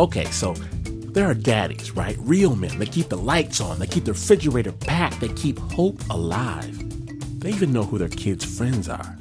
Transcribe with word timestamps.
Okay, 0.00 0.24
so 0.30 0.54
there 1.12 1.28
are 1.28 1.34
daddies, 1.34 1.90
right? 1.90 2.16
Real 2.20 2.56
men. 2.56 2.78
They 2.78 2.86
keep 2.86 3.10
the 3.10 3.18
lights 3.18 3.60
on, 3.60 3.78
they 3.78 3.86
keep 3.86 4.06
the 4.06 4.14
refrigerator 4.14 4.72
packed, 4.72 5.20
they 5.20 5.28
keep 5.28 5.58
hope 5.58 6.00
alive. 6.08 6.74
They 7.38 7.50
even 7.50 7.70
know 7.70 7.82
who 7.82 7.98
their 7.98 8.08
kids' 8.08 8.46
friends 8.46 8.88
are. 8.88 9.18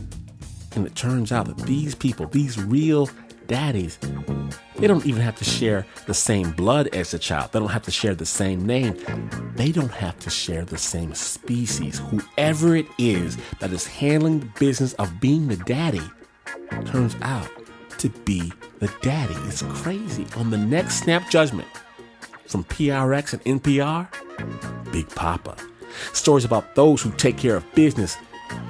And 0.77 0.87
it 0.87 0.95
turns 0.95 1.33
out 1.33 1.47
that 1.47 1.57
these 1.65 1.95
people, 1.95 2.27
these 2.27 2.57
real 2.57 3.09
daddies, 3.47 3.99
they 4.77 4.87
don't 4.87 5.05
even 5.05 5.21
have 5.21 5.35
to 5.39 5.43
share 5.43 5.85
the 6.05 6.13
same 6.13 6.51
blood 6.51 6.87
as 6.95 7.11
the 7.11 7.19
child. 7.19 7.51
They 7.51 7.59
don't 7.59 7.67
have 7.67 7.83
to 7.83 7.91
share 7.91 8.15
the 8.15 8.25
same 8.25 8.65
name. 8.65 8.95
They 9.55 9.73
don't 9.73 9.91
have 9.91 10.17
to 10.19 10.29
share 10.29 10.63
the 10.63 10.77
same 10.77 11.13
species. 11.13 11.99
Whoever 11.99 12.77
it 12.77 12.87
is 12.97 13.37
that 13.59 13.73
is 13.73 13.85
handling 13.85 14.39
the 14.39 14.51
business 14.57 14.93
of 14.93 15.19
being 15.19 15.49
the 15.49 15.57
daddy 15.57 16.09
turns 16.85 17.17
out 17.21 17.51
to 17.99 18.09
be 18.09 18.51
the 18.79 18.91
daddy. 19.01 19.35
It's 19.45 19.61
crazy. 19.61 20.25
On 20.37 20.49
the 20.49 20.57
next 20.57 20.95
Snap 20.95 21.29
Judgment 21.29 21.67
from 22.47 22.63
PRX 22.63 23.33
and 23.33 23.61
NPR, 23.61 24.07
Big 24.91 25.07
Papa. 25.09 25.55
Stories 26.13 26.45
about 26.45 26.75
those 26.75 27.01
who 27.01 27.11
take 27.11 27.37
care 27.37 27.55
of 27.55 27.75
business 27.75 28.17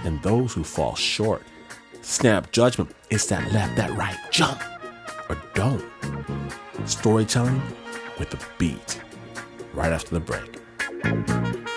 and 0.04 0.22
those 0.22 0.54
who 0.54 0.64
fall 0.64 0.96
short. 0.96 1.44
Snap 2.02 2.52
Judgment 2.52 2.92
is 3.10 3.28
that 3.28 3.52
left, 3.54 3.76
that 3.78 3.96
right, 3.98 4.18
jump 4.32 4.62
or 5.30 5.38
don't. 5.54 5.86
Storytelling 6.86 7.62
with 8.18 8.34
a 8.34 8.40
beat. 8.58 9.02
Right 9.73 9.94
after 9.94 10.18
the 10.18 10.20
break. 10.20 11.69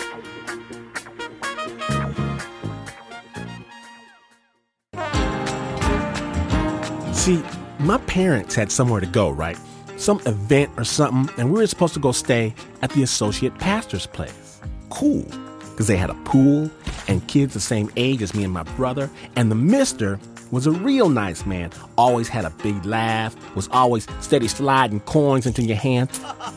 See, 7.23 7.41
my 7.79 7.99
parents 7.99 8.57
had 8.57 8.73
somewhere 8.73 9.01
to 9.01 9.07
go, 9.07 9.31
right? 9.31 9.57
Some 9.97 10.21
event 10.27 10.73
or 10.77 10.83
something, 10.83 11.33
and 11.39 11.53
we 11.53 11.61
were 11.61 11.67
supposed 11.69 11.95
to 11.95 12.01
go 12.01 12.11
stay 12.11 12.53
at 12.83 12.91
the 12.91 13.05
associate 13.05 13.57
pastor's 13.59 14.07
place. 14.07 14.61
Cool, 14.91 15.23
because 15.71 15.87
they 15.87 15.97
had 15.97 16.11
a 16.11 16.15
pool 16.25 16.69
and 17.07 17.25
kids 17.29 17.55
the 17.55 17.61
same 17.61 17.89
age 17.97 18.23
as 18.23 18.35
me 18.35 18.43
and 18.43 18.53
my 18.53 18.65
brother, 18.65 19.09
and 19.37 19.53
the 19.53 19.55
mister 19.55 20.19
was 20.51 20.67
a 20.67 20.73
real 20.73 21.09
nice 21.09 21.47
man. 21.47 21.71
Always 21.97 22.27
had 22.27 22.45
a 22.45 22.51
big 22.61 22.85
laugh, 22.85 23.37
was 23.55 23.69
always 23.69 24.09
steady 24.19 24.49
sliding 24.49 24.99
coins 24.99 25.47
into 25.47 25.63
your 25.63 25.77
hand. 25.77 26.11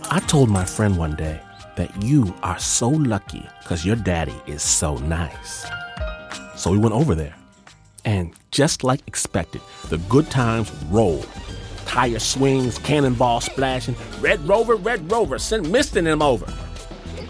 I 0.09 0.19
told 0.21 0.49
my 0.49 0.65
friend 0.65 0.97
one 0.97 1.15
day 1.15 1.39
that 1.75 2.01
you 2.01 2.33
are 2.41 2.57
so 2.57 2.89
lucky 2.89 3.47
because 3.61 3.85
your 3.85 3.97
daddy 3.97 4.33
is 4.47 4.63
so 4.63 4.97
nice. 4.97 5.63
So 6.55 6.71
we 6.71 6.79
went 6.79 6.95
over 6.95 7.13
there. 7.13 7.35
And 8.05 8.33
just 8.51 8.83
like 8.83 9.01
expected, 9.07 9.61
the 9.89 9.97
good 9.97 10.29
times 10.29 10.71
rolled. 10.89 11.27
Tire 11.85 12.19
swings, 12.19 12.77
cannonball 12.79 13.41
splashing, 13.41 13.95
Red 14.21 14.47
Rover, 14.47 14.75
Red 14.75 15.11
Rover, 15.11 15.37
send 15.39 15.71
misting 15.71 16.05
them 16.05 16.21
over. 16.21 16.45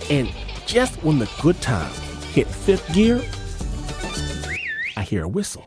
And 0.10 0.32
just 0.66 0.96
when 1.04 1.20
the 1.20 1.30
good 1.42 1.62
times 1.62 1.98
hit 2.26 2.48
fifth 2.48 2.94
gear, 2.94 3.22
I 4.98 5.04
hear 5.04 5.24
a 5.24 5.28
whistle. 5.28 5.66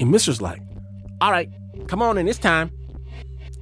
And 0.00 0.10
Mister's 0.10 0.42
like, 0.42 0.60
all 1.20 1.30
right, 1.30 1.48
come 1.86 2.02
on 2.02 2.18
in, 2.18 2.28
it's 2.28 2.38
time. 2.38 2.70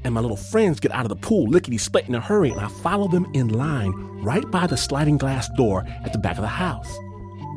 And 0.03 0.15
my 0.15 0.21
little 0.21 0.37
friends 0.37 0.81
get 0.81 0.93
out 0.93 1.05
of 1.05 1.09
the 1.09 1.17
pool, 1.17 1.49
lickety 1.49 1.79
split 1.79 2.09
in 2.09 2.15
a 2.15 2.21
hurry, 2.21 2.51
and 2.51 2.61
I 2.61 2.69
follow 2.69 3.09
them 3.09 3.27
in 3.35 3.49
line 3.49 3.93
right 4.23 4.49
by 4.51 4.67
the 4.67 4.77
sliding 4.77 5.19
glass 5.19 5.49
door 5.57 5.85
at 6.05 6.13
the 6.13 6.19
back 6.19 6.37
of 6.37 6.43
the 6.43 6.49
house. 6.49 6.95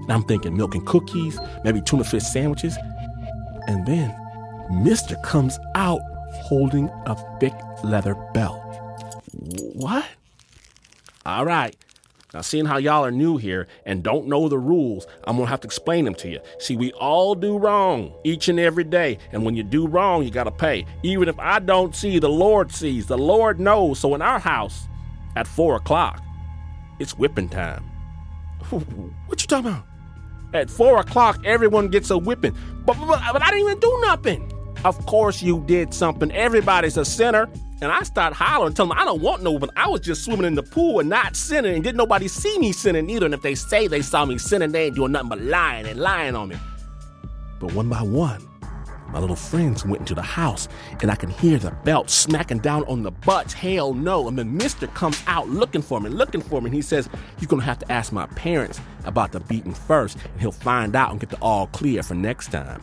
And 0.04 0.12
I'm 0.12 0.24
thinking 0.24 0.56
milk 0.56 0.76
and 0.76 0.86
cookies, 0.86 1.38
maybe 1.64 1.82
tuna 1.82 2.06
fish 2.06 2.24
sandwiches. 2.24 2.78
And 3.68 3.86
then 3.86 4.16
Mister 4.72 5.16
comes 5.18 5.60
out 5.76 6.02
holding 6.32 6.90
a 7.06 7.16
thick 7.40 7.54
leather 7.84 8.16
belt. 8.34 8.62
What? 9.74 10.06
All 11.26 11.46
right, 11.46 11.76
now, 12.34 12.42
seeing 12.42 12.66
how 12.66 12.78
y'all 12.78 13.06
are 13.06 13.12
new 13.12 13.38
here 13.38 13.68
and 13.86 14.04
don't 14.04 14.28
know 14.28 14.50
the 14.50 14.58
rules, 14.58 15.08
I'm 15.24 15.38
gonna 15.38 15.50
have 15.50 15.62
to 15.62 15.68
explain 15.68 16.04
them 16.04 16.16
to 16.16 16.30
you. 16.30 16.40
See, 16.60 16.76
we 16.76 16.92
all 16.94 17.36
do 17.36 17.58
wrong 17.58 18.14
each 18.26 18.50
and 18.50 18.60
every 18.60 18.84
day, 18.84 19.18
and 19.32 19.46
when 19.46 19.56
you 19.56 19.64
do 19.64 19.88
wrong, 19.88 20.24
you 20.24 20.30
gotta 20.30 20.52
pay. 20.52 20.86
Even 21.04 21.30
if 21.30 21.40
I 21.40 21.60
don't 21.60 21.96
see, 21.96 22.20
the 22.20 22.30
Lord 22.30 22.72
sees, 22.72 23.08
the 23.08 23.18
Lord 23.18 23.60
knows. 23.60 24.00
So 24.00 24.14
in 24.14 24.22
our 24.22 24.40
house, 24.40 24.88
at 25.36 25.48
four 25.48 25.78
o'clock, 25.78 26.22
it's 27.00 27.18
whipping 27.18 27.50
time. 27.50 27.84
What 28.70 29.42
you 29.42 29.48
talking 29.48 29.72
about? 29.72 29.86
At 30.54 30.70
four 30.70 31.00
o'clock, 31.00 31.40
everyone 31.46 31.88
gets 31.88 32.10
a 32.10 32.18
whipping. 32.18 32.56
But, 32.88 32.98
but, 33.06 33.22
but 33.34 33.44
I 33.44 33.52
didn't 33.52 33.68
even 33.68 33.80
do 33.80 34.00
nothing. 34.02 34.52
Of 34.86 35.06
course 35.06 35.44
you 35.44 35.62
did 35.68 35.94
something. 35.94 36.32
Everybody's 36.32 36.98
a 36.98 37.06
sinner. 37.06 37.50
And 37.80 37.92
I 37.92 38.02
started 38.02 38.34
hollering, 38.34 38.74
telling 38.74 38.90
them 38.90 38.98
I 38.98 39.06
don't 39.06 39.22
want 39.22 39.44
no, 39.44 39.60
but 39.60 39.70
I 39.76 39.88
was 39.88 40.02
just 40.02 40.26
swimming 40.26 40.46
in 40.46 40.56
the 40.56 40.64
pool 40.64 41.00
and 41.00 41.10
not 41.10 41.36
sinning, 41.36 41.76
and 41.76 41.84
didn't 41.84 41.98
nobody 41.98 42.28
see 42.28 42.58
me 42.58 42.72
sinning 42.72 43.08
either. 43.08 43.26
And 43.26 43.36
if 43.36 43.44
they 43.44 43.54
say 43.54 43.88
they 43.88 44.02
saw 44.02 44.26
me 44.26 44.40
sinning, 44.40 44.72
they 44.72 44.86
ain't 44.86 44.96
doing 44.96 45.12
nothing 45.12 45.30
but 45.30 45.42
lying 45.42 45.86
and 45.86 46.00
lying 46.00 46.36
on 46.36 46.50
me. 46.50 46.58
But 47.60 47.74
one 47.74 47.88
by 47.88 48.02
one, 48.02 48.42
my 49.10 49.20
little 49.20 49.36
friends 49.36 49.86
went 49.86 50.02
into 50.02 50.16
the 50.16 50.22
house, 50.22 50.68
and 51.02 51.10
I 51.10 51.16
can 51.16 51.30
hear 51.30 51.58
the 51.58 51.72
belt 51.84 52.10
smacking 52.10 52.60
down 52.60 52.84
on 52.86 53.04
the 53.04 53.12
butts. 53.12 53.54
Hell 53.54 53.94
no. 53.94 54.28
And 54.28 54.38
then 54.38 54.56
Mister 54.56 54.88
comes 54.88 55.22
out 55.28 55.50
looking 55.50 55.82
for 55.82 56.00
me, 56.00 56.10
looking 56.10 56.42
for 56.42 56.62
me, 56.62 56.68
and 56.68 56.76
he 56.76 56.82
says, 56.82 57.10
You're 57.40 57.48
gonna 57.48 57.64
have 57.64 57.80
to 57.80 57.92
ask 57.92 58.12
my 58.12 58.26
parents 58.28 58.80
about 59.06 59.32
the 59.32 59.40
beating 59.42 59.74
first, 59.74 60.18
and 60.24 60.42
he'll 60.42 60.52
find 60.52 60.96
out 60.96 61.12
and 61.12 61.20
get 61.20 61.30
the 61.30 61.38
all 61.38 61.68
clear 61.68 62.04
for 62.04 62.16
next 62.16 62.52
time 62.52 62.82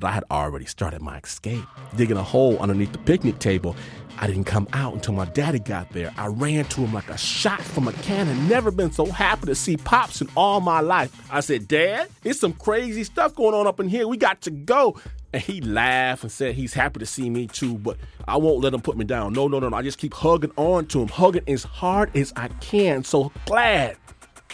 but 0.00 0.08
I 0.08 0.12
had 0.12 0.24
already 0.30 0.64
started 0.64 1.02
my 1.02 1.18
escape, 1.18 1.64
digging 1.96 2.16
a 2.16 2.22
hole 2.22 2.58
underneath 2.58 2.92
the 2.92 2.98
picnic 2.98 3.38
table. 3.38 3.76
I 4.20 4.26
didn't 4.26 4.44
come 4.44 4.66
out 4.72 4.94
until 4.94 5.14
my 5.14 5.26
daddy 5.26 5.60
got 5.60 5.90
there. 5.92 6.12
I 6.16 6.26
ran 6.26 6.64
to 6.64 6.80
him 6.80 6.92
like 6.92 7.08
a 7.08 7.16
shot 7.16 7.60
from 7.60 7.86
a 7.86 7.92
cannon. 7.92 8.48
Never 8.48 8.70
been 8.70 8.90
so 8.90 9.06
happy 9.06 9.46
to 9.46 9.54
see 9.54 9.76
Pops 9.76 10.20
in 10.20 10.28
all 10.36 10.60
my 10.60 10.80
life. 10.80 11.14
I 11.30 11.40
said, 11.40 11.68
Dad, 11.68 12.08
it's 12.24 12.40
some 12.40 12.52
crazy 12.52 13.04
stuff 13.04 13.34
going 13.34 13.54
on 13.54 13.66
up 13.66 13.78
in 13.78 13.88
here. 13.88 14.08
We 14.08 14.16
got 14.16 14.40
to 14.42 14.50
go. 14.50 15.00
And 15.32 15.42
he 15.42 15.60
laughed 15.60 16.22
and 16.22 16.32
said 16.32 16.54
he's 16.54 16.72
happy 16.72 17.00
to 17.00 17.06
see 17.06 17.28
me 17.28 17.46
too, 17.46 17.74
but 17.74 17.98
I 18.26 18.38
won't 18.38 18.60
let 18.60 18.72
him 18.72 18.80
put 18.80 18.96
me 18.96 19.04
down. 19.04 19.34
No, 19.34 19.46
no, 19.46 19.60
no, 19.60 19.68
no. 19.68 19.76
I 19.76 19.82
just 19.82 19.98
keep 19.98 20.14
hugging 20.14 20.52
on 20.56 20.86
to 20.86 21.02
him, 21.02 21.08
hugging 21.08 21.42
as 21.46 21.64
hard 21.64 22.16
as 22.16 22.32
I 22.34 22.48
can. 22.48 23.04
So 23.04 23.30
glad 23.44 23.98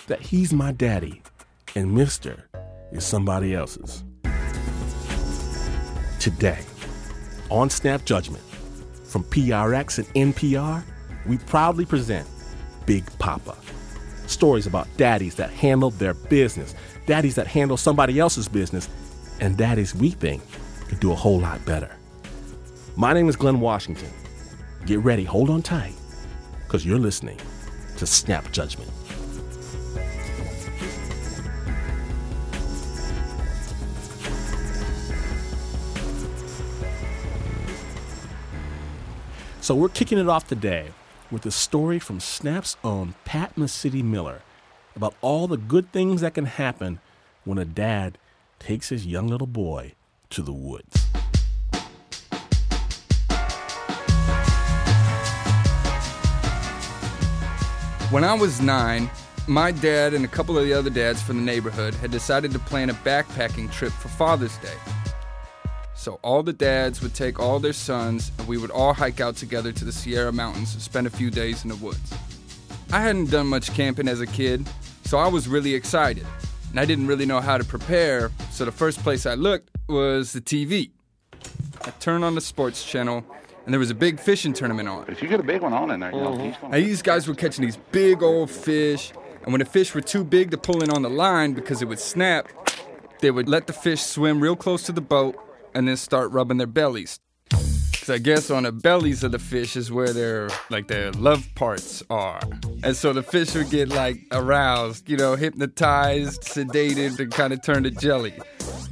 that 0.08 0.20
he's 0.20 0.52
my 0.52 0.72
daddy 0.72 1.22
and 1.76 1.94
Mister 1.94 2.48
is 2.92 3.04
somebody 3.04 3.54
else's 3.54 4.04
today 6.24 6.60
on 7.50 7.68
Snap 7.68 8.02
Judgment 8.06 8.42
from 9.04 9.24
PRX 9.24 9.98
and 9.98 10.34
NPR, 10.34 10.82
we 11.26 11.36
proudly 11.36 11.84
present 11.84 12.26
Big 12.86 13.04
Papa. 13.18 13.54
Stories 14.26 14.66
about 14.66 14.88
daddies 14.96 15.34
that 15.34 15.50
handle 15.50 15.90
their 15.90 16.14
business, 16.14 16.74
daddies 17.04 17.34
that 17.34 17.46
handle 17.46 17.76
somebody 17.76 18.18
else's 18.18 18.48
business, 18.48 18.88
and 19.40 19.58
daddies 19.58 19.94
we 19.94 20.08
think 20.08 20.42
could 20.88 20.98
do 20.98 21.12
a 21.12 21.14
whole 21.14 21.40
lot 21.40 21.62
better. 21.66 21.94
My 22.96 23.12
name 23.12 23.28
is 23.28 23.36
Glynn 23.36 23.60
Washington. 23.60 24.08
Get 24.86 25.00
ready, 25.00 25.24
hold 25.24 25.50
on 25.50 25.60
tight, 25.60 25.92
because 26.62 26.86
you're 26.86 26.98
listening 26.98 27.38
to 27.98 28.06
Snap 28.06 28.50
Judgment. 28.50 28.90
So 39.64 39.74
we're 39.74 39.88
kicking 39.88 40.18
it 40.18 40.28
off 40.28 40.46
today 40.46 40.88
with 41.30 41.46
a 41.46 41.50
story 41.50 41.98
from 41.98 42.20
Snap's 42.20 42.76
own 42.84 43.14
Pat 43.24 43.56
Mesiti-Miller 43.56 44.42
about 44.94 45.14
all 45.22 45.46
the 45.46 45.56
good 45.56 45.90
things 45.90 46.20
that 46.20 46.34
can 46.34 46.44
happen 46.44 47.00
when 47.46 47.56
a 47.56 47.64
dad 47.64 48.18
takes 48.58 48.90
his 48.90 49.06
young 49.06 49.26
little 49.26 49.46
boy 49.46 49.94
to 50.28 50.42
the 50.42 50.52
woods. 50.52 51.06
When 58.10 58.22
I 58.22 58.34
was 58.38 58.60
nine, 58.60 59.10
my 59.48 59.72
dad 59.72 60.12
and 60.12 60.26
a 60.26 60.28
couple 60.28 60.58
of 60.58 60.66
the 60.66 60.74
other 60.74 60.90
dads 60.90 61.22
from 61.22 61.38
the 61.38 61.42
neighborhood 61.42 61.94
had 61.94 62.10
decided 62.10 62.52
to 62.52 62.58
plan 62.58 62.90
a 62.90 62.94
backpacking 62.96 63.72
trip 63.72 63.94
for 63.94 64.08
Father's 64.08 64.58
Day. 64.58 64.76
So 66.04 66.20
all 66.22 66.42
the 66.42 66.52
dads 66.52 67.00
would 67.00 67.14
take 67.14 67.40
all 67.40 67.58
their 67.58 67.72
sons, 67.72 68.30
and 68.36 68.46
we 68.46 68.58
would 68.58 68.70
all 68.70 68.92
hike 68.92 69.22
out 69.22 69.36
together 69.36 69.72
to 69.72 69.86
the 69.86 69.90
Sierra 69.90 70.32
Mountains 70.32 70.74
and 70.74 70.82
spend 70.82 71.06
a 71.06 71.10
few 71.10 71.30
days 71.30 71.64
in 71.64 71.70
the 71.70 71.76
woods. 71.76 72.12
I 72.92 73.00
hadn't 73.00 73.30
done 73.30 73.46
much 73.46 73.72
camping 73.72 74.06
as 74.06 74.20
a 74.20 74.26
kid, 74.26 74.68
so 75.06 75.16
I 75.16 75.28
was 75.28 75.48
really 75.48 75.72
excited. 75.72 76.26
And 76.68 76.78
I 76.78 76.84
didn't 76.84 77.06
really 77.06 77.24
know 77.24 77.40
how 77.40 77.56
to 77.56 77.64
prepare, 77.64 78.30
so 78.50 78.66
the 78.66 78.70
first 78.70 78.98
place 78.98 79.24
I 79.24 79.32
looked 79.32 79.70
was 79.88 80.34
the 80.34 80.42
TV. 80.42 80.90
I 81.86 81.90
turned 82.00 82.22
on 82.22 82.34
the 82.34 82.42
sports 82.42 82.84
channel, 82.84 83.24
and 83.64 83.72
there 83.72 83.80
was 83.80 83.90
a 83.90 83.94
big 83.94 84.20
fishing 84.20 84.52
tournament 84.52 84.90
on. 84.90 85.06
If 85.08 85.22
you 85.22 85.28
get 85.30 85.40
a 85.40 85.42
big 85.42 85.62
one 85.62 85.72
on 85.72 85.90
in 85.90 86.00
there, 86.00 86.12
you 86.12 86.20
know, 86.20 86.54
Now, 86.64 86.72
these 86.72 87.00
guys 87.00 87.26
were 87.26 87.34
catching 87.34 87.64
these 87.64 87.78
big 87.92 88.22
old 88.22 88.50
fish, 88.50 89.10
and 89.42 89.54
when 89.54 89.60
the 89.60 89.64
fish 89.64 89.94
were 89.94 90.02
too 90.02 90.22
big 90.22 90.50
to 90.50 90.58
pull 90.58 90.82
in 90.82 90.90
on 90.90 91.00
the 91.00 91.08
line 91.08 91.54
because 91.54 91.80
it 91.80 91.88
would 91.88 91.98
snap, 91.98 92.50
they 93.20 93.30
would 93.30 93.48
let 93.48 93.66
the 93.66 93.72
fish 93.72 94.02
swim 94.02 94.42
real 94.42 94.54
close 94.54 94.82
to 94.82 94.92
the 94.92 95.00
boat 95.00 95.40
and 95.74 95.88
then 95.88 95.96
start 95.96 96.30
rubbing 96.32 96.58
their 96.58 96.66
bellies. 96.66 97.20
So 98.04 98.14
I 98.14 98.18
guess 98.18 98.50
on 98.50 98.64
the 98.64 98.72
bellies 98.72 99.24
of 99.24 99.32
the 99.32 99.38
fish 99.38 99.76
is 99.76 99.90
where 99.90 100.12
their 100.12 100.50
like 100.68 100.88
their 100.88 101.10
love 101.12 101.48
parts 101.54 102.02
are. 102.10 102.40
And 102.82 102.94
so 102.94 103.14
the 103.14 103.22
fish 103.22 103.54
would 103.54 103.70
get 103.70 103.88
like 103.88 104.20
aroused, 104.30 105.08
you 105.08 105.16
know, 105.16 105.36
hypnotized, 105.36 106.42
sedated, 106.42 107.18
and 107.18 107.32
kind 107.32 107.54
of 107.54 107.62
turn 107.62 107.84
to 107.84 107.90
jelly. 107.90 108.34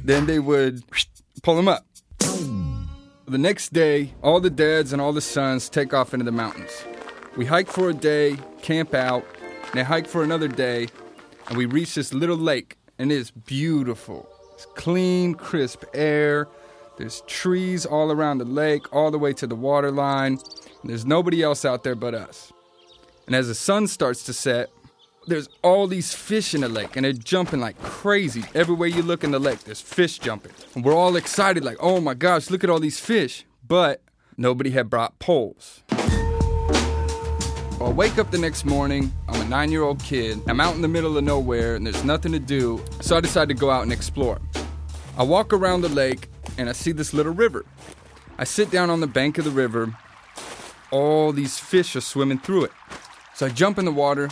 Then 0.03 0.25
they 0.25 0.39
would 0.39 0.83
pull 1.43 1.55
them 1.55 1.67
up. 1.67 1.85
The 2.19 3.37
next 3.37 3.71
day, 3.71 4.13
all 4.23 4.39
the 4.39 4.49
dads 4.49 4.93
and 4.93 5.01
all 5.01 5.13
the 5.13 5.21
sons 5.21 5.69
take 5.69 5.93
off 5.93 6.13
into 6.13 6.25
the 6.25 6.31
mountains. 6.31 6.71
We 7.37 7.45
hike 7.45 7.69
for 7.69 7.89
a 7.89 7.93
day, 7.93 8.37
camp 8.63 8.93
out, 8.95 9.25
and 9.65 9.73
they 9.73 9.83
hike 9.83 10.07
for 10.07 10.23
another 10.23 10.47
day, 10.47 10.87
and 11.47 11.57
we 11.57 11.65
reach 11.65 11.95
this 11.95 12.13
little 12.13 12.37
lake, 12.37 12.77
and 12.97 13.11
it's 13.11 13.31
beautiful. 13.31 14.27
It's 14.55 14.65
clean, 14.75 15.35
crisp 15.35 15.83
air. 15.93 16.47
There's 16.97 17.21
trees 17.21 17.85
all 17.85 18.11
around 18.11 18.37
the 18.37 18.45
lake, 18.45 18.93
all 18.93 19.09
the 19.09 19.17
way 19.17 19.33
to 19.33 19.47
the 19.47 19.55
water 19.55 19.91
line. 19.91 20.33
And 20.81 20.89
there's 20.89 21.05
nobody 21.05 21.41
else 21.41 21.65
out 21.65 21.83
there 21.83 21.95
but 21.95 22.13
us. 22.13 22.53
And 23.25 23.35
as 23.35 23.47
the 23.47 23.55
sun 23.55 23.87
starts 23.87 24.23
to 24.25 24.33
set, 24.33 24.69
there's 25.25 25.47
all 25.63 25.87
these 25.87 26.13
fish 26.13 26.53
in 26.53 26.61
the 26.61 26.69
lake, 26.69 26.97
and 26.97 27.05
they're 27.05 27.13
jumping 27.13 27.61
like 27.61 27.81
crazy. 27.81 28.43
Everywhere 28.53 28.89
you 28.89 29.01
look 29.01 29.23
in 29.23 29.31
the 29.31 29.39
lake, 29.39 29.59
there's 29.61 29.79
fish 29.79 30.19
jumping. 30.19 30.51
And 30.75 30.83
we're 30.83 30.93
all 30.93 31.15
excited, 31.15 31.63
like, 31.63 31.77
oh 31.79 32.01
my 32.01 32.13
gosh, 32.13 32.49
look 32.49 32.63
at 32.63 32.69
all 32.69 32.79
these 32.79 32.99
fish. 32.99 33.45
But 33.65 34.01
nobody 34.37 34.71
had 34.71 34.89
brought 34.89 35.17
poles. 35.19 35.83
I 37.83 37.89
wake 37.89 38.17
up 38.17 38.31
the 38.31 38.37
next 38.37 38.65
morning. 38.65 39.13
I'm 39.27 39.41
a 39.41 39.45
nine 39.45 39.71
year 39.71 39.83
old 39.83 40.01
kid. 40.03 40.41
I'm 40.47 40.61
out 40.61 40.75
in 40.75 40.81
the 40.81 40.87
middle 40.87 41.17
of 41.17 41.23
nowhere 41.23 41.75
and 41.75 41.85
there's 41.85 42.03
nothing 42.05 42.31
to 42.31 42.39
do, 42.39 42.83
so 43.01 43.17
I 43.17 43.19
decide 43.19 43.49
to 43.49 43.53
go 43.53 43.69
out 43.69 43.83
and 43.83 43.91
explore. 43.91 44.39
I 45.17 45.23
walk 45.23 45.51
around 45.51 45.81
the 45.81 45.89
lake 45.89 46.29
and 46.57 46.69
I 46.69 46.73
see 46.73 46.91
this 46.91 47.13
little 47.13 47.33
river. 47.33 47.65
I 48.37 48.43
sit 48.43 48.71
down 48.71 48.89
on 48.89 48.99
the 48.99 49.07
bank 49.07 49.37
of 49.37 49.45
the 49.45 49.51
river. 49.51 49.95
All 50.91 51.31
these 51.31 51.57
fish 51.57 51.95
are 51.95 52.01
swimming 52.01 52.39
through 52.39 52.65
it. 52.65 52.71
So 53.35 53.45
I 53.47 53.49
jump 53.49 53.77
in 53.79 53.85
the 53.85 53.91
water. 53.91 54.29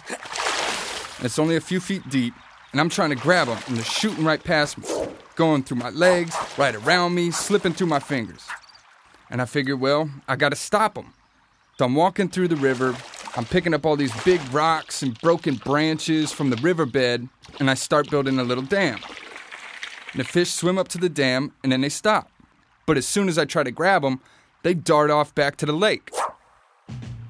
It's 1.22 1.40
only 1.40 1.56
a 1.56 1.62
few 1.62 1.80
feet 1.80 2.10
deep, 2.10 2.34
and 2.72 2.82
I'm 2.82 2.90
trying 2.90 3.12
to 3.12 3.16
grab 3.16 3.48
them, 3.48 3.58
and 3.68 3.78
they're 3.78 3.84
shooting 3.84 4.26
right 4.26 4.44
past 4.44 4.78
me, 4.78 4.88
going 5.36 5.64
through 5.64 5.78
my 5.78 5.90
legs, 5.90 6.36
right 6.58 6.74
around 6.74 7.14
me, 7.14 7.32
slipping 7.32 7.74
through 7.74 7.88
my 7.88 8.00
fingers. 8.00 8.48
And 9.30 9.42
I 9.42 9.46
figured, 9.46 9.80
well, 9.80 10.10
I 10.28 10.36
gotta 10.36 10.56
stop 10.56 10.96
them. 10.96 11.14
So 11.78 11.86
I'm 11.86 11.96
walking 11.96 12.28
through 12.28 12.48
the 12.48 12.56
river, 12.56 12.96
I'm 13.36 13.46
picking 13.46 13.74
up 13.74 13.86
all 13.86 13.96
these 13.96 14.14
big 14.24 14.42
rocks 14.52 15.04
and 15.04 15.20
broken 15.22 15.56
branches 15.56 16.32
from 16.32 16.50
the 16.50 16.58
riverbed, 16.58 17.30
and 17.60 17.70
I 17.70 17.76
start 17.76 18.10
building 18.10 18.40
a 18.40 18.44
little 18.44 18.64
dam. 18.64 19.00
And 20.12 20.20
the 20.20 20.24
fish 20.24 20.52
swim 20.52 20.78
up 20.78 20.88
to 20.90 20.98
the 20.98 21.10
dam, 21.10 21.54
and 21.64 21.72
then 21.72 21.82
they 21.82 21.90
stop. 21.90 22.30
But 22.86 22.98
as 22.98 23.08
soon 23.08 23.30
as 23.30 23.38
I 23.38 23.46
try 23.46 23.64
to 23.64 23.72
grab 23.72 24.02
them, 24.02 24.22
they 24.64 24.74
dart 24.74 25.10
off 25.10 25.34
back 25.34 25.56
to 25.58 25.66
the 25.66 25.74
lake. 25.74 26.12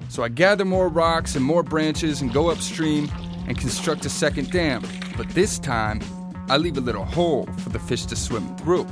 So 0.08 0.22
I 0.22 0.28
gather 0.28 0.64
more 0.64 0.88
rocks 0.88 1.36
and 1.36 1.44
more 1.44 1.62
branches 1.62 2.20
and 2.20 2.32
go 2.32 2.50
upstream 2.50 3.10
and 3.46 3.58
construct 3.58 4.04
a 4.04 4.10
second 4.10 4.50
dam. 4.50 4.82
But 5.16 5.28
this 5.30 5.58
time, 5.58 6.00
I 6.48 6.56
leave 6.56 6.76
a 6.76 6.80
little 6.80 7.04
hole 7.04 7.46
for 7.58 7.70
the 7.70 7.78
fish 7.78 8.04
to 8.06 8.16
swim 8.16 8.56
through. 8.56 8.86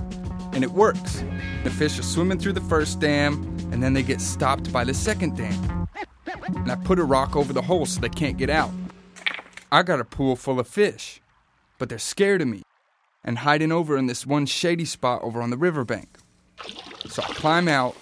And 0.52 0.64
it 0.64 0.70
works. 0.70 1.22
The 1.64 1.70
fish 1.70 1.98
are 1.98 2.02
swimming 2.02 2.38
through 2.38 2.54
the 2.54 2.60
first 2.62 3.00
dam, 3.00 3.34
and 3.72 3.82
then 3.82 3.92
they 3.92 4.02
get 4.02 4.20
stopped 4.20 4.72
by 4.72 4.84
the 4.84 4.94
second 4.94 5.36
dam 5.36 5.80
and 6.70 6.70
I 6.70 6.76
put 6.76 6.98
a 6.98 7.04
rock 7.04 7.36
over 7.36 7.52
the 7.52 7.62
hole 7.62 7.86
so 7.86 8.00
they 8.00 8.08
can't 8.08 8.36
get 8.36 8.50
out. 8.50 8.70
I 9.72 9.82
got 9.82 10.00
a 10.00 10.04
pool 10.04 10.36
full 10.36 10.58
of 10.58 10.66
fish, 10.66 11.20
but 11.78 11.88
they're 11.88 11.98
scared 11.98 12.42
of 12.42 12.48
me 12.48 12.62
and 13.24 13.38
hiding 13.38 13.72
over 13.72 13.96
in 13.96 14.06
this 14.06 14.26
one 14.26 14.46
shady 14.46 14.84
spot 14.84 15.22
over 15.22 15.40
on 15.42 15.50
the 15.50 15.56
riverbank. 15.56 16.18
So 17.08 17.22
I 17.22 17.26
climb 17.34 17.68
out, 17.68 17.96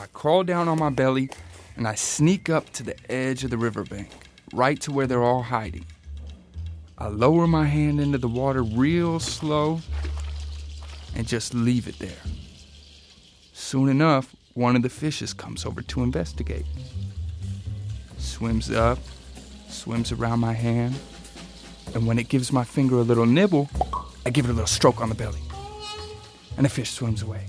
I 0.00 0.06
crawl 0.06 0.44
down 0.44 0.68
on 0.68 0.78
my 0.78 0.90
belly, 0.90 1.30
and 1.76 1.86
I 1.86 1.94
sneak 1.94 2.50
up 2.50 2.70
to 2.70 2.82
the 2.82 2.96
edge 3.10 3.44
of 3.44 3.50
the 3.50 3.58
riverbank, 3.58 4.08
right 4.52 4.80
to 4.82 4.92
where 4.92 5.06
they're 5.06 5.22
all 5.22 5.42
hiding. 5.42 5.86
I 6.98 7.08
lower 7.08 7.46
my 7.46 7.64
hand 7.64 8.00
into 8.00 8.18
the 8.18 8.28
water 8.28 8.62
real 8.62 9.20
slow 9.20 9.80
and 11.16 11.26
just 11.26 11.54
leave 11.54 11.88
it 11.88 11.98
there. 11.98 12.20
Soon 13.52 13.88
enough, 13.88 14.34
one 14.54 14.76
of 14.76 14.82
the 14.82 14.88
fishes 14.88 15.32
comes 15.32 15.64
over 15.64 15.80
to 15.82 16.02
investigate 16.02 16.66
swims 18.18 18.70
up, 18.70 18.98
swims 19.68 20.12
around 20.12 20.40
my 20.40 20.52
hand, 20.52 20.94
and 21.94 22.06
when 22.06 22.18
it 22.18 22.28
gives 22.28 22.52
my 22.52 22.64
finger 22.64 22.96
a 22.96 23.02
little 23.02 23.26
nibble, 23.26 23.68
I 24.26 24.30
give 24.30 24.44
it 24.44 24.50
a 24.50 24.52
little 24.52 24.66
stroke 24.66 25.00
on 25.00 25.08
the 25.08 25.14
belly. 25.14 25.40
And 26.56 26.64
the 26.64 26.70
fish 26.70 26.90
swims 26.90 27.22
away. 27.22 27.46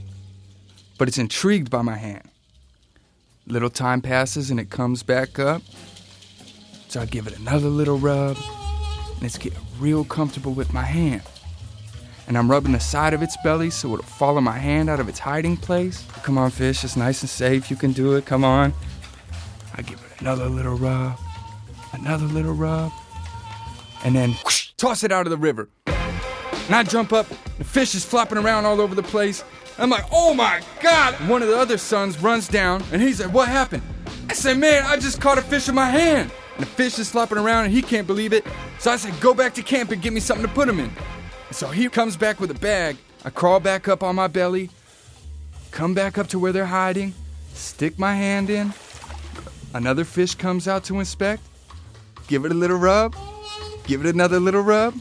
But 0.97 1.07
it's 1.07 1.17
intrigued 1.17 1.69
by 1.69 1.81
my 1.81 1.97
hand. 1.97 2.29
Little 3.47 3.69
time 3.69 4.01
passes 4.01 4.51
and 4.51 4.59
it 4.59 4.69
comes 4.69 5.03
back 5.03 5.39
up. 5.39 5.61
So 6.87 7.01
I 7.01 7.05
give 7.05 7.25
it 7.27 7.39
another 7.39 7.69
little 7.69 7.97
rub, 7.97 8.37
and 9.15 9.23
it's 9.23 9.37
getting 9.37 9.59
real 9.79 10.03
comfortable 10.03 10.53
with 10.53 10.73
my 10.73 10.83
hand. 10.83 11.21
And 12.27 12.37
I'm 12.37 12.51
rubbing 12.51 12.73
the 12.73 12.79
side 12.79 13.13
of 13.13 13.21
its 13.21 13.37
belly 13.43 13.69
so 13.69 13.93
it'll 13.93 14.05
follow 14.05 14.41
my 14.41 14.57
hand 14.57 14.89
out 14.89 14.99
of 14.99 15.09
its 15.09 15.19
hiding 15.19 15.57
place. 15.57 16.05
Come 16.23 16.37
on, 16.37 16.51
fish, 16.51 16.83
it's 16.83 16.97
nice 16.97 17.21
and 17.21 17.29
safe. 17.29 17.69
You 17.69 17.77
can 17.77 17.93
do 17.93 18.15
it. 18.15 18.25
Come 18.25 18.43
on. 18.43 18.73
I 19.75 19.81
give 19.81 19.99
it 19.99 20.21
another 20.21 20.47
little 20.47 20.75
rub, 20.75 21.17
another 21.93 22.25
little 22.25 22.53
rub, 22.53 22.91
and 24.03 24.15
then 24.15 24.31
whoosh, 24.43 24.71
toss 24.77 25.03
it 25.03 25.11
out 25.11 25.25
of 25.25 25.31
the 25.31 25.37
river. 25.37 25.69
And 26.71 26.77
I 26.77 26.83
jump 26.83 27.11
up, 27.11 27.27
the 27.57 27.65
fish 27.65 27.95
is 27.95 28.05
flopping 28.05 28.37
around 28.37 28.63
all 28.63 28.79
over 28.79 28.95
the 28.95 29.03
place. 29.03 29.43
I'm 29.77 29.89
like, 29.89 30.05
oh 30.09 30.33
my 30.33 30.61
God! 30.81 31.15
One 31.27 31.41
of 31.41 31.49
the 31.49 31.57
other 31.57 31.77
sons 31.77 32.17
runs 32.23 32.47
down 32.47 32.81
and 32.93 33.01
he's 33.01 33.19
like, 33.19 33.33
what 33.33 33.49
happened? 33.49 33.83
I 34.29 34.33
said, 34.33 34.57
man, 34.57 34.85
I 34.85 34.95
just 34.95 35.19
caught 35.19 35.37
a 35.37 35.41
fish 35.41 35.67
in 35.67 35.75
my 35.75 35.89
hand. 35.89 36.31
And 36.55 36.61
the 36.61 36.69
fish 36.69 36.97
is 36.97 37.11
flopping 37.11 37.37
around 37.37 37.65
and 37.65 37.73
he 37.73 37.81
can't 37.81 38.07
believe 38.07 38.31
it. 38.31 38.47
So 38.79 38.89
I 38.89 38.95
said, 38.95 39.19
go 39.19 39.33
back 39.33 39.53
to 39.55 39.61
camp 39.61 39.91
and 39.91 40.01
get 40.01 40.13
me 40.13 40.21
something 40.21 40.47
to 40.47 40.53
put 40.53 40.69
him 40.69 40.79
in. 40.79 40.89
And 41.49 41.55
so 41.57 41.67
he 41.67 41.89
comes 41.89 42.15
back 42.15 42.39
with 42.39 42.51
a 42.51 42.59
bag. 42.59 42.95
I 43.25 43.31
crawl 43.31 43.59
back 43.59 43.89
up 43.89 44.01
on 44.01 44.15
my 44.15 44.27
belly, 44.27 44.69
come 45.71 45.93
back 45.93 46.17
up 46.17 46.27
to 46.29 46.39
where 46.39 46.53
they're 46.53 46.65
hiding, 46.65 47.13
stick 47.53 47.99
my 47.99 48.15
hand 48.15 48.49
in, 48.49 48.73
Another 49.73 50.03
fish 50.03 50.35
comes 50.35 50.67
out 50.67 50.83
to 50.85 50.99
inspect. 50.99 51.43
Give 52.27 52.43
it 52.45 52.51
a 52.51 52.55
little 52.55 52.77
rub. 52.77 53.15
Give 53.85 54.05
it 54.05 54.13
another 54.13 54.39
little 54.39 54.61
rub. 54.61 54.95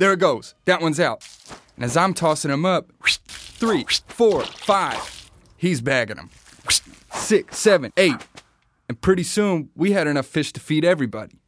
There 0.00 0.14
it 0.14 0.18
goes. 0.18 0.54
That 0.64 0.80
one's 0.80 0.98
out. 0.98 1.28
And 1.76 1.84
as 1.84 1.94
I'm 1.94 2.14
tossing 2.14 2.50
him 2.50 2.64
up, 2.64 2.90
three, 3.28 3.84
four, 4.08 4.42
five, 4.42 5.30
he's 5.58 5.82
bagging 5.82 6.16
them. 6.16 6.30
Six, 7.12 7.58
seven, 7.58 7.92
eight. 7.98 8.16
And 8.88 8.98
pretty 8.98 9.24
soon, 9.24 9.68
we 9.76 9.92
had 9.92 10.06
enough 10.06 10.24
fish 10.24 10.54
to 10.54 10.60
feed 10.60 10.86
everybody. 10.86 11.38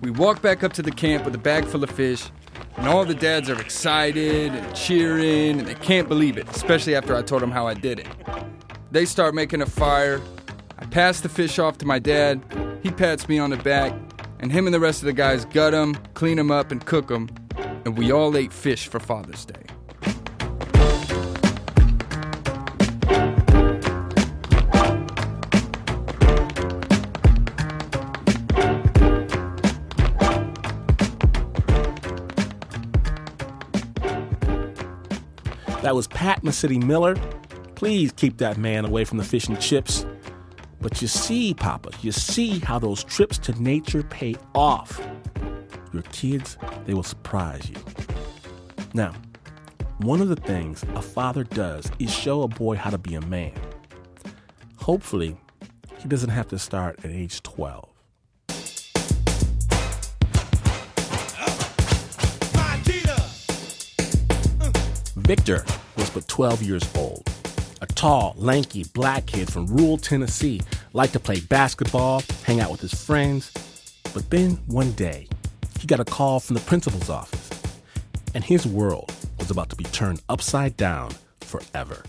We 0.00 0.10
walk 0.10 0.40
back 0.40 0.64
up 0.64 0.72
to 0.72 0.82
the 0.82 0.90
camp 0.90 1.26
with 1.26 1.34
a 1.34 1.38
bag 1.38 1.66
full 1.66 1.84
of 1.84 1.90
fish, 1.90 2.30
and 2.78 2.88
all 2.88 3.04
the 3.04 3.14
dads 3.14 3.50
are 3.50 3.60
excited 3.60 4.52
and 4.52 4.74
cheering, 4.74 5.58
and 5.58 5.68
they 5.68 5.74
can't 5.74 6.08
believe 6.08 6.38
it, 6.38 6.48
especially 6.48 6.94
after 6.94 7.14
I 7.14 7.20
told 7.20 7.42
them 7.42 7.50
how 7.50 7.66
I 7.66 7.74
did 7.74 7.98
it. 7.98 8.06
They 8.92 9.04
start 9.04 9.34
making 9.34 9.60
a 9.60 9.66
fire. 9.66 10.22
I 10.78 10.86
pass 10.86 11.20
the 11.20 11.28
fish 11.28 11.58
off 11.58 11.76
to 11.78 11.86
my 11.86 11.98
dad. 11.98 12.42
He 12.82 12.90
pats 12.90 13.28
me 13.28 13.38
on 13.38 13.50
the 13.50 13.58
back, 13.58 13.92
and 14.40 14.50
him 14.50 14.66
and 14.66 14.74
the 14.74 14.80
rest 14.80 15.02
of 15.02 15.06
the 15.06 15.12
guys 15.12 15.44
gut 15.44 15.70
them, 15.70 15.94
clean 16.14 16.36
them 16.36 16.50
up, 16.50 16.72
and 16.72 16.84
cook 16.84 17.06
them. 17.06 17.28
And 17.84 17.96
we 17.96 18.10
all 18.10 18.36
ate 18.36 18.52
fish 18.52 18.88
for 18.88 18.98
Father's 18.98 19.44
Day. 19.44 19.54
That 35.82 35.94
was 35.94 36.08
Pat 36.08 36.42
Mesiti 36.42 36.82
Miller 36.82 37.14
Please 37.80 38.12
keep 38.12 38.36
that 38.36 38.58
man 38.58 38.84
away 38.84 39.06
from 39.06 39.16
the 39.16 39.24
fish 39.24 39.48
and 39.48 39.58
chips. 39.58 40.04
But 40.80 41.02
you 41.02 41.08
see, 41.08 41.52
Papa, 41.52 41.90
you 42.00 42.10
see 42.10 42.58
how 42.58 42.78
those 42.78 43.04
trips 43.04 43.36
to 43.38 43.62
nature 43.62 44.02
pay 44.02 44.34
off. 44.54 45.00
Your 45.92 46.02
kids, 46.04 46.56
they 46.86 46.94
will 46.94 47.02
surprise 47.02 47.68
you. 47.68 47.76
Now, 48.94 49.12
one 49.98 50.22
of 50.22 50.28
the 50.28 50.36
things 50.36 50.82
a 50.94 51.02
father 51.02 51.44
does 51.44 51.90
is 51.98 52.12
show 52.12 52.42
a 52.42 52.48
boy 52.48 52.76
how 52.76 52.88
to 52.88 52.98
be 52.98 53.14
a 53.14 53.20
man. 53.20 53.52
Hopefully, 54.76 55.36
he 55.98 56.08
doesn't 56.08 56.30
have 56.30 56.48
to 56.48 56.58
start 56.58 57.04
at 57.04 57.10
age 57.10 57.42
12. 57.42 57.86
Victor 65.16 65.64
was 65.96 66.10
but 66.10 66.26
12 66.26 66.62
years 66.62 66.82
old 66.96 67.29
a 67.80 67.86
tall, 67.86 68.34
lanky 68.36 68.84
black 68.94 69.26
kid 69.26 69.52
from 69.52 69.66
rural 69.66 69.96
Tennessee, 69.96 70.60
liked 70.92 71.12
to 71.14 71.20
play 71.20 71.40
basketball, 71.40 72.22
hang 72.44 72.60
out 72.60 72.70
with 72.70 72.80
his 72.80 72.94
friends. 72.94 73.52
But 74.12 74.28
then 74.30 74.58
one 74.66 74.92
day, 74.92 75.28
he 75.78 75.86
got 75.86 76.00
a 76.00 76.04
call 76.04 76.40
from 76.40 76.54
the 76.54 76.62
principal's 76.62 77.08
office, 77.08 77.50
and 78.34 78.44
his 78.44 78.66
world 78.66 79.12
was 79.38 79.50
about 79.50 79.70
to 79.70 79.76
be 79.76 79.84
turned 79.84 80.20
upside 80.28 80.76
down 80.76 81.12
forever. 81.40 82.02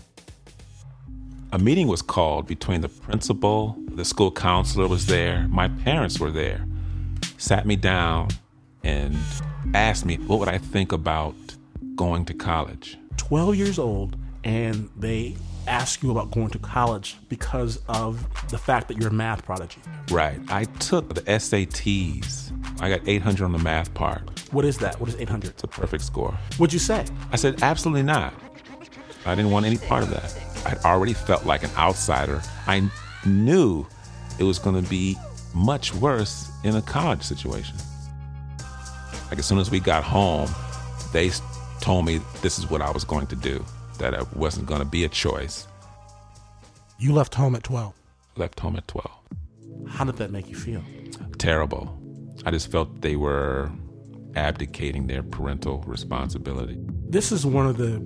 a 1.52 1.58
meeting 1.58 1.86
was 1.86 2.00
called 2.00 2.46
between 2.46 2.80
the 2.80 2.88
principal, 2.88 3.76
the 3.94 4.04
school 4.04 4.30
counselor 4.30 4.88
was 4.88 5.06
there, 5.06 5.46
my 5.48 5.68
parents 5.68 6.18
were 6.18 6.30
there, 6.30 6.66
sat 7.36 7.66
me 7.66 7.76
down 7.76 8.28
and 8.84 9.14
asked 9.74 10.06
me 10.06 10.16
what 10.16 10.38
would 10.38 10.48
I 10.48 10.56
think 10.58 10.92
about 10.92 11.34
going 11.94 12.24
to 12.24 12.34
college. 12.34 12.98
12 13.18 13.54
years 13.56 13.78
old, 13.78 14.16
and 14.44 14.88
they 14.96 15.36
ask 15.66 16.02
you 16.02 16.10
about 16.10 16.30
going 16.30 16.50
to 16.50 16.58
college 16.58 17.16
because 17.28 17.80
of 17.88 18.26
the 18.50 18.58
fact 18.58 18.88
that 18.88 18.98
you're 18.98 19.10
a 19.10 19.12
math 19.12 19.44
prodigy. 19.44 19.80
Right. 20.10 20.38
I 20.48 20.64
took 20.64 21.14
the 21.14 21.22
SATs. 21.22 22.52
I 22.80 22.88
got 22.88 23.06
800 23.06 23.44
on 23.44 23.52
the 23.52 23.58
math 23.58 23.92
part. 23.94 24.40
What 24.52 24.64
is 24.64 24.78
that? 24.78 24.98
What 25.00 25.08
is 25.08 25.16
800? 25.16 25.50
It's 25.50 25.64
a 25.64 25.68
perfect 25.68 26.04
score. 26.04 26.32
What'd 26.58 26.72
you 26.72 26.78
say? 26.78 27.04
I 27.30 27.36
said, 27.36 27.62
absolutely 27.62 28.02
not. 28.02 28.34
I 29.24 29.34
didn't 29.34 29.50
want 29.50 29.66
any 29.66 29.78
part 29.78 30.02
of 30.02 30.10
that. 30.10 30.36
I'd 30.66 30.84
already 30.84 31.12
felt 31.12 31.46
like 31.46 31.62
an 31.62 31.70
outsider. 31.76 32.42
I 32.66 32.88
knew 33.24 33.86
it 34.38 34.44
was 34.44 34.58
going 34.58 34.82
to 34.82 34.88
be 34.88 35.16
much 35.54 35.94
worse 35.94 36.50
in 36.64 36.76
a 36.76 36.82
college 36.82 37.22
situation. 37.22 37.76
Like 39.28 39.38
as 39.38 39.46
soon 39.46 39.58
as 39.58 39.70
we 39.70 39.80
got 39.80 40.04
home, 40.04 40.50
they 41.12 41.30
told 41.80 42.04
me 42.04 42.20
this 42.42 42.58
is 42.58 42.68
what 42.70 42.82
I 42.82 42.90
was 42.90 43.04
going 43.04 43.26
to 43.28 43.36
do, 43.36 43.64
that 43.98 44.14
it 44.14 44.36
wasn't 44.36 44.66
going 44.66 44.80
to 44.80 44.86
be 44.86 45.04
a 45.04 45.08
choice. 45.08 45.66
You 46.98 47.12
left 47.12 47.34
home 47.34 47.54
at 47.54 47.64
12. 47.64 47.94
Left 48.36 48.60
home 48.60 48.76
at 48.76 48.86
12. 48.88 49.10
How 49.88 50.04
did 50.04 50.16
that 50.16 50.30
make 50.30 50.48
you 50.48 50.56
feel? 50.56 50.82
Terrible. 51.38 51.98
I 52.46 52.50
just 52.50 52.70
felt 52.70 53.02
they 53.02 53.16
were 53.16 53.70
abdicating 54.34 55.06
their 55.06 55.22
parental 55.22 55.78
responsibility. 55.86 56.78
This 57.08 57.32
is 57.32 57.44
one 57.44 57.66
of 57.66 57.76
the 57.76 57.98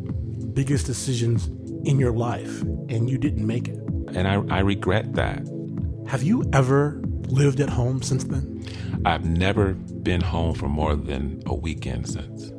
biggest 0.54 0.86
decisions 0.86 1.46
in 1.86 2.00
your 2.00 2.12
life, 2.12 2.62
and 2.62 3.08
you 3.08 3.18
didn't 3.18 3.46
make 3.46 3.68
it. 3.68 3.78
And 4.14 4.26
I, 4.26 4.42
I 4.56 4.60
regret 4.60 5.14
that. 5.14 5.46
Have 6.08 6.22
you 6.22 6.48
ever 6.52 7.00
lived 7.28 7.60
at 7.60 7.68
home 7.68 8.02
since 8.02 8.24
then? 8.24 8.64
I've 9.04 9.24
never 9.24 9.74
been 9.74 10.20
home 10.20 10.54
for 10.54 10.68
more 10.68 10.96
than 10.96 11.42
a 11.46 11.54
weekend 11.54 12.08
since. 12.08 12.50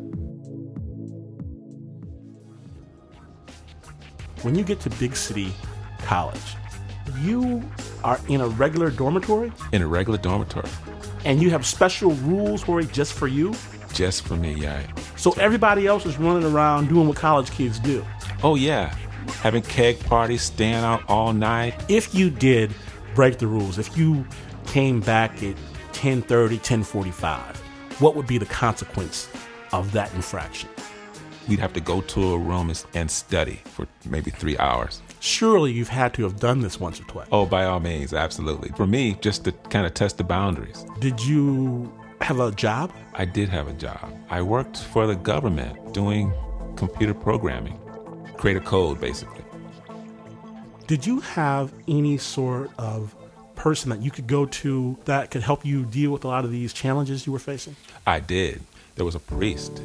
When 4.48 4.56
you 4.56 4.64
get 4.64 4.80
to 4.80 4.90
big 4.92 5.14
city 5.18 5.52
college, 6.04 6.56
you 7.20 7.70
are 8.06 8.18
in 8.30 8.40
a 8.40 8.48
regular 8.48 8.90
dormitory 8.90 9.52
In 9.74 9.82
a 9.82 9.88
regular 9.88 10.18
dormitory, 10.18 10.70
and 11.26 11.42
you 11.42 11.50
have 11.50 11.66
special 11.66 12.12
rules 12.12 12.64
for 12.64 12.80
it 12.80 12.94
just 12.94 13.12
for 13.12 13.28
you. 13.28 13.54
just 13.94 14.26
for 14.26 14.38
me, 14.38 14.54
yeah. 14.54 14.82
So 15.18 15.34
everybody 15.34 15.86
else 15.86 16.06
is 16.06 16.18
running 16.18 16.50
around 16.50 16.88
doing 16.88 17.10
what 17.10 17.18
college 17.18 17.52
kids 17.52 17.78
do. 17.78 18.06
Oh, 18.42 18.56
yeah. 18.56 18.96
Having 19.42 19.64
keg 19.64 20.00
parties, 20.06 20.44
staying 20.44 20.76
out 20.76 21.04
all 21.10 21.34
night. 21.34 21.74
If 21.90 22.16
you 22.16 22.30
did 22.30 22.74
break 23.16 23.40
the 23.40 23.48
rules, 23.48 23.78
if 23.78 23.98
you 23.98 24.26
came 24.68 25.02
back 25.02 25.44
at 25.44 25.58
10:30, 25.92 26.58
10:45, 26.60 27.58
what 28.00 28.16
would 28.16 28.28
be 28.28 28.38
the 28.38 28.46
consequence 28.46 29.28
of 29.74 29.92
that 29.92 30.14
infraction? 30.14 30.70
We'd 31.48 31.60
have 31.60 31.74
to 31.74 31.80
go 31.80 32.02
to 32.02 32.34
a 32.34 32.38
room 32.38 32.72
and- 32.94 33.12
study 33.12 33.62
for 33.66 33.88
maybe 34.06 34.32
three 34.32 34.58
hours. 34.58 35.02
Surely 35.20 35.72
you've 35.72 35.90
had 35.90 36.14
to 36.16 36.24
have 36.24 36.40
done 36.40 36.60
this 36.62 36.80
once 36.80 37.00
or 37.00 37.04
twice. 37.06 37.28
Oh, 37.32 37.46
by 37.46 37.66
all 37.66 37.80
means, 37.80 38.14
absolutely. 38.14 38.70
For 38.76 38.86
me, 38.86 39.18
just 39.22 39.46
to 39.46 39.52
kind 39.70 39.86
of 39.86 39.94
test 39.94 40.18
the 40.18 40.24
boundaries. 40.24 40.86
Did 41.00 41.24
you 41.24 41.92
have 42.22 42.40
a 42.40 42.52
job? 42.52 42.92
I 43.14 43.26
did 43.26 43.50
have 43.50 43.68
a 43.68 43.74
job. 43.74 44.14
I 44.30 44.42
worked 44.42 44.78
for 44.78 45.08
the 45.08 45.16
government 45.16 45.94
doing 45.94 46.34
computer 46.76 47.14
programming, 47.14 47.80
create 48.38 48.58
a 48.58 48.62
code 48.62 49.00
basically. 49.02 49.44
Did 50.86 51.06
you 51.06 51.20
have 51.22 51.74
any 51.88 52.18
sort 52.18 52.72
of 52.78 53.16
person 53.56 53.90
that 53.90 54.02
you 54.02 54.12
could 54.12 54.28
go 54.28 54.46
to 54.46 54.98
that 55.06 55.32
could 55.32 55.42
help 55.42 55.66
you 55.66 55.84
deal 55.86 56.12
with 56.12 56.24
a 56.24 56.28
lot 56.28 56.46
of 56.46 56.52
these 56.52 56.72
challenges 56.74 57.26
you 57.26 57.34
were 57.34 57.40
facing? 57.40 57.76
I 58.06 58.20
did. 58.20 58.62
There 58.96 59.06
was 59.06 59.16
a 59.16 59.20
priest 59.20 59.82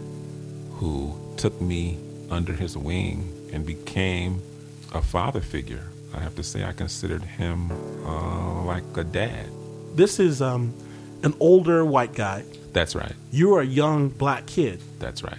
who 0.82 1.16
took 1.36 1.60
me 1.60 1.96
under 2.28 2.52
his 2.52 2.76
wing 2.76 3.32
and 3.52 3.64
became 3.64 4.42
a 4.92 5.00
father 5.00 5.40
figure. 5.40 5.84
I 6.12 6.18
have 6.18 6.34
to 6.34 6.42
say, 6.42 6.64
I 6.64 6.72
considered 6.72 7.22
him 7.22 7.70
uh, 8.04 8.64
like 8.64 8.82
a 8.96 9.04
dad. 9.04 9.46
This 9.94 10.18
is 10.18 10.42
um, 10.42 10.74
an 11.22 11.34
older 11.38 11.84
white 11.84 12.14
guy. 12.14 12.42
That's 12.72 12.96
right. 12.96 13.12
You 13.30 13.54
are 13.54 13.60
a 13.60 13.66
young 13.66 14.08
black 14.08 14.46
kid. 14.46 14.80
That's 14.98 15.22
right. 15.22 15.38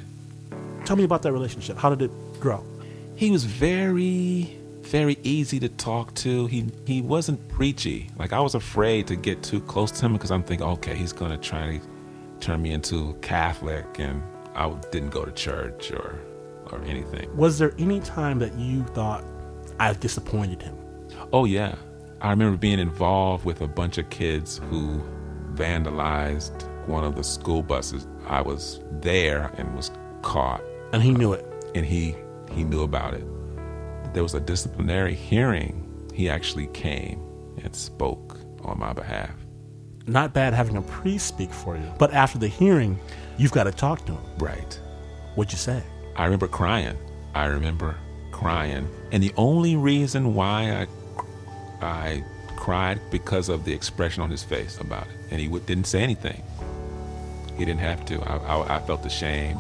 Tell 0.86 0.96
me 0.96 1.04
about 1.04 1.24
that 1.24 1.34
relationship. 1.34 1.78
How 1.78 1.90
did 1.90 2.04
it 2.04 2.40
grow? 2.40 2.64
He 3.18 3.30
was 3.30 3.44
very, 3.44 4.58
very 4.82 5.18
easy 5.24 5.60
to 5.60 5.68
talk 5.68 6.14
to. 6.16 6.48
He 6.48 6.70
he 6.86 7.02
wasn't 7.02 7.46
preachy. 7.50 8.10
Like 8.18 8.32
I 8.32 8.40
was 8.40 8.56
afraid 8.56 9.08
to 9.08 9.18
get 9.18 9.44
too 9.44 9.60
close 9.60 9.92
to 9.92 10.06
him 10.06 10.14
because 10.14 10.32
I'm 10.32 10.44
thinking, 10.44 10.68
okay, 10.68 10.96
he's 10.96 11.12
gonna 11.12 11.38
try 11.38 11.80
to 11.80 11.82
turn 12.40 12.62
me 12.62 12.72
into 12.72 13.14
Catholic, 13.22 13.86
and 14.00 14.24
I 14.56 14.70
didn't 14.92 15.10
go 15.10 15.26
to 15.26 15.32
church 15.32 15.92
or 15.92 16.20
or 16.72 16.82
anything. 16.86 17.36
Was 17.36 17.58
there 17.60 17.74
any 17.78 18.00
time 18.00 18.40
that 18.40 18.58
you 18.58 18.84
thought, 18.86 19.24
I've 19.80 20.00
disappointed 20.00 20.62
him? 20.62 20.78
Oh 21.32 21.46
yeah, 21.46 21.76
I 22.22 22.30
remember 22.30 22.58
being 22.58 22.80
involved 22.80 23.46
with 23.46 23.62
a 23.62 23.68
bunch 23.68 23.98
of 23.98 24.10
kids 24.10 24.62
who 24.70 25.02
vandalized 25.54 26.64
one 26.88 27.04
of 27.04 27.16
the 27.16 27.24
school 27.24 27.62
buses. 27.62 28.08
I 28.28 28.42
was 28.42 28.80
there 29.02 29.52
and 29.58 29.76
was 29.76 29.92
caught, 30.22 30.62
And 30.94 31.04
he 31.04 31.12
knew 31.12 31.34
it. 31.34 31.46
Uh, 31.46 31.72
and 31.76 31.86
he 31.86 32.16
he 32.52 32.64
knew 32.64 32.84
about 32.84 33.14
it. 33.14 33.26
There 34.14 34.24
was 34.24 34.34
a 34.34 34.40
disciplinary 34.40 35.16
hearing. 35.16 35.80
He 36.14 36.30
actually 36.30 36.68
came 36.68 37.20
and 37.64 37.76
spoke 37.76 38.38
on 38.64 38.80
my 38.80 38.94
behalf. 38.94 39.32
Not 40.06 40.34
bad 40.34 40.54
having 40.54 40.78
a 40.78 40.82
priest 40.82 41.28
speak 41.28 41.52
for 41.52 41.76
you. 41.76 41.92
But 41.98 42.14
after 42.14 42.38
the 42.38 42.48
hearing, 42.48 43.00
you've 43.38 43.52
got 43.52 43.64
to 43.64 43.72
talk 43.72 44.06
to 44.06 44.14
him. 44.14 44.24
Right. 44.38 44.80
What'd 45.36 45.52
you 45.52 45.58
say? 45.58 45.84
I 46.16 46.26
remember 46.26 46.48
crying. 46.48 46.98
I 47.34 47.46
remember 47.46 47.96
crying, 48.32 48.88
and 49.12 49.24
the 49.24 49.34
only 49.38 49.76
reason 49.76 50.34
why 50.34 50.86
I 51.82 51.86
I 51.86 52.24
cried 52.56 53.00
because 53.12 53.50
of 53.50 53.66
the 53.66 53.74
expression 53.74 54.24
on 54.24 54.30
his 54.30 54.44
face 54.44 54.80
about 54.80 55.04
it, 55.08 55.32
and 55.32 55.42
he 55.42 55.48
would, 55.48 55.66
didn't 55.66 55.86
say 55.86 56.02
anything. 56.02 56.42
He 57.58 57.66
didn't 57.66 57.82
have 57.82 58.06
to. 58.06 58.22
I, 58.22 58.38
I, 58.38 58.78
I 58.78 58.80
felt 58.82 59.06
ashamed. 59.06 59.60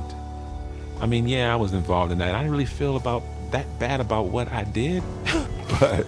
I 1.01 1.05
mean, 1.05 1.27
yeah, 1.27 1.51
I 1.51 1.57
was 1.57 1.73
involved 1.73 2.11
in 2.11 2.19
that. 2.19 2.33
I 2.33 2.39
didn't 2.39 2.51
really 2.51 2.65
feel 2.65 2.95
about 2.95 3.23
that 3.51 3.67
bad 3.79 3.99
about 3.99 4.27
what 4.27 4.51
I 4.51 4.63
did, 4.63 5.03
but 5.79 6.05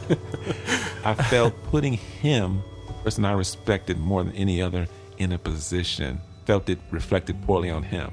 I 1.03 1.15
felt 1.15 1.53
putting 1.65 1.93
him, 1.93 2.63
the 2.88 2.93
person 2.93 3.25
I 3.25 3.34
respected 3.34 3.98
more 3.98 4.24
than 4.24 4.34
any 4.34 4.62
other, 4.62 4.88
in 5.17 5.31
a 5.31 5.38
position, 5.38 6.22
felt 6.45 6.69
it 6.69 6.79
reflected 6.91 7.41
poorly 7.43 7.69
on 7.69 7.83
him. 7.83 8.11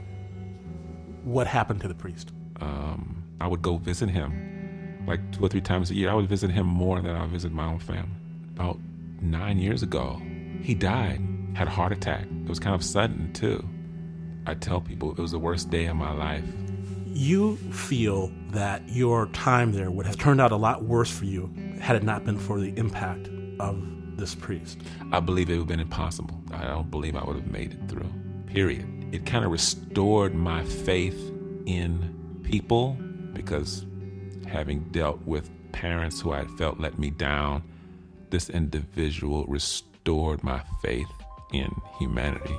What 1.25 1.47
happened 1.47 1.81
to 1.83 1.89
the 1.89 1.95
priest? 1.95 2.33
um, 2.63 3.25
I 3.41 3.47
would 3.49 3.61
go 3.61 3.77
visit 3.77 4.09
him 4.09 5.05
like 5.07 5.21
two 5.33 5.45
or 5.45 5.49
three 5.49 5.61
times 5.61 5.91
a 5.91 5.95
year. 5.95 6.11
I 6.11 6.15
would 6.15 6.29
visit 6.29 6.51
him 6.51 6.67
more 6.67 7.01
than 7.01 7.15
I 7.17 7.23
would 7.23 7.31
visit 7.31 7.53
my 7.53 7.67
own 7.67 7.81
family. 7.81 8.11
About 8.55 8.79
nine 9.21 9.59
years 9.59 9.83
ago, 9.83 10.23
he 10.63 10.75
died, 10.75 11.21
had 11.55 11.67
a 11.67 11.71
heart 11.71 11.93
attack. 11.93 12.23
It 12.23 12.49
was 12.49 12.61
kind 12.61 12.75
of 12.75 12.85
sudden, 12.85 13.33
too. 13.33 13.69
I 14.47 14.55
tell 14.55 14.81
people 14.81 15.11
it 15.11 15.19
was 15.19 15.33
the 15.33 15.39
worst 15.39 15.71
day 15.71 15.87
of 15.87 15.97
my 15.97 16.13
life. 16.13 16.45
You 17.07 17.57
feel 17.57 18.31
that 18.51 18.89
your 18.89 19.27
time 19.27 19.73
there 19.73 19.91
would 19.91 20.07
have 20.07 20.19
turned 20.19 20.41
out 20.41 20.53
a 20.53 20.57
lot 20.57 20.85
worse 20.85 21.11
for 21.11 21.25
you 21.25 21.53
had 21.81 21.97
it 21.97 22.03
not 22.05 22.25
been 22.25 22.39
for 22.39 22.61
the 22.61 22.73
impact 22.79 23.29
of 23.59 23.83
this 24.17 24.35
priest. 24.35 24.79
I 25.11 25.21
believe 25.21 25.51
it 25.51 25.55
would 25.55 25.61
have 25.61 25.69
been 25.69 25.81
impossible. 25.81 26.41
I 26.53 26.65
don't 26.65 26.91
believe 26.91 27.17
I 27.17 27.25
would 27.25 27.37
have 27.37 27.51
made 27.51 27.73
it 27.73 27.89
through. 27.89 28.09
Period. 28.53 28.87
It 29.13 29.25
kind 29.25 29.47
of 29.47 29.51
restored 29.51 30.35
my 30.35 30.63
faith 30.63 31.33
in 31.65 32.41
people 32.43 32.99
because 33.33 33.87
having 34.47 34.81
dealt 34.91 35.23
with 35.27 35.51
parents 35.73 36.21
who 36.21 36.33
I 36.33 36.45
felt 36.59 36.79
let 36.79 36.99
me 36.99 37.09
down, 37.09 37.63
this 38.29 38.51
individual 38.51 39.47
restored 39.47 40.45
my 40.45 40.63
faith 40.83 41.09
in 41.55 41.75
humanity. 41.99 42.57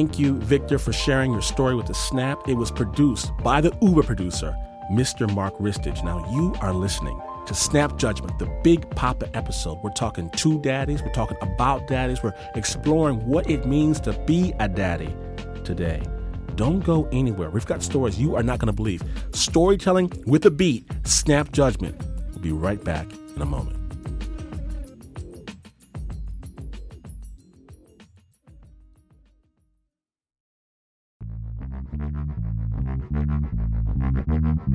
Thank 0.00 0.18
you, 0.18 0.38
Victor, 0.38 0.78
for 0.78 0.94
sharing 0.94 1.30
your 1.30 1.42
story 1.42 1.74
with 1.74 1.84
the 1.84 1.92
Snap. 1.92 2.48
It 2.48 2.54
was 2.54 2.70
produced 2.70 3.36
by 3.44 3.60
the 3.60 3.70
Uber 3.82 4.02
producer, 4.02 4.56
Mr. 4.90 5.30
Mark 5.34 5.54
Ristich. 5.58 6.02
Now 6.02 6.26
you 6.32 6.54
are 6.62 6.72
listening 6.72 7.20
to 7.44 7.52
Snap 7.52 7.98
Judgment, 7.98 8.38
the 8.38 8.46
Big 8.64 8.88
Papa 8.96 9.28
episode. 9.36 9.76
We're 9.82 9.90
talking 9.90 10.30
to 10.30 10.58
daddies, 10.62 11.02
we're 11.02 11.12
talking 11.12 11.36
about 11.42 11.86
daddies, 11.86 12.22
we're 12.22 12.32
exploring 12.54 13.26
what 13.26 13.50
it 13.50 13.66
means 13.66 14.00
to 14.00 14.14
be 14.20 14.54
a 14.58 14.70
daddy 14.70 15.14
today. 15.64 16.02
Don't 16.56 16.80
go 16.80 17.06
anywhere. 17.12 17.50
We've 17.50 17.66
got 17.66 17.82
stories 17.82 18.18
you 18.18 18.36
are 18.36 18.42
not 18.42 18.58
going 18.58 18.68
to 18.68 18.72
believe. 18.72 19.02
Storytelling 19.34 20.10
with 20.24 20.46
a 20.46 20.50
beat, 20.50 20.86
Snap 21.04 21.52
Judgment. 21.52 22.00
We'll 22.30 22.38
be 22.38 22.52
right 22.52 22.82
back 22.82 23.06
in 23.36 23.42
a 23.42 23.46
moment. 23.46 23.79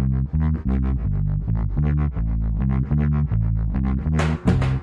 Thank 0.08 0.24
you. 4.64 4.75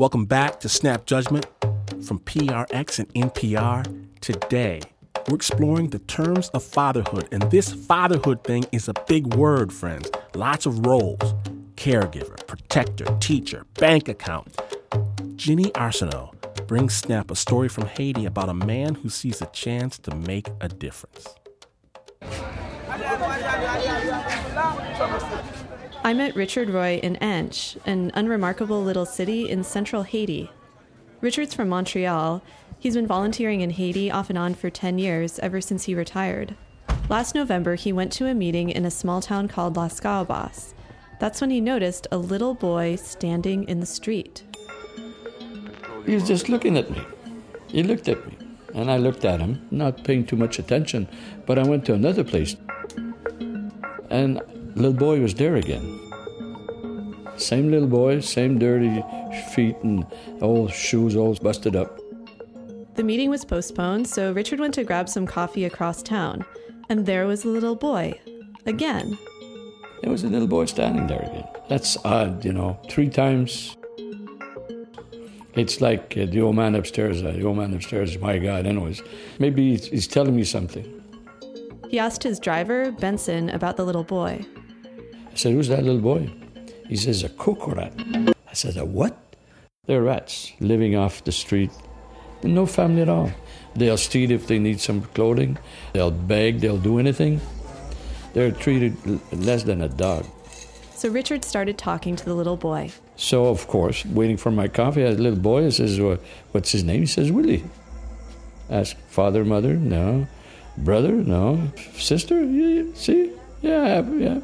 Welcome 0.00 0.24
back 0.24 0.60
to 0.60 0.68
Snap 0.70 1.04
Judgment 1.04 1.46
from 2.06 2.20
PRX 2.20 3.00
and 3.00 3.08
NPR. 3.12 3.84
Today, 4.22 4.80
we're 5.28 5.36
exploring 5.36 5.90
the 5.90 5.98
terms 5.98 6.48
of 6.54 6.64
fatherhood, 6.64 7.28
and 7.32 7.42
this 7.50 7.74
fatherhood 7.74 8.42
thing 8.42 8.64
is 8.72 8.88
a 8.88 8.94
big 9.06 9.34
word, 9.34 9.70
friends. 9.70 10.10
Lots 10.34 10.64
of 10.64 10.86
roles 10.86 11.34
caregiver, 11.74 12.46
protector, 12.46 13.04
teacher, 13.20 13.66
bank 13.74 14.08
account. 14.08 14.58
Jenny 15.36 15.70
Arsenault 15.72 16.32
brings 16.66 16.94
Snap 16.94 17.30
a 17.30 17.36
story 17.36 17.68
from 17.68 17.84
Haiti 17.84 18.24
about 18.24 18.48
a 18.48 18.54
man 18.54 18.94
who 18.94 19.10
sees 19.10 19.42
a 19.42 19.46
chance 19.52 19.98
to 19.98 20.14
make 20.14 20.48
a 20.62 20.68
difference. 20.68 21.26
I 26.02 26.14
met 26.14 26.34
Richard 26.34 26.70
Roy 26.70 26.98
in 27.02 27.16
Hinche, 27.16 27.76
an 27.84 28.10
unremarkable 28.14 28.82
little 28.82 29.04
city 29.04 29.50
in 29.50 29.62
central 29.62 30.02
Haiti. 30.02 30.50
Richard's 31.20 31.52
from 31.52 31.68
Montreal. 31.68 32.42
He's 32.78 32.94
been 32.94 33.06
volunteering 33.06 33.60
in 33.60 33.68
Haiti 33.68 34.10
off 34.10 34.30
and 34.30 34.38
on 34.38 34.54
for 34.54 34.70
10 34.70 34.98
years, 34.98 35.38
ever 35.40 35.60
since 35.60 35.84
he 35.84 35.94
retired. 35.94 36.56
Last 37.10 37.34
November, 37.34 37.74
he 37.74 37.92
went 37.92 38.12
to 38.12 38.26
a 38.26 38.34
meeting 38.34 38.70
in 38.70 38.86
a 38.86 38.90
small 38.90 39.20
town 39.20 39.46
called 39.46 39.74
Lascahobas. 39.76 40.72
That's 41.18 41.42
when 41.42 41.50
he 41.50 41.60
noticed 41.60 42.06
a 42.10 42.16
little 42.16 42.54
boy 42.54 42.96
standing 42.96 43.64
in 43.64 43.80
the 43.80 43.86
street. 43.86 44.44
He 46.06 46.14
was 46.14 46.26
just 46.26 46.48
looking 46.48 46.78
at 46.78 46.90
me. 46.90 47.02
He 47.66 47.82
looked 47.82 48.08
at 48.08 48.26
me, 48.26 48.38
and 48.74 48.90
I 48.90 48.96
looked 48.96 49.26
at 49.26 49.40
him, 49.40 49.68
not 49.70 50.02
paying 50.02 50.24
too 50.24 50.36
much 50.36 50.58
attention. 50.58 51.08
But 51.44 51.58
I 51.58 51.68
went 51.68 51.84
to 51.86 51.92
another 51.92 52.24
place, 52.24 52.56
and 54.08 54.40
little 54.80 54.98
boy 54.98 55.20
was 55.20 55.34
there 55.34 55.56
again. 55.56 56.00
Same 57.36 57.70
little 57.70 57.88
boy, 57.88 58.20
same 58.20 58.58
dirty 58.58 59.02
feet 59.52 59.76
and 59.82 60.06
old 60.40 60.72
shoes 60.72 61.16
all 61.16 61.34
busted 61.34 61.76
up. 61.76 61.98
The 62.94 63.04
meeting 63.04 63.30
was 63.30 63.44
postponed, 63.44 64.08
so 64.08 64.32
Richard 64.32 64.60
went 64.60 64.74
to 64.74 64.84
grab 64.84 65.08
some 65.08 65.26
coffee 65.26 65.64
across 65.64 66.02
town. 66.02 66.44
And 66.88 67.06
there 67.06 67.26
was 67.26 67.42
the 67.44 67.48
little 67.48 67.76
boy. 67.76 68.20
Again. 68.66 69.16
There 70.02 70.10
was 70.10 70.24
a 70.24 70.28
little 70.28 70.48
boy 70.48 70.66
standing 70.66 71.06
there 71.06 71.22
again. 71.22 71.48
That's 71.68 71.96
odd, 72.04 72.44
you 72.44 72.52
know. 72.52 72.78
Three 72.88 73.08
times. 73.08 73.76
It's 75.54 75.80
like 75.80 76.16
uh, 76.16 76.26
the 76.26 76.40
old 76.40 76.56
man 76.56 76.74
upstairs. 76.74 77.22
Uh, 77.22 77.32
the 77.32 77.44
old 77.44 77.56
man 77.56 77.72
upstairs, 77.74 78.18
my 78.18 78.38
God, 78.38 78.66
anyways. 78.66 79.02
Maybe 79.38 79.70
he's, 79.70 79.86
he's 79.86 80.06
telling 80.06 80.36
me 80.36 80.44
something. 80.44 81.02
He 81.88 81.98
asked 81.98 82.22
his 82.22 82.38
driver, 82.38 82.92
Benson, 82.92 83.50
about 83.50 83.76
the 83.76 83.84
little 83.84 84.04
boy. 84.04 84.44
I 85.32 85.36
said, 85.36 85.52
Who's 85.52 85.68
that 85.68 85.84
little 85.84 86.00
boy? 86.00 86.30
He 86.88 86.96
says, 86.96 87.22
A 87.24 87.28
cocoa 87.28 87.72
rat. 87.74 87.92
I 88.48 88.52
said, 88.54 88.76
A 88.76 88.84
what? 88.84 89.16
They're 89.86 90.02
rats 90.02 90.52
living 90.60 90.96
off 90.96 91.24
the 91.24 91.32
street. 91.32 91.70
No 92.42 92.66
family 92.66 93.02
at 93.02 93.08
all. 93.08 93.30
They'll 93.74 93.96
steal 93.98 94.30
if 94.30 94.46
they 94.46 94.58
need 94.58 94.80
some 94.80 95.02
clothing. 95.14 95.58
They'll 95.92 96.10
beg. 96.10 96.60
They'll 96.60 96.78
do 96.78 96.98
anything. 96.98 97.40
They're 98.32 98.52
treated 98.52 98.96
less 99.32 99.64
than 99.64 99.82
a 99.82 99.88
dog. 99.88 100.24
So 100.94 101.08
Richard 101.08 101.44
started 101.44 101.78
talking 101.78 102.14
to 102.16 102.24
the 102.24 102.34
little 102.34 102.56
boy. 102.56 102.90
So, 103.16 103.46
of 103.46 103.66
course, 103.68 104.04
waiting 104.06 104.36
for 104.36 104.50
my 104.50 104.68
coffee, 104.68 105.02
I 105.04 105.08
had 105.10 105.18
a 105.18 105.22
little 105.22 105.38
boy. 105.38 105.66
I 105.66 105.70
says, 105.70 105.98
"Wha- 106.00 106.18
What's 106.52 106.72
his 106.72 106.84
name? 106.84 107.00
He 107.00 107.06
says, 107.06 107.30
Willie. 107.32 107.64
Ask 108.68 108.96
father, 109.08 109.44
mother? 109.44 109.74
No. 109.74 110.26
Brother? 110.78 111.12
No. 111.12 111.70
Sister? 111.96 112.42
Yeah, 112.44 112.84
see? 112.94 113.32
Yeah, 113.62 114.02
yeah. 114.12 114.40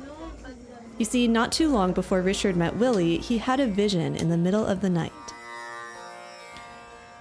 You 0.98 1.04
see, 1.04 1.28
not 1.28 1.52
too 1.52 1.68
long 1.68 1.92
before 1.92 2.22
Richard 2.22 2.56
met 2.56 2.76
Willie, 2.76 3.18
he 3.18 3.38
had 3.38 3.60
a 3.60 3.66
vision 3.66 4.16
in 4.16 4.30
the 4.30 4.36
middle 4.36 4.64
of 4.64 4.80
the 4.80 4.88
night. 4.88 5.12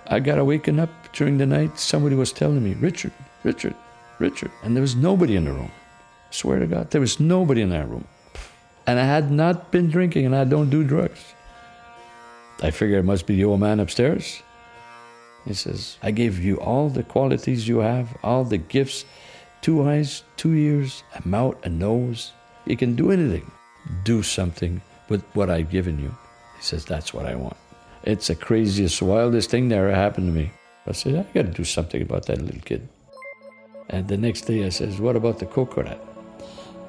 I 0.08 0.20
got 0.20 0.38
awakened 0.38 0.80
up 0.80 0.90
during 1.14 1.38
the 1.38 1.46
night. 1.46 1.78
Somebody 1.78 2.16
was 2.16 2.32
telling 2.32 2.64
me, 2.64 2.74
Richard, 2.76 3.12
Richard, 3.44 3.76
Richard. 4.20 4.52
And 4.64 4.76
there 4.76 4.82
was 4.82 4.96
nobody 4.96 5.36
in 5.36 5.46
the 5.46 5.52
room. 5.52 5.72
I 6.30 6.34
Swear 6.34 6.60
to 6.60 6.68
God, 6.68 6.92
there 6.92 7.02
was 7.02 7.20
nobody 7.20 7.62
in 7.62 7.70
that 7.70 7.90
room. 7.90 8.08
And 8.88 9.00
I 9.00 9.06
had 9.06 9.32
not 9.32 9.72
been 9.72 9.90
drinking 9.90 10.26
and 10.26 10.36
I 10.36 10.44
don't 10.44 10.70
do 10.70 10.84
drugs. 10.84 11.34
I 12.62 12.72
figured 12.72 13.00
it 13.00 13.04
must 13.06 13.26
be 13.26 13.36
the 13.36 13.46
old 13.46 13.60
man 13.60 13.80
upstairs. 13.80 14.42
He 15.44 15.54
says, 15.54 15.98
I 16.02 16.12
gave 16.12 16.44
you 16.44 16.60
all 16.60 16.90
the 16.90 17.04
qualities 17.04 17.68
you 17.68 17.80
have, 17.80 18.16
all 18.24 18.44
the 18.44 18.58
gifts 18.58 19.06
two 19.62 19.82
eyes, 19.82 20.22
two 20.38 20.54
ears, 20.54 21.02
a 21.16 21.28
mouth, 21.28 21.56
a 21.66 21.70
nose. 21.70 22.32
You 22.68 22.78
can 22.78 22.96
do 22.96 23.10
anything. 23.10 23.50
Do 24.04 24.24
something 24.24 24.82
with 25.10 25.24
what 25.34 25.50
I've 25.50 25.70
given 25.70 26.00
you. 26.00 26.16
He 26.58 26.64
says, 26.64 26.86
That's 26.86 27.14
what 27.14 27.26
I 27.26 27.36
want. 27.36 27.58
It's 28.04 28.28
the 28.28 28.36
craziest, 28.36 29.02
wildest 29.02 29.50
thing 29.50 29.70
that 29.70 29.78
ever 29.78 29.94
happened 29.94 30.28
to 30.28 30.34
me. 30.34 30.52
I 30.88 30.92
said, 30.92 31.16
I 31.16 31.24
got 31.34 31.48
to 31.48 31.52
do 31.52 31.64
something 31.64 32.02
about 32.02 32.28
that 32.28 32.42
little 32.42 32.62
kid. 32.62 32.88
And 33.90 34.08
the 34.08 34.18
next 34.18 34.42
day 34.42 34.66
I 34.66 34.70
says, 34.70 35.00
What 35.00 35.16
about 35.16 35.40
the 35.40 35.46
coconut? 35.46 36.02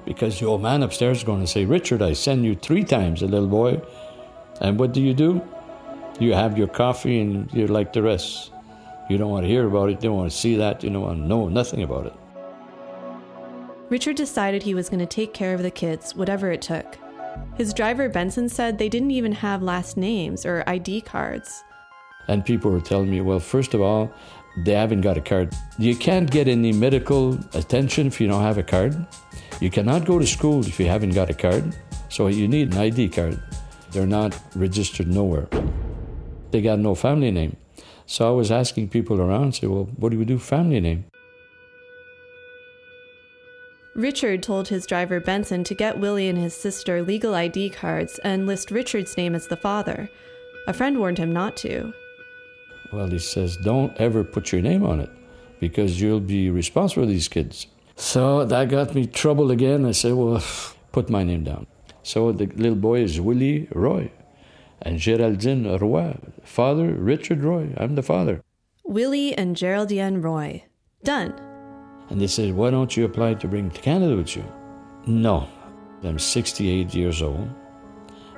Because 0.04 0.38
the 0.38 0.46
old 0.46 0.62
man 0.62 0.82
upstairs 0.82 1.18
is 1.18 1.24
going 1.24 1.40
to 1.40 1.46
say, 1.46 1.64
Richard, 1.64 2.00
I 2.00 2.12
send 2.12 2.44
you 2.44 2.54
three 2.54 2.84
times 2.84 3.22
a 3.22 3.26
little 3.26 3.48
boy. 3.48 3.80
And 4.60 4.78
what 4.78 4.92
do 4.92 5.02
you 5.02 5.12
do? 5.14 5.42
You 6.18 6.32
have 6.32 6.56
your 6.56 6.68
coffee 6.68 7.20
and 7.20 7.52
you're 7.52 7.68
like 7.68 7.92
the 7.92 8.02
rest. 8.02 8.52
You 9.10 9.18
don't 9.18 9.30
want 9.30 9.44
to 9.44 9.48
hear 9.48 9.66
about 9.66 9.90
it, 9.90 10.02
you 10.02 10.08
don't 10.08 10.16
want 10.16 10.30
to 10.32 10.36
see 10.36 10.56
that, 10.56 10.82
you 10.82 10.90
don't 10.90 11.02
want 11.02 11.18
to 11.18 11.26
know 11.26 11.48
nothing 11.48 11.82
about 11.82 12.06
it. 12.06 12.14
Richard 13.88 14.16
decided 14.16 14.62
he 14.62 14.74
was 14.74 14.88
going 14.88 14.98
to 14.98 15.06
take 15.06 15.32
care 15.32 15.54
of 15.54 15.62
the 15.62 15.70
kids, 15.70 16.16
whatever 16.16 16.50
it 16.50 16.60
took. 16.60 16.98
His 17.56 17.72
driver, 17.72 18.08
Benson, 18.08 18.48
said 18.48 18.78
they 18.78 18.88
didn't 18.88 19.12
even 19.12 19.30
have 19.30 19.62
last 19.62 19.96
names 19.96 20.44
or 20.44 20.64
ID 20.66 21.02
cards. 21.02 21.62
And 22.26 22.44
people 22.44 22.72
were 22.72 22.80
telling 22.80 23.08
me, 23.08 23.20
well, 23.20 23.38
first 23.38 23.74
of 23.74 23.80
all, 23.80 24.10
they 24.64 24.72
haven't 24.72 25.02
got 25.02 25.16
a 25.16 25.20
card. 25.20 25.54
You 25.78 25.94
can't 25.94 26.28
get 26.28 26.48
any 26.48 26.72
medical 26.72 27.38
attention 27.54 28.08
if 28.08 28.20
you 28.20 28.26
don't 28.26 28.42
have 28.42 28.58
a 28.58 28.64
card. 28.64 29.06
You 29.60 29.70
cannot 29.70 30.04
go 30.04 30.18
to 30.18 30.26
school 30.26 30.66
if 30.66 30.80
you 30.80 30.86
haven't 30.86 31.14
got 31.14 31.30
a 31.30 31.34
card. 31.34 31.76
So 32.08 32.26
you 32.26 32.48
need 32.48 32.72
an 32.72 32.78
ID 32.78 33.10
card. 33.10 33.40
They're 33.92 34.06
not 34.06 34.36
registered 34.56 35.06
nowhere. 35.06 35.46
They 36.50 36.60
got 36.60 36.80
no 36.80 36.96
family 36.96 37.30
name. 37.30 37.56
So 38.06 38.26
I 38.26 38.32
was 38.32 38.50
asking 38.50 38.88
people 38.88 39.20
around, 39.20 39.54
say, 39.54 39.68
well, 39.68 39.88
what 39.96 40.10
do 40.10 40.18
we 40.18 40.24
do 40.24 40.38
family 40.38 40.80
name? 40.80 41.04
Richard 43.96 44.42
told 44.42 44.68
his 44.68 44.86
driver 44.86 45.20
Benson 45.20 45.64
to 45.64 45.74
get 45.74 45.98
Willie 45.98 46.28
and 46.28 46.36
his 46.36 46.54
sister 46.54 47.02
legal 47.02 47.34
ID 47.34 47.70
cards 47.70 48.18
and 48.18 48.46
list 48.46 48.70
Richard's 48.70 49.16
name 49.16 49.34
as 49.34 49.46
the 49.46 49.56
father. 49.56 50.10
A 50.68 50.74
friend 50.74 50.98
warned 50.98 51.16
him 51.16 51.32
not 51.32 51.56
to. 51.58 51.94
Well, 52.92 53.08
he 53.08 53.18
says, 53.18 53.56
don't 53.56 53.96
ever 53.96 54.22
put 54.22 54.52
your 54.52 54.60
name 54.60 54.84
on 54.84 55.00
it 55.00 55.08
because 55.60 55.98
you'll 55.98 56.20
be 56.20 56.50
responsible 56.50 57.04
for 57.04 57.06
these 57.06 57.26
kids. 57.26 57.68
So 57.96 58.44
that 58.44 58.68
got 58.68 58.94
me 58.94 59.06
trouble 59.06 59.50
again. 59.50 59.86
I 59.86 59.92
said, 59.92 60.12
well, 60.12 60.44
put 60.92 61.08
my 61.08 61.24
name 61.24 61.44
down. 61.44 61.66
So 62.02 62.32
the 62.32 62.46
little 62.48 62.76
boy 62.76 63.00
is 63.00 63.18
Willie 63.18 63.66
Roy 63.72 64.12
and 64.82 64.98
Geraldine 64.98 65.78
Roy. 65.78 66.18
Father, 66.44 66.92
Richard 66.92 67.42
Roy. 67.42 67.72
I'm 67.78 67.94
the 67.94 68.02
father. 68.02 68.42
Willie 68.84 69.34
and 69.34 69.56
Geraldine 69.56 70.20
Roy. 70.20 70.64
Done. 71.02 71.45
And 72.08 72.20
they 72.20 72.26
said, 72.26 72.54
why 72.54 72.70
don't 72.70 72.96
you 72.96 73.04
apply 73.04 73.34
to 73.34 73.48
bring 73.48 73.70
to 73.70 73.80
Canada 73.80 74.16
with 74.16 74.36
you? 74.36 74.44
No. 75.06 75.48
I'm 76.04 76.18
68 76.18 76.94
years 76.94 77.22
old. 77.22 77.48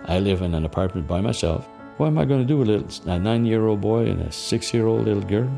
I 0.05 0.21
live 0.21 0.43
in 0.43 0.55
an 0.55 0.65
apartment 0.65 1.07
by 1.07 1.21
myself. 1.21 1.67
What 1.99 2.07
am 2.07 2.19
I 2.19 2.25
going 2.25 2.41
to 2.41 2.47
do 2.47 2.57
with 2.57 2.69
a, 2.69 2.79
little, 2.79 3.11
a 3.11 3.19
nine 3.19 3.45
year 3.45 3.67
old 3.67 3.81
boy 3.81 4.07
and 4.07 4.23
a 4.23 4.33
six 4.33 4.73
year 4.73 4.87
old 4.87 5.05
little 5.05 5.23
girl? 5.23 5.51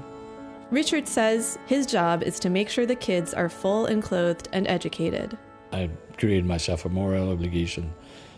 Richard 0.70 1.06
says 1.06 1.58
his 1.66 1.86
job 1.86 2.22
is 2.22 2.38
to 2.40 2.48
make 2.48 2.68
sure 2.68 2.86
the 2.86 2.94
kids 2.94 3.34
are 3.34 3.48
full 3.48 3.86
and 3.86 4.02
clothed 4.02 4.48
and 4.52 4.66
educated. 4.66 5.36
I 5.72 5.90
created 6.16 6.46
myself 6.46 6.84
a 6.84 6.88
moral 6.88 7.30
obligation 7.30 7.92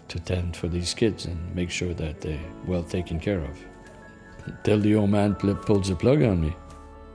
to 0.09 0.19
tend 0.19 0.57
for 0.57 0.69
these 0.69 0.95
kids 0.95 1.27
and 1.27 1.55
make 1.55 1.71
sure 1.71 1.95
that 1.95 2.21
they're 2.21 2.41
well 2.67 2.83
taken 2.83 3.21
care 3.21 3.41
of. 3.41 3.59
Till 4.65 4.81
the 4.81 4.95
old 4.95 5.11
man 5.11 5.35
pulls 5.35 5.89
the 5.89 5.95
plug 5.95 6.23
on 6.23 6.41
me. 6.41 6.57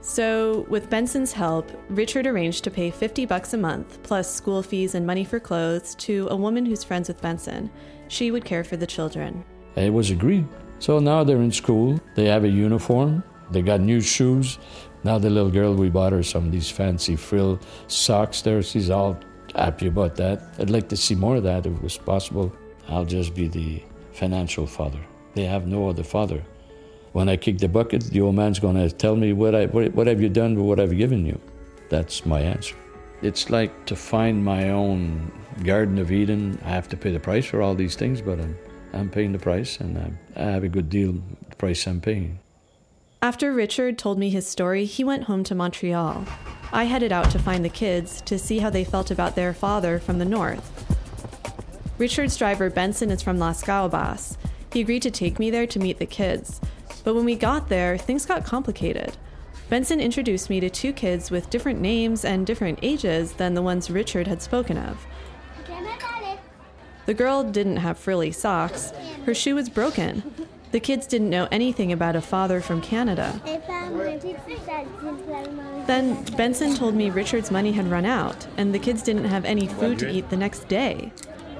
So, 0.00 0.64
with 0.68 0.88
Benson's 0.88 1.32
help, 1.32 1.70
Richard 1.88 2.26
arranged 2.26 2.62
to 2.64 2.70
pay 2.70 2.90
50 2.90 3.26
bucks 3.26 3.52
a 3.52 3.58
month 3.58 4.00
plus 4.04 4.32
school 4.32 4.62
fees 4.62 4.94
and 4.94 5.04
money 5.04 5.24
for 5.24 5.40
clothes 5.40 5.94
to 5.96 6.28
a 6.30 6.36
woman 6.36 6.64
who's 6.64 6.84
friends 6.84 7.08
with 7.08 7.20
Benson. 7.20 7.68
She 8.06 8.30
would 8.30 8.44
care 8.44 8.62
for 8.62 8.76
the 8.76 8.86
children. 8.86 9.44
It 9.74 9.92
was 9.92 10.10
agreed. 10.10 10.46
So 10.78 11.00
now 11.00 11.24
they're 11.24 11.42
in 11.42 11.50
school. 11.50 12.00
They 12.14 12.26
have 12.26 12.44
a 12.44 12.48
uniform. 12.48 13.24
They 13.50 13.62
got 13.62 13.80
new 13.80 14.00
shoes. 14.00 14.58
Now 15.02 15.18
the 15.18 15.30
little 15.30 15.50
girl, 15.50 15.74
we 15.74 15.90
bought 15.90 16.12
her 16.12 16.22
some 16.22 16.46
of 16.46 16.52
these 16.52 16.70
fancy 16.70 17.16
frill 17.16 17.58
socks 17.88 18.42
there. 18.42 18.62
She's 18.62 18.90
all 18.90 19.18
happy 19.54 19.88
about 19.88 20.16
that. 20.16 20.42
I'd 20.58 20.70
like 20.70 20.88
to 20.90 20.96
see 20.96 21.14
more 21.16 21.36
of 21.36 21.42
that 21.42 21.66
if 21.66 21.72
it 21.72 21.82
was 21.82 21.98
possible. 21.98 22.52
I'll 22.88 23.04
just 23.04 23.34
be 23.34 23.48
the 23.48 23.82
financial 24.12 24.66
father. 24.66 25.00
They 25.34 25.44
have 25.44 25.66
no 25.66 25.88
other 25.88 26.04
father. 26.04 26.44
When 27.18 27.28
I 27.28 27.36
kick 27.36 27.58
the 27.58 27.68
bucket, 27.68 28.04
the 28.04 28.20
old 28.20 28.36
man's 28.36 28.60
going 28.60 28.76
to 28.76 28.88
tell 28.92 29.16
me 29.16 29.32
what, 29.32 29.52
I, 29.52 29.66
what, 29.66 29.92
what 29.92 30.06
have 30.06 30.22
you 30.22 30.28
done 30.28 30.54
with 30.54 30.64
what 30.66 30.78
I've 30.78 30.96
given 30.96 31.26
you. 31.26 31.40
That's 31.88 32.24
my 32.24 32.38
answer. 32.40 32.76
It's 33.22 33.50
like 33.50 33.86
to 33.86 33.96
find 33.96 34.44
my 34.44 34.70
own 34.70 35.32
Garden 35.64 35.98
of 35.98 36.12
Eden. 36.12 36.60
I 36.64 36.68
have 36.68 36.88
to 36.90 36.96
pay 36.96 37.10
the 37.10 37.18
price 37.18 37.44
for 37.44 37.60
all 37.60 37.74
these 37.74 37.96
things, 37.96 38.22
but 38.22 38.38
I'm, 38.38 38.56
I'm 38.92 39.10
paying 39.10 39.32
the 39.32 39.38
price, 39.40 39.80
and 39.80 39.98
I, 39.98 40.12
I 40.40 40.44
have 40.44 40.62
a 40.62 40.68
good 40.68 40.88
deal 40.88 41.20
the 41.50 41.56
price 41.56 41.88
I'm 41.88 42.00
paying. 42.00 42.38
After 43.20 43.52
Richard 43.52 43.98
told 43.98 44.16
me 44.20 44.30
his 44.30 44.46
story, 44.46 44.84
he 44.84 45.02
went 45.02 45.24
home 45.24 45.42
to 45.42 45.56
Montreal. 45.56 46.24
I 46.72 46.84
headed 46.84 47.10
out 47.10 47.32
to 47.32 47.40
find 47.40 47.64
the 47.64 47.68
kids 47.68 48.20
to 48.26 48.38
see 48.38 48.60
how 48.60 48.70
they 48.70 48.84
felt 48.84 49.10
about 49.10 49.34
their 49.34 49.52
father 49.52 49.98
from 49.98 50.20
the 50.20 50.24
north. 50.24 50.70
Richard's 51.98 52.36
driver 52.36 52.70
Benson 52.70 53.10
is 53.10 53.22
from 53.22 53.38
Lascahobas. 53.38 54.36
He 54.72 54.82
agreed 54.82 55.02
to 55.02 55.10
take 55.10 55.40
me 55.40 55.50
there 55.50 55.66
to 55.66 55.80
meet 55.80 55.98
the 55.98 56.06
kids. 56.06 56.60
But 57.04 57.14
when 57.14 57.24
we 57.24 57.36
got 57.36 57.68
there, 57.68 57.96
things 57.96 58.26
got 58.26 58.44
complicated. 58.44 59.16
Benson 59.68 60.00
introduced 60.00 60.48
me 60.48 60.60
to 60.60 60.70
two 60.70 60.92
kids 60.92 61.30
with 61.30 61.50
different 61.50 61.80
names 61.80 62.24
and 62.24 62.46
different 62.46 62.78
ages 62.82 63.32
than 63.34 63.54
the 63.54 63.62
ones 63.62 63.90
Richard 63.90 64.26
had 64.26 64.40
spoken 64.40 64.78
of. 64.78 65.06
The 67.06 67.14
girl 67.14 67.42
didn't 67.42 67.78
have 67.78 67.98
frilly 67.98 68.32
socks, 68.32 68.92
her 69.24 69.34
shoe 69.34 69.54
was 69.54 69.68
broken. 69.68 70.22
The 70.72 70.80
kids 70.80 71.06
didn't 71.06 71.30
know 71.30 71.48
anything 71.50 71.92
about 71.92 72.16
a 72.16 72.20
father 72.20 72.60
from 72.60 72.82
Canada. 72.82 73.40
Then 75.86 76.22
Benson 76.36 76.74
told 76.74 76.94
me 76.94 77.08
Richard's 77.08 77.50
money 77.50 77.72
had 77.72 77.90
run 77.90 78.04
out, 78.04 78.46
and 78.58 78.74
the 78.74 78.78
kids 78.78 79.02
didn't 79.02 79.24
have 79.24 79.46
any 79.46 79.66
food 79.66 79.98
to 80.00 80.10
eat 80.10 80.28
the 80.28 80.36
next 80.36 80.68
day. 80.68 81.10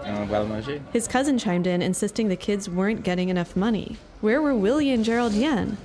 Uh, 0.08 0.80
His 0.92 1.06
cousin 1.06 1.38
chimed 1.38 1.66
in, 1.66 1.82
insisting 1.82 2.28
the 2.28 2.36
kids 2.36 2.68
weren't 2.70 3.02
getting 3.02 3.28
enough 3.28 3.54
money. 3.54 3.98
Where 4.22 4.40
were 4.40 4.54
Willie 4.54 4.90
and 4.90 5.04
Geraldine? 5.04 5.76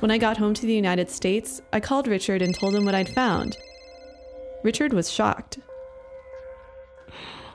When 0.00 0.10
I 0.10 0.18
got 0.18 0.36
home 0.36 0.52
to 0.52 0.66
the 0.66 0.74
United 0.74 1.08
States, 1.10 1.62
I 1.72 1.80
called 1.80 2.06
Richard 2.06 2.42
and 2.42 2.54
told 2.54 2.74
him 2.74 2.84
what 2.84 2.94
I'd 2.94 3.08
found. 3.08 3.56
Richard 4.62 4.92
was 4.92 5.10
shocked. 5.10 5.58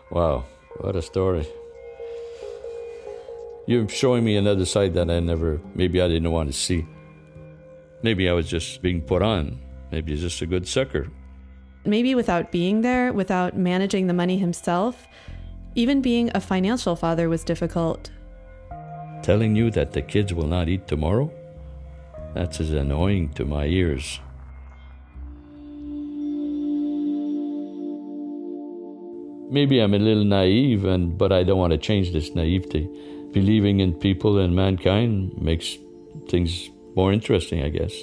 Wow, 0.09 0.45
what 0.79 0.95
a 0.95 1.01
story. 1.01 1.47
You're 3.67 3.87
showing 3.89 4.23
me 4.23 4.37
another 4.37 4.65
side 4.65 4.93
that 4.95 5.09
I 5.09 5.19
never, 5.19 5.61
maybe 5.75 6.01
I 6.01 6.07
didn't 6.07 6.31
want 6.31 6.51
to 6.51 6.57
see. 6.57 6.85
Maybe 8.01 8.27
I 8.27 8.33
was 8.33 8.49
just 8.49 8.81
being 8.81 9.01
put 9.01 9.21
on. 9.21 9.59
Maybe 9.91 10.13
he's 10.13 10.21
just 10.21 10.41
a 10.41 10.45
good 10.45 10.67
sucker. 10.67 11.09
Maybe 11.87 12.15
without 12.15 12.51
being 12.51 12.81
there, 12.81 13.13
without 13.13 13.55
managing 13.55 14.07
the 14.07 14.13
money 14.13 14.37
himself, 14.37 15.07
even 15.73 16.01
being 16.01 16.29
a 16.35 16.41
financial 16.41 16.97
father 16.97 17.29
was 17.29 17.45
difficult. 17.45 18.11
Telling 19.23 19.55
you 19.55 19.71
that 19.71 19.93
the 19.93 20.01
kids 20.01 20.33
will 20.33 20.47
not 20.47 20.67
eat 20.67 20.85
tomorrow? 20.85 21.31
That's 22.33 22.59
as 22.59 22.71
annoying 22.71 23.29
to 23.35 23.45
my 23.45 23.67
ears. 23.67 24.19
Maybe 29.49 29.79
I'm 29.79 29.93
a 29.93 29.99
little 29.99 30.25
naive, 30.25 30.83
and 30.83 31.17
but 31.17 31.31
I 31.31 31.43
don't 31.43 31.57
want 31.57 31.71
to 31.71 31.77
change 31.77 32.11
this 32.11 32.35
naivety. 32.35 32.89
Believing 33.31 33.79
in 33.79 33.93
people 33.93 34.39
and 34.39 34.53
mankind 34.53 35.41
makes 35.41 35.77
things 36.27 36.69
more 36.97 37.13
interesting, 37.13 37.63
I 37.63 37.69
guess. 37.69 37.93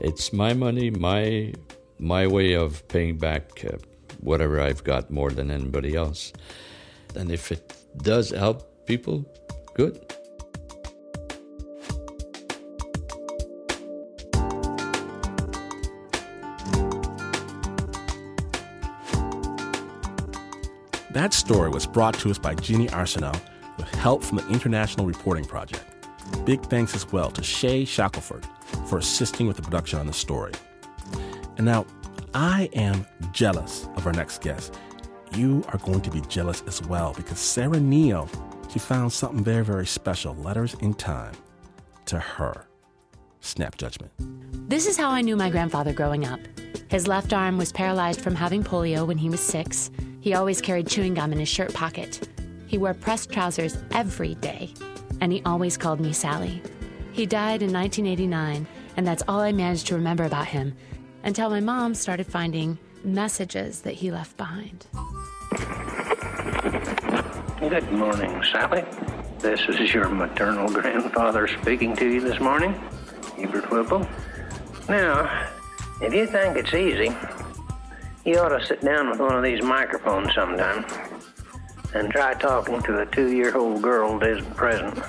It's 0.00 0.32
my 0.32 0.54
money, 0.54 0.90
my 0.90 1.52
my 1.98 2.26
way 2.26 2.54
of 2.54 2.88
paying 2.88 3.18
back 3.18 3.62
uh, 3.66 3.76
whatever 4.20 4.58
I've 4.58 4.82
got 4.82 5.10
more 5.10 5.30
than 5.30 5.50
anybody 5.50 5.94
else. 5.94 6.32
And 7.14 7.30
if 7.30 7.52
it 7.52 7.74
does 7.98 8.30
help 8.30 8.86
people, 8.86 9.30
good. 9.74 10.00
That 21.12 21.34
story 21.34 21.68
was 21.68 21.86
brought 21.86 22.14
to 22.20 22.30
us 22.30 22.38
by 22.38 22.54
Jeannie 22.54 22.86
Arsenault 22.86 23.38
with 23.76 23.88
help 23.96 24.24
from 24.24 24.38
the 24.38 24.48
International 24.48 25.04
Reporting 25.04 25.44
Project. 25.44 25.84
Big 26.46 26.62
thanks 26.62 26.94
as 26.94 27.12
well 27.12 27.30
to 27.32 27.42
Shea 27.42 27.84
Shackelford 27.84 28.46
for 28.90 28.98
assisting 28.98 29.46
with 29.46 29.56
the 29.56 29.62
production 29.62 30.00
on 30.00 30.06
the 30.08 30.12
story. 30.12 30.52
And 31.56 31.64
now, 31.64 31.86
I 32.34 32.68
am 32.72 33.06
jealous 33.32 33.88
of 33.94 34.04
our 34.04 34.12
next 34.12 34.42
guest. 34.42 34.76
You 35.36 35.64
are 35.68 35.78
going 35.78 36.00
to 36.00 36.10
be 36.10 36.20
jealous 36.22 36.64
as 36.66 36.82
well 36.82 37.14
because 37.16 37.38
Sarah 37.38 37.78
Neal, 37.78 38.28
she 38.68 38.80
found 38.80 39.12
something 39.12 39.44
very, 39.44 39.64
very 39.64 39.86
special 39.86 40.34
letters 40.34 40.74
in 40.80 40.94
time 40.94 41.34
to 42.06 42.18
her. 42.18 42.66
Snap 43.40 43.76
judgment. 43.76 44.10
This 44.68 44.88
is 44.88 44.96
how 44.96 45.10
I 45.10 45.20
knew 45.20 45.36
my 45.36 45.50
grandfather 45.50 45.92
growing 45.92 46.26
up. 46.26 46.40
His 46.88 47.06
left 47.06 47.32
arm 47.32 47.58
was 47.58 47.70
paralyzed 47.70 48.20
from 48.20 48.34
having 48.34 48.64
polio 48.64 49.06
when 49.06 49.18
he 49.18 49.30
was 49.30 49.40
six. 49.40 49.92
He 50.20 50.34
always 50.34 50.60
carried 50.60 50.88
chewing 50.88 51.14
gum 51.14 51.32
in 51.32 51.38
his 51.38 51.48
shirt 51.48 51.72
pocket. 51.72 52.28
He 52.66 52.76
wore 52.76 52.94
pressed 52.94 53.30
trousers 53.30 53.78
every 53.92 54.34
day, 54.34 54.74
and 55.20 55.32
he 55.32 55.42
always 55.44 55.76
called 55.76 56.00
me 56.00 56.12
Sally. 56.12 56.60
He 57.12 57.26
died 57.26 57.62
in 57.62 57.72
1989, 57.72 58.66
and 59.00 59.06
that's 59.06 59.22
all 59.26 59.40
I 59.40 59.50
managed 59.50 59.86
to 59.86 59.94
remember 59.94 60.24
about 60.24 60.48
him 60.48 60.74
until 61.24 61.48
my 61.48 61.60
mom 61.60 61.94
started 61.94 62.26
finding 62.26 62.76
messages 63.02 63.80
that 63.80 63.94
he 63.94 64.10
left 64.10 64.36
behind. 64.36 64.84
Good 67.60 67.90
morning, 67.92 68.44
Sally. 68.52 68.84
This 69.38 69.58
is 69.70 69.94
your 69.94 70.10
maternal 70.10 70.68
grandfather 70.68 71.48
speaking 71.48 71.96
to 71.96 72.06
you 72.06 72.20
this 72.20 72.38
morning, 72.40 72.78
Hubert 73.36 73.70
Whipple. 73.70 74.06
Now, 74.86 75.48
if 76.02 76.12
you 76.12 76.26
think 76.26 76.58
it's 76.58 76.74
easy, 76.74 77.16
you 78.26 78.38
ought 78.38 78.50
to 78.50 78.66
sit 78.66 78.82
down 78.82 79.08
with 79.08 79.18
one 79.18 79.34
of 79.34 79.42
these 79.42 79.62
microphones 79.62 80.34
sometime 80.34 80.84
and 81.94 82.10
try 82.10 82.34
talking 82.34 82.82
to 82.82 83.00
a 83.00 83.06
two 83.06 83.34
year 83.34 83.56
old 83.56 83.80
girl 83.80 84.18
that 84.18 84.28
isn't 84.28 84.54
present. 84.56 85.02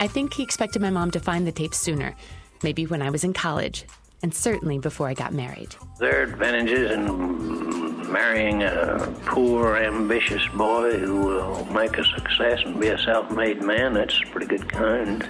I 0.00 0.08
think 0.08 0.34
he 0.34 0.42
expected 0.42 0.82
my 0.82 0.90
mom 0.90 1.12
to 1.12 1.20
find 1.20 1.46
the 1.46 1.52
tapes 1.52 1.78
sooner, 1.78 2.16
maybe 2.62 2.86
when 2.86 3.02
I 3.02 3.10
was 3.10 3.24
in 3.24 3.32
college, 3.32 3.84
and 4.22 4.34
certainly 4.34 4.78
before 4.78 5.08
I 5.08 5.14
got 5.14 5.32
married. 5.32 5.74
There 5.98 6.20
are 6.20 6.22
advantages 6.22 6.90
in 6.90 8.10
marrying 8.10 8.62
a 8.62 9.14
poor, 9.26 9.76
ambitious 9.76 10.46
boy 10.48 10.98
who 10.98 11.20
will 11.20 11.64
make 11.66 11.98
a 11.98 12.04
success 12.04 12.60
and 12.64 12.80
be 12.80 12.88
a 12.88 12.98
self 12.98 13.30
made 13.30 13.62
man. 13.62 13.94
That's 13.94 14.20
a 14.22 14.30
pretty 14.30 14.46
good 14.46 14.68
kind. 14.68 15.26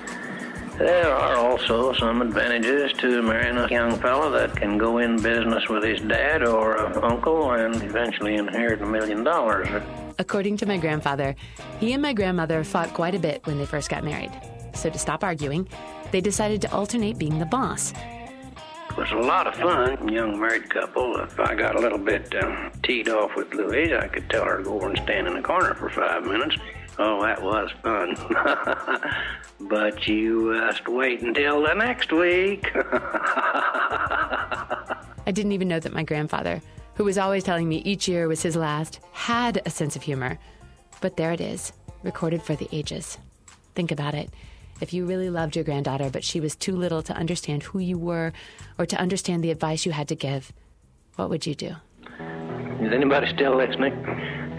There 0.78 1.10
are 1.10 1.36
also 1.36 1.94
some 1.94 2.20
advantages 2.20 2.92
to 2.98 3.22
marrying 3.22 3.56
a 3.56 3.66
young 3.70 3.98
fellow 3.98 4.30
that 4.32 4.54
can 4.56 4.76
go 4.76 4.98
in 4.98 5.16
business 5.16 5.68
with 5.70 5.82
his 5.82 6.02
dad 6.02 6.42
or 6.42 6.78
uncle 7.02 7.52
and 7.52 7.82
eventually 7.82 8.34
inherit 8.34 8.82
a 8.82 8.86
million 8.86 9.24
dollars. 9.24 9.68
According 10.18 10.58
to 10.58 10.66
my 10.66 10.76
grandfather, 10.76 11.34
he 11.80 11.94
and 11.94 12.02
my 12.02 12.12
grandmother 12.12 12.62
fought 12.62 12.92
quite 12.92 13.14
a 13.14 13.18
bit 13.18 13.46
when 13.46 13.58
they 13.58 13.64
first 13.64 13.88
got 13.88 14.04
married. 14.04 14.30
So 14.74 14.90
to 14.90 14.98
stop 14.98 15.24
arguing, 15.24 15.66
they 16.10 16.20
decided 16.20 16.62
to 16.62 16.72
alternate 16.72 17.18
being 17.18 17.38
the 17.38 17.46
boss. 17.46 17.92
It 18.90 18.96
was 18.96 19.10
a 19.12 19.16
lot 19.16 19.46
of 19.46 19.54
fun, 19.56 20.08
young 20.08 20.40
married 20.40 20.70
couple. 20.70 21.18
If 21.20 21.38
I 21.38 21.54
got 21.54 21.76
a 21.76 21.80
little 21.80 21.98
bit 21.98 22.34
uh, 22.34 22.70
teed 22.82 23.08
off 23.08 23.36
with 23.36 23.52
Louise, 23.52 23.92
I 23.92 24.08
could 24.08 24.30
tell 24.30 24.44
her 24.44 24.58
to 24.58 24.64
go 24.64 24.74
over 24.76 24.88
and 24.88 24.98
stand 24.98 25.26
in 25.26 25.34
the 25.34 25.42
corner 25.42 25.74
for 25.74 25.90
five 25.90 26.24
minutes. 26.24 26.56
Oh, 26.98 27.22
that 27.22 27.42
was 27.42 27.70
fun. 27.82 28.16
but 29.68 30.08
you 30.08 30.58
just 30.60 30.88
wait 30.88 31.20
until 31.20 31.62
the 31.62 31.74
next 31.74 32.10
week. 32.10 32.70
I 35.26 35.32
didn't 35.32 35.52
even 35.52 35.68
know 35.68 35.80
that 35.80 35.92
my 35.92 36.02
grandfather, 36.02 36.62
who 36.94 37.04
was 37.04 37.18
always 37.18 37.44
telling 37.44 37.68
me 37.68 37.78
each 37.78 38.08
year 38.08 38.28
was 38.28 38.42
his 38.42 38.56
last, 38.56 39.00
had 39.12 39.60
a 39.66 39.70
sense 39.70 39.94
of 39.96 40.02
humor. 40.02 40.38
But 41.02 41.18
there 41.18 41.32
it 41.32 41.42
is, 41.42 41.74
recorded 42.02 42.42
for 42.42 42.56
the 42.56 42.68
ages. 42.72 43.18
Think 43.74 43.92
about 43.92 44.14
it. 44.14 44.30
If 44.80 44.92
you 44.92 45.06
really 45.06 45.30
loved 45.30 45.56
your 45.56 45.64
granddaughter, 45.64 46.10
but 46.10 46.22
she 46.22 46.40
was 46.40 46.54
too 46.54 46.76
little 46.76 47.02
to 47.02 47.14
understand 47.14 47.62
who 47.62 47.78
you 47.78 47.98
were 47.98 48.32
or 48.78 48.86
to 48.86 49.00
understand 49.00 49.42
the 49.42 49.50
advice 49.50 49.86
you 49.86 49.92
had 49.92 50.08
to 50.08 50.14
give, 50.14 50.52
what 51.16 51.30
would 51.30 51.46
you 51.46 51.54
do? 51.54 51.76
Is 52.80 52.92
anybody 52.92 53.26
still 53.34 53.56
listening? 53.56 53.94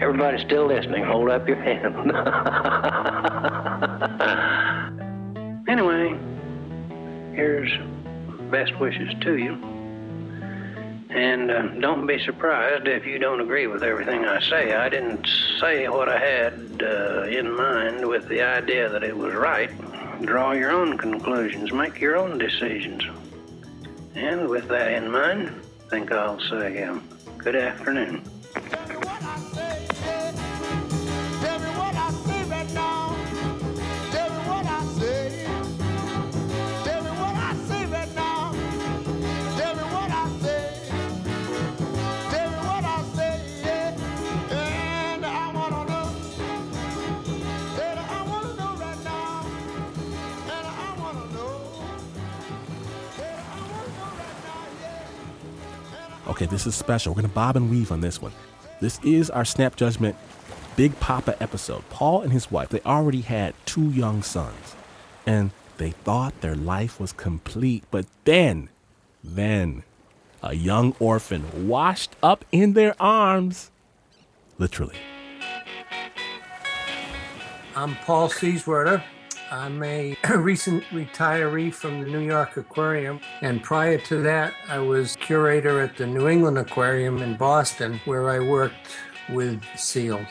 Everybody 0.00 0.44
still 0.44 0.66
listening. 0.66 1.04
Hold 1.04 1.30
up 1.30 1.46
your 1.46 1.56
hand. 1.56 1.94
anyway, 5.68 6.18
here's 7.34 7.70
best 8.50 8.78
wishes 8.80 9.08
to 9.20 9.36
you. 9.36 9.54
And 11.10 11.50
uh, 11.50 11.62
don't 11.80 12.06
be 12.06 12.18
surprised 12.24 12.86
if 12.86 13.06
you 13.06 13.18
don't 13.18 13.40
agree 13.40 13.66
with 13.66 13.82
everything 13.82 14.24
I 14.24 14.40
say. 14.40 14.74
I 14.74 14.88
didn't 14.88 15.26
say 15.60 15.88
what 15.88 16.08
I 16.08 16.18
had 16.18 16.82
uh, 16.82 17.22
in 17.22 17.56
mind 17.56 18.06
with 18.06 18.28
the 18.28 18.42
idea 18.42 18.88
that 18.88 19.02
it 19.02 19.16
was 19.16 19.34
right. 19.34 19.70
Draw 20.22 20.52
your 20.52 20.72
own 20.72 20.98
conclusions, 20.98 21.72
make 21.72 22.00
your 22.00 22.16
own 22.16 22.38
decisions. 22.38 23.04
And 24.14 24.48
with 24.48 24.66
that 24.68 24.92
in 24.92 25.10
mind, 25.10 25.54
I 25.86 25.88
think 25.88 26.10
I'll 26.10 26.40
say 26.40 26.82
um, 26.82 27.08
good 27.38 27.54
afternoon. 27.54 28.22
Okay, 56.28 56.44
this 56.44 56.66
is 56.66 56.74
special. 56.74 57.12
We're 57.12 57.22
going 57.22 57.30
to 57.30 57.34
bob 57.34 57.56
and 57.56 57.70
weave 57.70 57.90
on 57.90 58.02
this 58.02 58.20
one. 58.20 58.32
This 58.80 59.00
is 59.02 59.30
our 59.30 59.46
Snap 59.46 59.76
Judgment 59.76 60.14
Big 60.76 60.98
Papa 61.00 61.42
episode. 61.42 61.88
Paul 61.88 62.20
and 62.20 62.32
his 62.32 62.50
wife, 62.50 62.68
they 62.68 62.80
already 62.82 63.22
had 63.22 63.54
two 63.64 63.90
young 63.90 64.22
sons, 64.22 64.76
and 65.26 65.52
they 65.78 65.92
thought 65.92 66.38
their 66.42 66.54
life 66.54 67.00
was 67.00 67.12
complete. 67.12 67.84
But 67.90 68.04
then, 68.24 68.68
then, 69.24 69.84
a 70.42 70.54
young 70.54 70.94
orphan 71.00 71.66
washed 71.66 72.14
up 72.22 72.44
in 72.52 72.74
their 72.74 72.94
arms. 73.00 73.70
Literally. 74.58 74.96
I'm 77.74 77.96
Paul 78.04 78.28
Sieswerda. 78.28 79.02
I'm 79.50 79.82
a 79.82 80.16
recent 80.36 80.84
retiree 80.84 81.72
from 81.72 82.02
the 82.02 82.06
New 82.08 82.20
York 82.20 82.56
Aquarium, 82.56 83.20
and 83.40 83.62
prior 83.62 83.98
to 83.98 84.22
that, 84.22 84.54
I 84.68 84.78
was 84.78 85.16
curator 85.16 85.80
at 85.80 85.96
the 85.96 86.06
New 86.06 86.28
England 86.28 86.58
Aquarium 86.58 87.22
in 87.22 87.36
Boston, 87.36 88.00
where 88.04 88.28
I 88.28 88.40
worked 88.40 88.96
with 89.30 89.62
seals. 89.76 90.26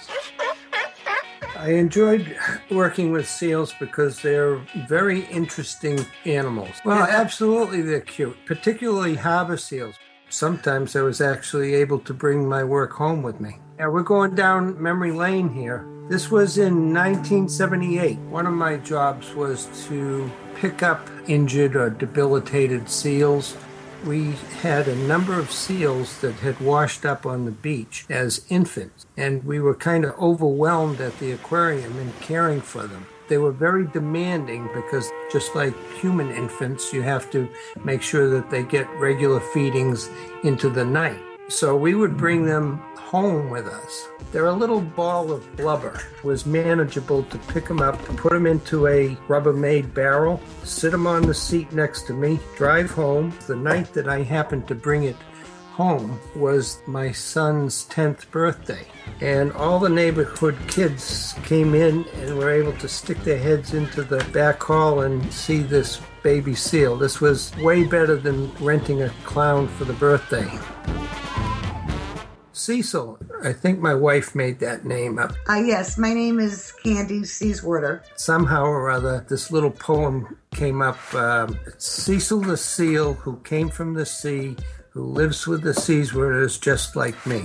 I 1.58 1.72
enjoyed 1.72 2.38
working 2.72 3.12
with 3.12 3.28
seals 3.28 3.74
because 3.80 4.22
they're 4.22 4.58
very 4.88 5.26
interesting 5.26 6.06
animals. 6.26 6.76
Well, 6.86 7.04
absolutely, 7.04 7.82
they're 7.82 8.02
cute, 8.02 8.38
particularly 8.46 9.16
harbor 9.16 9.58
seals. 9.58 9.96
Sometimes 10.30 10.96
I 10.96 11.02
was 11.02 11.22
actually 11.22 11.74
able 11.74 12.00
to 12.00 12.14
bring 12.14 12.48
my 12.48 12.64
work 12.64 12.92
home 12.92 13.24
with 13.24 13.40
me. 13.40 13.58
Yeah, 13.80 13.88
we're 13.88 14.04
going 14.04 14.36
down 14.36 14.82
memory 14.82 15.12
lane 15.12 15.50
here. 15.50 15.88
This 16.10 16.32
was 16.32 16.58
in 16.58 16.94
1978. 16.94 18.18
One 18.30 18.48
of 18.48 18.54
my 18.54 18.78
jobs 18.78 19.34
was 19.36 19.68
to 19.88 20.32
pick 20.56 20.82
up 20.82 21.06
injured 21.28 21.76
or 21.76 21.90
debilitated 21.90 22.90
seals. 22.90 23.58
We 24.06 24.32
had 24.62 24.88
a 24.88 24.96
number 24.96 25.38
of 25.38 25.52
seals 25.52 26.22
that 26.22 26.36
had 26.36 26.62
washed 26.62 27.06
up 27.06 27.26
on 27.26 27.44
the 27.44 27.52
beach 27.52 28.06
as 28.10 28.46
infants, 28.48 29.06
and 29.18 29.44
we 29.44 29.60
were 29.60 29.76
kind 29.76 30.06
of 30.06 30.18
overwhelmed 30.18 31.02
at 31.02 31.20
the 31.20 31.34
aquarium 31.34 32.00
in 32.00 32.14
caring 32.22 32.62
for 32.62 32.88
them. 32.88 33.06
They 33.28 33.38
were 33.38 33.52
very 33.52 33.86
demanding 33.86 34.70
because, 34.74 35.12
just 35.30 35.56
like 35.56 35.76
human 35.96 36.32
infants, 36.32 36.94
you 36.94 37.02
have 37.02 37.30
to 37.32 37.50
make 37.84 38.02
sure 38.02 38.30
that 38.30 38.50
they 38.50 38.64
get 38.64 38.90
regular 38.92 39.42
feedings 39.42 40.10
into 40.46 40.70
the 40.70 40.86
night. 40.86 41.20
So 41.50 41.76
we 41.76 41.96
would 41.96 42.16
bring 42.16 42.46
them 42.46 42.82
home 43.08 43.50
with 43.50 43.68
us. 43.68 44.10
They're 44.34 44.48
a 44.48 44.54
little 44.54 44.82
ball 44.82 45.32
of 45.32 45.56
blubber. 45.56 46.02
Was 46.26 46.46
manageable 46.46 47.24
to 47.24 47.38
pick 47.54 47.66
them 47.66 47.80
up, 47.80 47.98
put 48.18 48.34
them 48.34 48.46
into 48.46 48.88
a 48.88 49.16
Rubbermaid 49.30 49.94
barrel, 49.94 50.42
sit 50.64 50.92
them 50.92 51.08
on 51.08 51.22
the 51.22 51.34
seat 51.34 51.72
next 51.72 52.02
to 52.08 52.14
me, 52.14 52.38
drive 52.58 52.92
home. 52.92 53.34
The 53.48 53.56
night 53.56 53.94
that 53.94 54.10
I 54.10 54.24
happened 54.24 54.68
to 54.68 54.76
bring 54.76 55.04
it 55.04 55.16
home 55.72 56.20
was 56.36 56.82
my 56.86 57.14
son's 57.14 57.88
10th 57.88 58.30
birthday. 58.30 58.86
And 59.22 59.54
all 59.54 59.80
the 59.80 59.88
neighborhood 59.88 60.58
kids 60.68 61.34
came 61.44 61.74
in 61.76 62.04
and 62.16 62.38
were 62.38 62.52
able 62.52 62.74
to 62.74 62.90
stick 62.90 63.20
their 63.20 63.40
heads 63.40 63.74
into 63.74 64.04
the 64.04 64.22
back 64.34 64.62
hall 64.62 65.02
and 65.02 65.32
see 65.32 65.60
this 65.60 66.02
baby 66.24 66.56
seal. 66.56 66.98
This 66.98 67.22
was 67.22 67.56
way 67.58 67.86
better 67.86 68.18
than 68.18 68.52
renting 68.56 69.04
a 69.04 69.10
clown 69.24 69.70
for 69.70 69.86
the 69.86 69.94
birthday. 69.94 70.50
Cecil, 72.68 73.18
I 73.46 73.54
think 73.54 73.80
my 73.80 73.94
wife 73.94 74.36
made 74.36 74.60
that 74.60 74.84
name 74.84 75.20
up. 75.20 75.32
Uh, 75.50 75.64
yes, 75.66 75.98
my 75.98 76.14
name 76.14 76.38
is 76.38 76.74
Candy 76.84 77.22
Sieswerda. 77.22 78.02
Somehow 78.18 78.66
or 78.66 78.90
other, 78.90 79.26
this 79.30 79.52
little 79.52 79.72
poem 79.72 80.38
came 80.52 80.82
up. 80.82 81.00
Um, 81.14 81.58
Cecil 81.78 82.42
the 82.42 82.58
seal, 82.58 83.14
who 83.14 83.38
came 83.46 83.70
from 83.70 83.94
the 83.94 84.06
sea, 84.06 84.58
who 84.90 85.06
lives 85.06 85.48
with 85.48 85.62
the 85.62 85.70
Sieswerdas 85.70 86.60
just 86.60 86.98
like 86.98 87.26
me. 87.26 87.44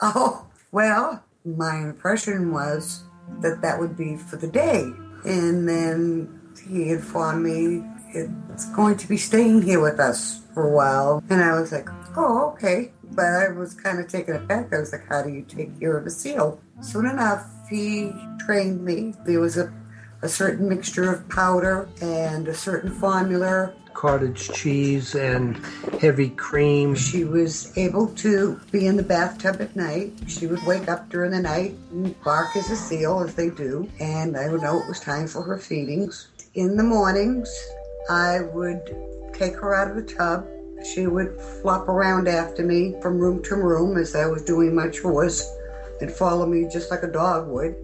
Oh, 0.00 0.44
well, 0.72 1.22
my 1.44 1.76
impression 1.76 2.50
was 2.50 3.04
that 3.42 3.62
that 3.62 3.78
would 3.78 3.96
be 3.96 4.16
for 4.16 4.38
the 4.38 4.48
day. 4.48 4.90
And 5.24 5.68
then 5.68 6.40
he 6.66 6.90
informed 6.90 7.44
me 7.44 7.84
it's 8.12 8.68
going 8.70 8.96
to 8.96 9.06
be 9.06 9.18
staying 9.18 9.62
here 9.62 9.80
with 9.80 10.00
us 10.00 10.40
for 10.52 10.66
a 10.66 10.72
while. 10.72 11.22
And 11.30 11.40
I 11.40 11.60
was 11.60 11.70
like, 11.70 11.88
oh, 12.16 12.50
okay. 12.54 12.90
But 13.14 13.26
I 13.26 13.48
was 13.48 13.74
kind 13.74 13.98
of 13.98 14.08
taken 14.08 14.36
aback. 14.36 14.72
I 14.72 14.78
was 14.78 14.92
like, 14.92 15.06
how 15.08 15.22
do 15.22 15.30
you 15.30 15.42
take 15.42 15.78
care 15.78 15.96
of 15.96 16.06
a 16.06 16.10
seal? 16.10 16.60
Soon 16.80 17.06
enough, 17.06 17.46
he 17.68 18.12
trained 18.38 18.84
me. 18.84 19.14
There 19.26 19.40
was 19.40 19.56
a, 19.58 19.72
a 20.22 20.28
certain 20.28 20.68
mixture 20.68 21.12
of 21.12 21.28
powder 21.28 21.88
and 22.00 22.48
a 22.48 22.54
certain 22.54 22.90
formula. 22.90 23.74
Cottage 23.92 24.48
cheese 24.50 25.14
and 25.14 25.58
heavy 26.00 26.30
cream. 26.30 26.94
She 26.94 27.24
was 27.24 27.76
able 27.76 28.08
to 28.16 28.58
be 28.70 28.86
in 28.86 28.96
the 28.96 29.02
bathtub 29.02 29.60
at 29.60 29.76
night. 29.76 30.12
She 30.26 30.46
would 30.46 30.64
wake 30.66 30.88
up 30.88 31.10
during 31.10 31.32
the 31.32 31.40
night 31.40 31.74
and 31.90 32.18
bark 32.24 32.56
as 32.56 32.70
a 32.70 32.76
seal, 32.76 33.20
as 33.20 33.34
they 33.34 33.50
do. 33.50 33.88
And 34.00 34.36
I 34.36 34.48
would 34.48 34.62
know 34.62 34.80
it 34.80 34.88
was 34.88 35.00
time 35.00 35.28
for 35.28 35.42
her 35.42 35.58
feedings. 35.58 36.28
In 36.54 36.76
the 36.76 36.82
mornings, 36.82 37.54
I 38.08 38.40
would 38.40 38.96
take 39.34 39.54
her 39.56 39.74
out 39.74 39.90
of 39.90 39.96
the 39.96 40.02
tub. 40.02 40.48
She 40.84 41.06
would 41.06 41.40
flop 41.40 41.88
around 41.88 42.28
after 42.28 42.62
me 42.64 42.94
from 43.00 43.18
room 43.18 43.42
to 43.44 43.56
room 43.56 43.96
as 43.96 44.14
I 44.14 44.26
was 44.26 44.42
doing 44.42 44.74
my 44.74 44.88
chores 44.88 45.48
and 46.00 46.10
follow 46.10 46.46
me 46.46 46.68
just 46.70 46.90
like 46.90 47.02
a 47.02 47.10
dog 47.10 47.48
would. 47.48 47.76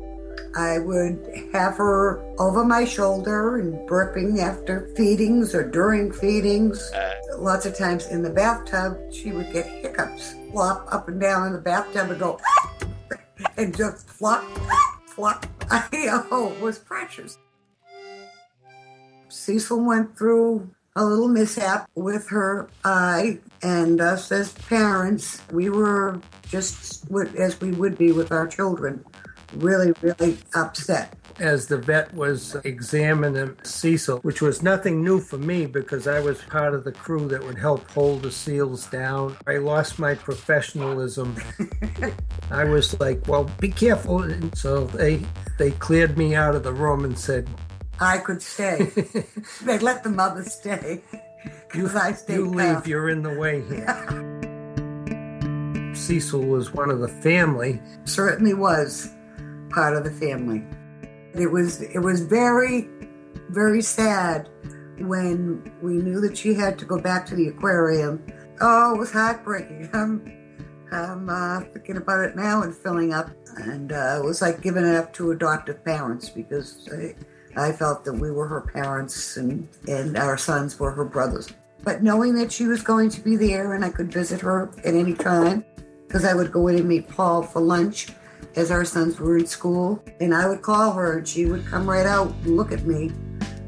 I 0.57 0.79
would 0.79 1.51
have 1.53 1.77
her 1.77 2.21
over 2.39 2.65
my 2.65 2.85
shoulder 2.85 3.59
and 3.59 3.89
burping 3.89 4.39
after 4.39 4.93
feedings 4.97 5.55
or 5.55 5.69
during 5.69 6.13
feedings. 6.13 6.91
Uh. 6.93 7.15
Lots 7.39 7.67
of 7.67 7.77
times 7.77 8.07
in 8.07 8.23
the 8.23 8.31
bathtub, 8.31 8.99
she 9.13 9.33
would 9.33 9.53
get 9.53 9.67
hiccups, 9.67 10.35
flop 10.51 10.89
up 10.91 11.09
and 11.09 11.21
down 11.21 11.47
in 11.47 11.53
the 11.53 11.61
bathtub 11.61 12.11
and 12.11 12.19
go, 12.19 12.41
and 13.57 13.77
just 13.77 14.09
flop, 14.09 14.45
flop. 15.07 15.47
I, 15.71 16.25
oh, 16.31 16.53
it 16.53 16.61
was 16.61 16.79
precious. 16.79 17.39
Cecil 19.29 19.85
went 19.85 20.17
through 20.17 20.71
a 20.99 21.05
little 21.05 21.29
mishap 21.29 21.89
with 21.95 22.29
her 22.29 22.69
eye, 22.85 23.39
and 23.63 24.01
us 24.01 24.33
as 24.33 24.53
parents, 24.53 25.41
we 25.53 25.71
were 25.71 26.21
just 26.49 27.07
as 27.39 27.61
we 27.61 27.71
would 27.73 27.97
be 27.97 28.11
with 28.13 28.33
our 28.33 28.47
children, 28.47 29.05
really, 29.55 29.93
really 30.03 30.39
upset. 30.55 31.15
as 31.41 31.69
the 31.69 31.79
vet 31.79 32.13
was 32.15 32.57
examining 32.65 33.57
Cecil, 33.63 34.19
which 34.23 34.43
was 34.43 34.61
nothing 34.61 35.05
new 35.05 35.21
for 35.21 35.39
me 35.39 35.67
because 35.67 36.09
I 36.09 36.19
was 36.19 36.41
part 36.43 36.75
of 36.75 36.83
the 36.83 36.91
crew 36.91 37.29
that 37.29 37.45
would 37.45 37.59
help 37.59 37.89
hold 37.93 38.23
the 38.23 38.33
seals 38.33 38.87
down. 38.87 39.37
I 39.47 39.59
lost 39.59 40.01
my 40.01 40.15
professionalism. 40.17 41.37
I 42.51 42.65
was 42.65 42.99
like, 42.99 43.29
"Well, 43.29 43.45
be 43.61 43.69
careful." 43.71 44.23
And 44.23 44.57
so 44.59 44.85
they 44.87 45.23
they 45.59 45.71
cleared 45.73 46.19
me 46.19 46.35
out 46.35 46.57
of 46.57 46.65
the 46.65 46.73
room 46.73 47.05
and 47.05 47.17
said, 47.17 47.49
I 48.01 48.19
could 48.19 48.43
stay. 48.43 48.91
they 49.63 49.79
let 49.79 50.03
the 50.03 50.11
mother 50.11 50.45
stay. 50.45 51.03
Because 51.71 51.95
I 51.95 52.13
stayed 52.13 52.35
"You 52.35 52.47
leave. 52.47 52.87
You're 52.87 53.11
in 53.11 53.23
the 53.23 53.39
way 53.39 53.63
here." 53.69 53.95
Cecil 55.95 56.43
was 56.43 56.73
one 56.73 56.91
of 56.91 57.01
the 57.01 57.09
family. 57.09 57.81
certainly 58.05 58.55
was 58.55 59.15
part 59.71 59.95
of 59.95 60.03
the 60.05 60.11
family. 60.11 60.65
It 61.35 61.47
was 61.51 61.83
it 61.83 61.99
was 61.99 62.23
very, 62.23 62.89
very 63.51 63.83
sad 63.83 64.49
when 64.99 65.73
we 65.83 65.95
knew 65.95 66.21
that 66.21 66.37
she 66.37 66.55
had 66.55 66.79
to 66.79 66.85
go 66.85 66.99
back 66.99 67.27
to 67.27 67.37
the 67.37 67.49
aquarium. 67.49 68.25
Oh, 68.61 68.95
it 68.95 68.99
was 68.99 69.13
heartbreaking. 69.13 69.91
I'm 69.95 70.25
I'm 70.91 71.29
uh, 71.29 71.61
thinking 71.73 71.99
about 71.99 72.21
it 72.25 72.35
now 72.35 72.63
and 72.63 72.75
filling 72.75 73.13
up, 73.13 73.31
and 73.57 73.93
uh, 73.93 74.21
it 74.23 74.25
was 74.25 74.41
like 74.41 74.63
giving 74.63 74.87
it 74.87 74.95
up 74.95 75.13
to 75.15 75.33
adoptive 75.33 75.85
parents 75.85 76.31
because 76.31 76.89
I, 76.93 77.15
I 77.59 77.73
felt 77.73 78.05
that 78.05 78.15
we 78.15 78.31
were 78.31 78.47
her 78.47 78.61
parents 78.61 79.37
and 79.37 79.69
and 79.89 80.17
our 80.17 80.39
sons 80.39 80.79
were 80.79 80.93
her 80.93 81.05
brothers. 81.05 81.49
But 81.85 82.03
knowing 82.03 82.35
that 82.35 82.53
she 82.53 82.67
was 82.67 82.83
going 82.83 83.11
to 83.11 83.21
be 83.21 83.37
there 83.37 83.75
and 83.75 83.85
I 83.85 83.91
could 83.91 84.13
visit 84.13 84.41
her 84.41 84.71
at 84.85 84.95
any 84.95 85.15
time, 85.15 85.65
because 86.07 86.25
I 86.25 86.35
would 86.35 86.53
go 86.53 86.69
in 86.69 86.77
and 86.77 86.89
meet 86.89 87.09
Paul 87.09 87.43
for 87.43 87.61
lunch 87.61 88.09
as 88.57 88.71
our 88.71 88.85
sons 88.85 89.19
were 89.21 89.39
in 89.39 89.47
school, 89.47 90.03
and 90.21 90.35
I 90.35 90.49
would 90.49 90.63
call 90.63 90.93
her 90.93 91.19
and 91.19 91.29
she 91.29 91.47
would 91.47 91.67
come 91.67 91.89
right 91.89 92.07
out 92.07 92.29
and 92.45 92.57
look 92.57 92.73
at 92.73 92.85
me, 92.85 93.13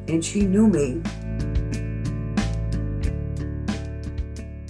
and 0.09 0.25
she 0.25 0.43
knew 0.43 0.67
me. 0.67 1.03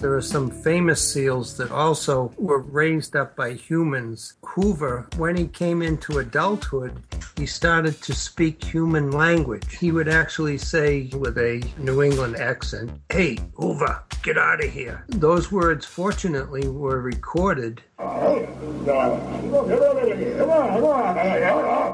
There 0.01 0.15
are 0.15 0.21
some 0.21 0.49
famous 0.49 0.99
seals 1.13 1.55
that 1.57 1.69
also 1.69 2.33
were 2.39 2.61
raised 2.61 3.15
up 3.15 3.35
by 3.35 3.53
humans. 3.53 4.33
Hoover, 4.43 5.07
when 5.17 5.35
he 5.37 5.45
came 5.45 5.83
into 5.83 6.17
adulthood, 6.17 6.99
he 7.37 7.45
started 7.45 8.01
to 8.01 8.15
speak 8.15 8.63
human 8.63 9.11
language. 9.11 9.77
He 9.77 9.91
would 9.91 10.09
actually 10.09 10.57
say 10.57 11.11
with 11.13 11.37
a 11.37 11.61
New 11.77 12.01
England 12.01 12.37
accent, 12.37 12.89
Hey, 13.11 13.37
Hoover, 13.53 14.03
get 14.23 14.39
out 14.39 14.63
of 14.63 14.71
here. 14.71 15.05
Those 15.09 15.51
words, 15.51 15.85
fortunately, 15.85 16.67
were 16.67 16.99
recorded 16.99 17.83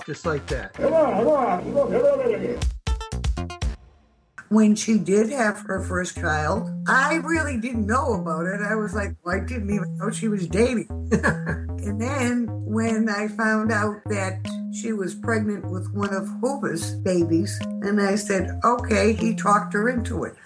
just 0.06 0.26
like 0.26 0.48
that. 0.48 0.72
When 4.50 4.76
she 4.76 4.98
did 4.98 5.30
have 5.30 5.60
her 5.68 5.82
first 5.82 6.16
child, 6.16 6.70
I 6.88 7.16
really 7.16 7.58
didn't 7.58 7.86
know 7.86 8.14
about 8.14 8.46
it. 8.46 8.62
I 8.62 8.76
was 8.76 8.94
like, 8.94 9.14
well, 9.24 9.36
I 9.36 9.40
didn't 9.42 9.70
even 9.74 9.98
know 9.98 10.10
she 10.10 10.30
was 10.30 10.48
dating. 10.48 10.88
and 11.12 12.00
then 12.02 12.48
when 12.66 13.10
I 13.10 13.28
found 13.28 13.74
out 13.74 14.02
that 14.06 14.40
she 14.74 14.94
was 14.94 15.16
pregnant 15.16 15.70
with 15.70 15.94
one 15.94 16.14
of 16.14 16.30
Hoover's 16.40 16.96
babies, 16.96 17.60
and 17.82 18.02
I 18.02 18.16
said, 18.16 18.58
okay, 18.64 19.12
he 19.12 19.36
talked 19.36 19.74
her 19.74 19.90
into 19.90 20.24
it. 20.24 20.36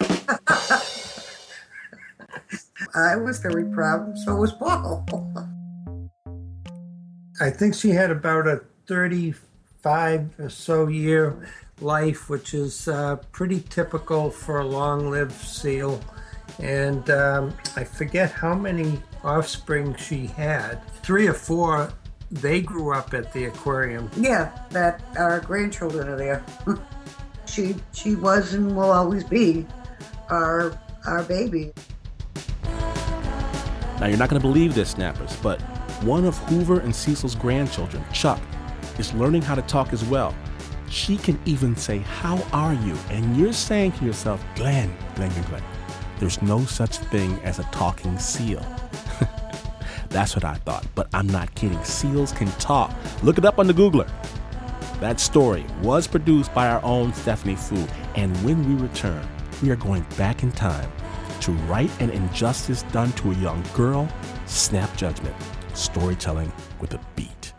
I 2.96 3.14
was 3.16 3.38
very 3.38 3.66
proud, 3.66 4.18
so 4.18 4.34
was 4.34 4.52
Paul. 4.52 5.06
I 7.40 7.50
think 7.50 7.74
she 7.74 7.90
had 7.90 8.10
about 8.10 8.48
a 8.48 8.62
35 8.88 10.40
or 10.40 10.50
so 10.50 10.88
year 10.88 11.48
life, 11.82 12.30
which 12.30 12.54
is 12.54 12.88
uh, 12.88 13.16
pretty 13.32 13.60
typical 13.60 14.30
for 14.30 14.60
a 14.60 14.66
long 14.66 15.10
lived 15.10 15.32
seal. 15.32 16.00
And 16.58 17.08
um, 17.10 17.54
I 17.76 17.84
forget 17.84 18.30
how 18.30 18.54
many 18.54 19.00
offspring 19.24 19.96
she 19.96 20.26
had. 20.26 20.80
Three 21.02 21.26
or 21.26 21.34
four, 21.34 21.92
they 22.30 22.60
grew 22.60 22.92
up 22.94 23.14
at 23.14 23.32
the 23.32 23.46
aquarium. 23.46 24.10
Yeah, 24.16 24.50
that 24.70 25.02
our 25.16 25.40
grandchildren 25.40 26.08
are 26.08 26.16
there. 26.16 26.44
she 27.46 27.74
she 27.92 28.14
was 28.14 28.54
and 28.54 28.76
will 28.76 28.90
always 28.90 29.24
be 29.24 29.66
our 30.30 30.78
our 31.06 31.22
baby. 31.24 31.72
Now, 34.00 34.08
you're 34.08 34.18
not 34.18 34.28
going 34.28 34.40
to 34.40 34.46
believe 34.46 34.74
this, 34.74 34.90
snappers, 34.90 35.36
but 35.36 35.60
one 36.02 36.24
of 36.24 36.36
Hoover 36.48 36.80
and 36.80 36.94
Cecil's 36.94 37.36
grandchildren, 37.36 38.04
Chuck, 38.12 38.40
is 38.98 39.14
learning 39.14 39.42
how 39.42 39.54
to 39.54 39.62
talk 39.62 39.92
as 39.92 40.04
well. 40.04 40.34
She 40.92 41.16
can 41.16 41.40
even 41.46 41.74
say, 41.74 41.98
How 42.00 42.36
are 42.52 42.74
you? 42.74 42.98
And 43.08 43.34
you're 43.34 43.54
saying 43.54 43.92
to 43.92 44.04
yourself, 44.04 44.44
Glynn, 44.54 44.94
Glynn, 45.14 45.30
Glynn, 45.30 45.44
Glynn, 45.44 45.62
there's 46.18 46.42
no 46.42 46.66
such 46.66 46.98
thing 46.98 47.40
as 47.44 47.58
a 47.58 47.62
talking 47.72 48.18
seal. 48.18 48.60
That's 50.10 50.36
what 50.36 50.44
I 50.44 50.56
thought, 50.56 50.86
but 50.94 51.08
I'm 51.14 51.26
not 51.28 51.54
kidding. 51.54 51.82
Seals 51.82 52.32
can 52.32 52.48
talk. 52.58 52.94
Look 53.22 53.38
it 53.38 53.46
up 53.46 53.58
on 53.58 53.66
the 53.66 53.72
Googler. 53.72 54.06
That 55.00 55.18
story 55.18 55.64
was 55.80 56.06
produced 56.06 56.52
by 56.52 56.68
our 56.68 56.84
own 56.84 57.14
Stephanie 57.14 57.56
Foo, 57.56 57.88
and 58.14 58.36
when 58.44 58.62
we 58.68 58.80
return, 58.80 59.26
we 59.62 59.70
are 59.70 59.76
going 59.76 60.04
back 60.18 60.42
in 60.42 60.52
time 60.52 60.92
to 61.40 61.52
right 61.72 61.90
an 62.02 62.10
injustice 62.10 62.82
done 62.92 63.12
to 63.12 63.30
a 63.30 63.34
young 63.36 63.64
girl, 63.72 64.10
snap 64.44 64.94
judgment, 64.98 65.34
storytelling 65.72 66.52
with 66.80 66.92
a 66.92 67.00
beat. 67.16 67.54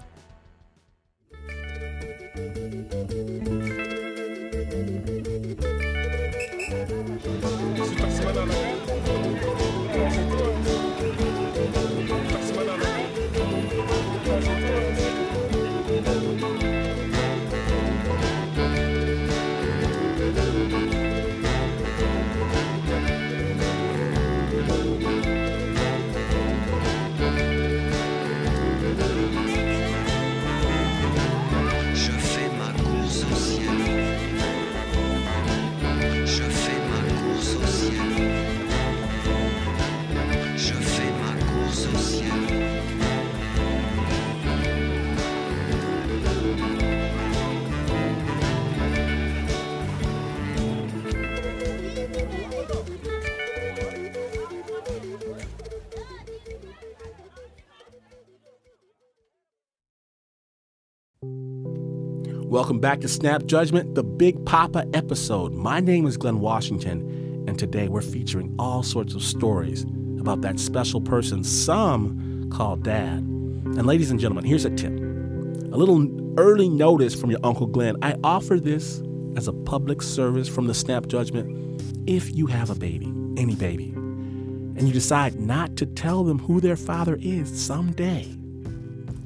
Welcome 62.63 62.79
back 62.79 63.01
to 63.01 63.09
Snap 63.09 63.43
Judgment, 63.43 63.93
the 63.93 64.05
Big 64.05 64.45
Papa 64.45 64.87
episode. 64.93 65.51
My 65.53 65.81
name 65.81 66.07
is 66.07 66.15
Glynn 66.15 66.39
Washington, 66.39 67.01
and 67.45 67.59
today 67.59 67.89
we're 67.89 67.99
featuring 67.99 68.55
all 68.57 68.83
sorts 68.83 69.13
of 69.15 69.21
stories 69.21 69.83
about 70.17 70.39
that 70.43 70.61
special 70.61 71.01
person 71.01 71.43
some 71.43 72.49
call 72.49 72.77
dad. 72.77 73.17
And 73.17 73.85
ladies 73.85 74.11
and 74.11 74.17
gentlemen, 74.17 74.45
here's 74.45 74.63
a 74.63 74.69
tip. 74.69 74.93
A 74.93 75.75
little 75.75 76.07
early 76.39 76.69
notice 76.69 77.13
from 77.13 77.31
your 77.31 77.41
Uncle 77.43 77.67
Glenn. 77.67 77.97
I 78.01 78.15
offer 78.23 78.57
this 78.57 79.03
as 79.35 79.49
a 79.49 79.53
public 79.53 80.01
service 80.01 80.47
from 80.47 80.67
the 80.67 80.73
Snap 80.73 81.07
Judgment. 81.07 81.81
If 82.07 82.33
you 82.33 82.47
have 82.47 82.69
a 82.69 82.75
baby, 82.75 83.11
any 83.35 83.55
baby, 83.55 83.89
and 83.89 84.83
you 84.87 84.93
decide 84.93 85.37
not 85.37 85.75
to 85.75 85.85
tell 85.85 86.23
them 86.23 86.39
who 86.39 86.61
their 86.61 86.77
father 86.77 87.17
is 87.21 87.61
someday, 87.61 88.33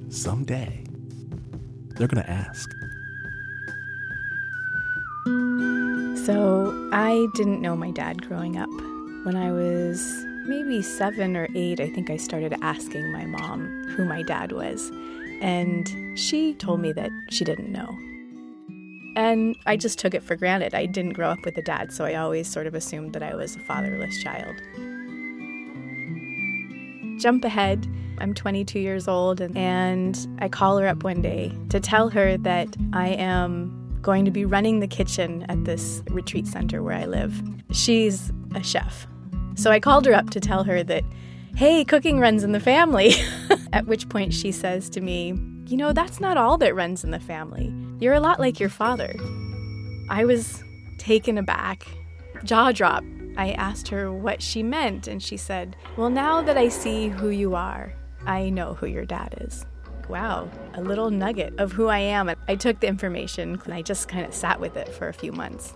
someday, 0.09 0.83
they're 1.97 2.07
going 2.07 2.23
to 2.23 2.29
ask. 2.31 2.67
So, 6.25 6.89
I 6.91 7.27
didn't 7.35 7.61
know 7.61 7.75
my 7.75 7.91
dad 7.91 8.27
growing 8.27 8.57
up. 8.57 8.69
When 9.23 9.35
I 9.35 9.51
was 9.51 10.01
maybe 10.47 10.81
seven 10.81 11.35
or 11.35 11.47
eight, 11.55 11.79
I 11.79 11.89
think 11.89 12.09
I 12.09 12.17
started 12.17 12.53
asking 12.61 13.11
my 13.11 13.25
mom 13.25 13.85
who 13.95 14.05
my 14.05 14.23
dad 14.23 14.51
was. 14.51 14.91
And 15.41 16.17
she 16.17 16.53
told 16.55 16.79
me 16.79 16.91
that 16.93 17.11
she 17.29 17.45
didn't 17.45 17.71
know. 17.71 17.87
And 19.15 19.55
I 19.65 19.77
just 19.77 19.99
took 19.99 20.13
it 20.13 20.23
for 20.23 20.35
granted. 20.35 20.73
I 20.73 20.85
didn't 20.85 21.13
grow 21.13 21.29
up 21.29 21.43
with 21.43 21.57
a 21.57 21.61
dad, 21.61 21.91
so 21.91 22.05
I 22.05 22.15
always 22.15 22.47
sort 22.47 22.67
of 22.67 22.75
assumed 22.75 23.13
that 23.13 23.23
I 23.23 23.35
was 23.35 23.55
a 23.55 23.59
fatherless 23.59 24.21
child. 24.21 24.55
Jump 27.19 27.43
ahead. 27.43 27.87
I'm 28.19 28.33
22 28.33 28.79
years 28.79 29.07
old, 29.07 29.41
and, 29.41 30.27
I 30.39 30.49
call 30.49 30.77
her 30.77 30.87
up 30.87 31.03
one 31.03 31.21
day 31.21 31.51
to 31.69 31.79
tell 31.79 32.09
her 32.09 32.37
that 32.37 32.75
I 32.93 33.09
am 33.09 33.86
going 34.01 34.25
to 34.25 34.31
be 34.31 34.45
running 34.45 34.79
the 34.79 34.87
kitchen 34.87 35.45
at 35.49 35.65
this 35.65 36.01
retreat 36.09 36.47
center 36.47 36.81
where 36.83 36.95
I 36.95 37.05
live. 37.05 37.41
She's 37.71 38.31
a 38.55 38.63
chef. 38.63 39.07
So 39.55 39.71
I 39.71 39.79
called 39.79 40.05
her 40.05 40.13
up 40.13 40.29
to 40.31 40.39
tell 40.39 40.63
her 40.63 40.83
that, 40.83 41.03
hey, 41.55 41.83
cooking 41.83 42.19
runs 42.19 42.43
in 42.43 42.51
the 42.51 42.59
family. 42.59 43.13
at 43.73 43.87
which 43.87 44.07
point 44.09 44.33
she 44.33 44.51
says 44.51 44.89
to 44.91 45.01
me, 45.01 45.33
you 45.65 45.77
know, 45.77 45.91
that's 45.91 46.19
not 46.19 46.37
all 46.37 46.57
that 46.59 46.75
runs 46.75 47.03
in 47.03 47.11
the 47.11 47.19
family. 47.19 47.73
You're 47.99 48.13
a 48.13 48.19
lot 48.19 48.39
like 48.39 48.59
your 48.59 48.69
father. 48.69 49.13
I 50.09 50.25
was 50.25 50.63
taken 50.97 51.37
aback, 51.37 51.85
jaw 52.43 52.71
dropped. 52.71 53.07
I 53.37 53.51
asked 53.51 53.89
her 53.89 54.11
what 54.11 54.41
she 54.41 54.63
meant, 54.63 55.07
and 55.07 55.21
she 55.21 55.37
said, 55.37 55.75
Well, 55.95 56.09
now 56.09 56.41
that 56.41 56.57
I 56.57 56.69
see 56.69 57.09
who 57.09 57.29
you 57.29 57.53
are, 57.53 57.93
I 58.25 58.49
know 58.49 58.73
who 58.73 58.87
your 58.87 59.05
dad 59.05 59.37
is. 59.41 59.65
Wow, 60.09 60.49
a 60.73 60.81
little 60.81 61.09
nugget 61.09 61.53
of 61.57 61.71
who 61.71 61.87
I 61.87 61.99
am. 61.99 62.33
I 62.47 62.55
took 62.55 62.79
the 62.79 62.87
information 62.87 63.61
and 63.65 63.73
I 63.73 63.81
just 63.81 64.07
kind 64.07 64.25
of 64.25 64.33
sat 64.33 64.59
with 64.59 64.77
it 64.77 64.89
for 64.89 65.09
a 65.09 65.13
few 65.13 65.31
months. 65.31 65.73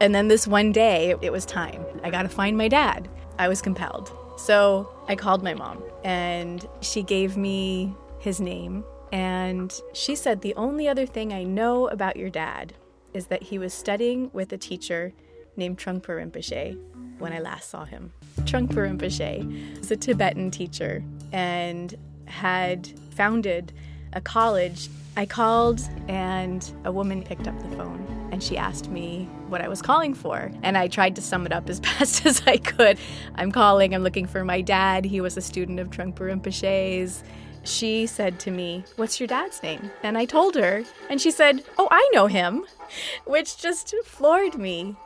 And 0.00 0.14
then 0.14 0.28
this 0.28 0.46
one 0.46 0.72
day, 0.72 1.14
it 1.20 1.30
was 1.30 1.44
time. 1.44 1.84
I 2.02 2.10
got 2.10 2.22
to 2.22 2.28
find 2.28 2.56
my 2.56 2.68
dad. 2.68 3.08
I 3.38 3.48
was 3.48 3.60
compelled. 3.60 4.10
So 4.38 4.88
I 5.06 5.16
called 5.16 5.42
my 5.42 5.52
mom, 5.52 5.82
and 6.02 6.66
she 6.80 7.02
gave 7.02 7.36
me 7.36 7.94
his 8.18 8.40
name. 8.40 8.84
And 9.12 9.78
she 9.92 10.16
said, 10.16 10.40
The 10.40 10.54
only 10.54 10.88
other 10.88 11.04
thing 11.04 11.32
I 11.32 11.42
know 11.42 11.88
about 11.88 12.16
your 12.16 12.30
dad 12.30 12.72
is 13.12 13.26
that 13.26 13.42
he 13.42 13.58
was 13.58 13.74
studying 13.74 14.30
with 14.32 14.52
a 14.52 14.58
teacher 14.58 15.12
named 15.56 15.78
Trungpa 15.78 16.06
Rinpoche 16.06 16.78
when 17.18 17.32
I 17.32 17.40
last 17.40 17.68
saw 17.68 17.84
him. 17.84 18.12
Trungpa 18.42 18.74
Rinpoche 18.74 19.80
is 19.80 19.90
a 19.90 19.96
Tibetan 19.96 20.50
teacher 20.50 21.04
and 21.32 21.94
had 22.30 22.88
founded 23.10 23.72
a 24.12 24.20
college. 24.20 24.88
I 25.16 25.26
called 25.26 25.80
and 26.08 26.72
a 26.84 26.92
woman 26.92 27.22
picked 27.22 27.46
up 27.46 27.58
the 27.60 27.76
phone 27.76 28.28
and 28.32 28.42
she 28.42 28.56
asked 28.56 28.88
me 28.88 29.28
what 29.48 29.60
I 29.60 29.68
was 29.68 29.82
calling 29.82 30.14
for. 30.14 30.50
And 30.62 30.78
I 30.78 30.88
tried 30.88 31.16
to 31.16 31.22
sum 31.22 31.46
it 31.46 31.52
up 31.52 31.68
as 31.68 31.80
best 31.98 32.24
as 32.24 32.42
I 32.46 32.56
could. 32.56 32.98
I'm 33.34 33.52
calling, 33.52 33.94
I'm 33.94 34.02
looking 34.02 34.26
for 34.26 34.44
my 34.44 34.60
dad. 34.60 35.04
He 35.04 35.20
was 35.20 35.36
a 35.36 35.40
student 35.42 35.80
of 35.80 35.90
Trungpa 35.90 36.20
Rinpoche's. 36.20 37.22
She 37.62 38.06
said 38.06 38.40
to 38.40 38.50
me, 38.50 38.84
What's 38.96 39.20
your 39.20 39.26
dad's 39.26 39.62
name? 39.62 39.90
And 40.02 40.16
I 40.16 40.24
told 40.24 40.54
her, 40.54 40.82
and 41.10 41.20
she 41.20 41.30
said, 41.30 41.62
Oh, 41.76 41.88
I 41.90 42.08
know 42.14 42.26
him, 42.26 42.64
which 43.26 43.58
just 43.58 43.94
floored 44.04 44.56
me. 44.56 44.96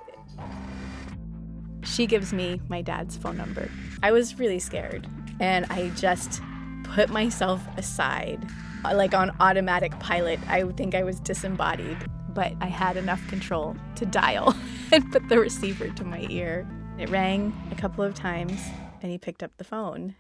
She 1.82 2.06
gives 2.06 2.32
me 2.32 2.60
my 2.68 2.80
dad's 2.80 3.16
phone 3.16 3.36
number. 3.36 3.68
I 4.02 4.12
was 4.12 4.38
really 4.38 4.60
scared, 4.60 5.08
and 5.40 5.66
I 5.70 5.88
just 5.90 6.40
put 6.84 7.10
myself 7.10 7.62
aside. 7.76 8.48
Like 8.84 9.14
on 9.14 9.30
automatic 9.40 9.98
pilot, 9.98 10.38
I 10.48 10.62
think 10.72 10.94
I 10.94 11.02
was 11.02 11.18
disembodied, 11.20 11.96
but 12.30 12.52
I 12.60 12.66
had 12.66 12.96
enough 12.96 13.26
control 13.28 13.76
to 13.96 14.06
dial 14.06 14.54
and 14.92 15.10
put 15.10 15.28
the 15.28 15.38
receiver 15.40 15.88
to 15.88 16.04
my 16.04 16.26
ear. 16.30 16.68
It 16.98 17.08
rang 17.10 17.52
a 17.72 17.74
couple 17.74 18.04
of 18.04 18.14
times, 18.14 18.60
and 19.02 19.10
he 19.10 19.18
picked 19.18 19.42
up 19.42 19.56
the 19.56 19.64
phone. 19.64 20.14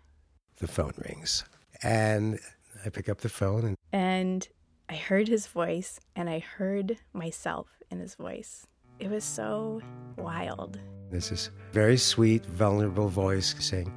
The 0.58 0.66
phone 0.66 0.92
rings, 1.06 1.44
and 1.82 2.38
I 2.84 2.88
pick 2.88 3.08
up 3.08 3.20
the 3.20 3.28
phone, 3.28 3.64
and 3.64 3.76
And 3.92 4.48
I 4.88 4.94
heard 4.96 5.28
his 5.28 5.46
voice, 5.46 6.00
and 6.16 6.28
I 6.28 6.38
heard 6.40 6.98
myself 7.12 7.68
in 7.90 8.00
his 8.00 8.14
voice. 8.14 8.66
It 8.98 9.10
was 9.10 9.24
so 9.24 9.80
wild. 10.16 10.78
there's 11.10 11.30
this 11.30 11.50
very 11.72 11.96
sweet, 11.96 12.44
vulnerable 12.46 13.08
voice 13.08 13.54
saying, 13.58 13.92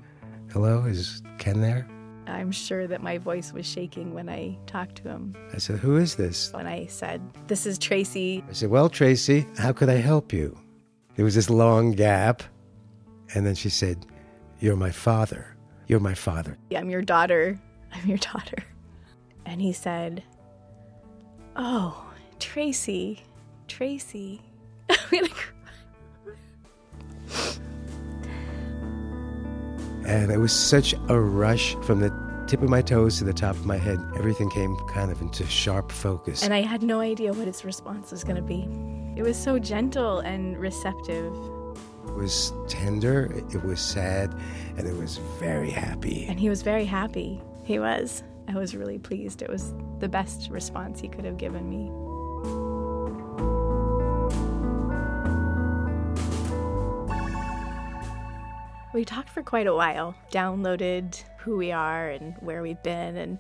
"Hello, 0.51 0.83
is 0.85 1.21
Ken 1.37 1.61
there?" 1.61 1.87
I'm 2.27 2.51
sure 2.51 2.87
that 2.87 3.01
my 3.01 3.17
voice 3.17 3.53
was 3.53 3.65
shaking 3.65 4.13
when 4.13 4.29
I 4.29 4.57
talked 4.67 4.95
to 4.97 5.09
him. 5.09 5.35
I 5.53 5.57
said, 5.57 5.79
"Who 5.79 5.97
is 5.97 6.15
this?" 6.15 6.51
And 6.53 6.67
I 6.67 6.85
said, 6.87 7.21
This 7.47 7.65
is 7.65 7.77
Tracy. 7.77 8.43
I 8.49 8.53
said, 8.53 8.69
Well, 8.69 8.89
Tracy, 8.89 9.45
how 9.57 9.71
could 9.73 9.89
I 9.89 9.95
help 9.95 10.33
you? 10.33 10.57
There 11.15 11.25
was 11.25 11.35
this 11.35 11.49
long 11.49 11.91
gap. 11.93 12.43
And 13.33 13.45
then 13.45 13.55
she 13.55 13.69
said, 13.69 14.05
You're 14.59 14.75
my 14.75 14.91
father. 14.91 15.55
You're 15.87 15.99
my 15.99 16.13
father. 16.13 16.57
I'm 16.75 16.89
your 16.89 17.01
daughter. 17.01 17.59
I'm 17.93 18.07
your 18.07 18.17
daughter. 18.17 18.57
And 19.45 19.61
he 19.61 19.73
said, 19.73 20.23
Oh, 21.55 22.05
Tracy, 22.39 23.23
Tracy. 23.67 24.41
I'm 24.89 24.97
gonna 25.11 25.29
cry. 25.29 25.53
And 30.07 30.31
it 30.31 30.37
was 30.37 30.53
such 30.53 30.95
a 31.09 31.19
rush 31.19 31.75
from 31.83 31.99
the 31.99 32.11
tip 32.47 32.61
of 32.61 32.69
my 32.69 32.81
toes 32.81 33.17
to 33.17 33.25
the 33.25 33.33
top 33.33 33.55
of 33.55 33.65
my 33.65 33.77
head. 33.77 33.99
Everything 34.17 34.49
came 34.49 34.75
kind 34.87 35.11
of 35.11 35.21
into 35.21 35.45
sharp 35.45 35.91
focus. 35.91 36.43
And 36.43 36.53
I 36.53 36.61
had 36.61 36.81
no 36.81 37.01
idea 37.01 37.33
what 37.33 37.45
his 37.45 37.65
response 37.65 38.11
was 38.11 38.23
going 38.23 38.37
to 38.37 38.41
be. 38.41 38.69
It 39.19 39.23
was 39.23 39.37
so 39.37 39.59
gentle 39.59 40.19
and 40.19 40.57
receptive. 40.57 41.33
It 42.07 42.13
was 42.13 42.53
tender, 42.69 43.29
it 43.51 43.63
was 43.63 43.81
sad, 43.81 44.33
and 44.77 44.87
it 44.87 44.95
was 44.95 45.17
very 45.39 45.69
happy. 45.69 46.25
And 46.29 46.39
he 46.39 46.49
was 46.49 46.61
very 46.61 46.85
happy. 46.85 47.41
He 47.65 47.77
was. 47.79 48.23
I 48.47 48.53
was 48.53 48.75
really 48.75 48.97
pleased. 48.97 49.41
It 49.41 49.49
was 49.49 49.73
the 49.99 50.07
best 50.07 50.49
response 50.49 51.01
he 51.01 51.09
could 51.09 51.25
have 51.25 51.37
given 51.37 51.69
me. 51.69 51.91
We 58.97 59.05
talked 59.05 59.29
for 59.29 59.43
quite 59.43 59.67
a 59.67 59.75
while, 59.75 60.15
downloaded 60.31 61.23
who 61.37 61.55
we 61.55 61.71
are 61.71 62.09
and 62.09 62.33
where 62.39 62.63
we've 62.63 62.81
been, 62.81 63.15
and 63.15 63.37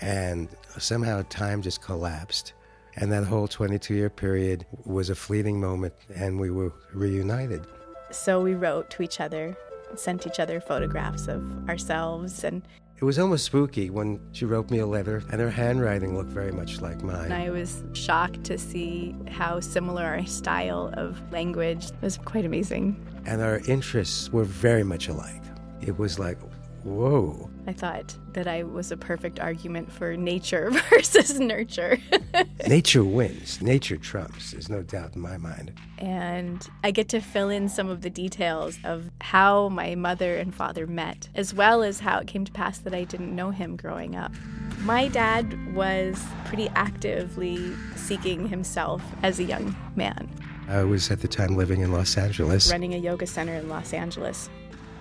And 0.00 0.48
somehow 0.78 1.24
time 1.28 1.60
just 1.60 1.82
collapsed. 1.82 2.54
And 2.96 3.12
that 3.12 3.24
whole 3.24 3.46
22 3.46 3.92
year 3.92 4.08
period 4.08 4.64
was 4.86 5.10
a 5.10 5.14
fleeting 5.14 5.60
moment, 5.60 5.92
and 6.14 6.40
we 6.40 6.50
were 6.50 6.72
reunited. 6.94 7.66
so 8.12 8.40
we 8.40 8.54
wrote 8.54 8.88
to 8.92 9.02
each 9.02 9.20
other, 9.20 9.54
sent 9.94 10.26
each 10.26 10.40
other 10.40 10.58
photographs 10.58 11.28
of 11.28 11.68
ourselves, 11.68 12.42
and 12.42 12.62
It 13.02 13.04
was 13.04 13.18
almost 13.18 13.46
spooky 13.46 13.90
when 13.90 14.20
she 14.30 14.44
wrote 14.44 14.70
me 14.70 14.78
a 14.78 14.86
letter, 14.86 15.24
and 15.32 15.40
her 15.40 15.50
handwriting 15.50 16.16
looked 16.16 16.30
very 16.30 16.52
much 16.52 16.80
like 16.80 17.02
mine. 17.02 17.32
I 17.32 17.50
was 17.50 17.82
shocked 17.94 18.44
to 18.44 18.56
see 18.56 19.16
how 19.28 19.58
similar 19.58 20.04
our 20.04 20.24
style 20.24 20.94
of 20.96 21.20
language 21.32 21.86
It 21.86 22.00
was 22.00 22.16
quite 22.16 22.44
amazing. 22.44 22.94
and 23.26 23.42
our 23.42 23.58
interests 23.66 24.30
were 24.32 24.44
very 24.44 24.84
much 24.84 25.08
alike. 25.08 25.42
It 25.80 25.98
was 25.98 26.20
like, 26.20 26.38
whoa. 26.84 27.48
I 27.66 27.72
thought 27.72 28.16
that 28.32 28.48
I 28.48 28.64
was 28.64 28.90
a 28.90 28.96
perfect 28.96 29.38
argument 29.38 29.92
for 29.92 30.16
nature 30.16 30.70
versus 30.90 31.38
nurture. 31.38 31.98
Nature 32.66 33.04
wins, 33.04 33.60
nature 33.60 33.96
trumps, 33.96 34.52
there's 34.52 34.68
no 34.68 34.82
doubt 34.82 35.14
in 35.14 35.20
my 35.20 35.36
mind. 35.36 35.72
and 35.98 36.68
I 36.84 36.90
get 36.92 37.08
to 37.10 37.20
fill 37.20 37.50
in 37.50 37.68
some 37.68 37.88
of 37.88 38.02
the 38.02 38.10
details 38.10 38.78
of 38.84 39.10
how 39.20 39.68
my 39.68 39.94
mother 39.94 40.36
and 40.36 40.54
father 40.54 40.86
met, 40.86 41.28
as 41.34 41.52
well 41.52 41.82
as 41.82 42.00
how 42.00 42.18
it 42.18 42.28
came 42.28 42.44
to 42.44 42.52
pass 42.52 42.78
that 42.78 42.94
I 42.94 43.04
didn't 43.04 43.34
know 43.34 43.50
him 43.50 43.76
growing 43.76 44.14
up. 44.16 44.32
My 44.80 45.08
dad 45.08 45.74
was 45.74 46.22
pretty 46.44 46.68
actively 46.70 47.74
seeking 47.96 48.48
himself 48.48 49.02
as 49.22 49.38
a 49.38 49.44
young 49.44 49.76
man, 49.96 50.28
I 50.68 50.84
was 50.84 51.10
at 51.10 51.20
the 51.20 51.28
time 51.28 51.56
living 51.56 51.80
in 51.80 51.92
Los 51.92 52.16
Angeles. 52.16 52.70
running 52.70 52.94
a 52.94 52.96
yoga 52.96 53.26
center 53.26 53.54
in 53.54 53.68
Los 53.68 53.92
Angeles. 53.92 54.48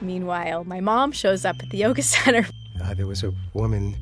Meanwhile, 0.01 0.63
my 0.65 0.79
mom 0.79 1.11
shows 1.11 1.45
up 1.45 1.61
at 1.61 1.69
the 1.69 1.77
yoga 1.77 2.01
center 2.15 2.47
Uh, 2.83 2.93
there 2.93 3.07
was 3.07 3.23
a 3.23 3.33
woman, 3.53 3.95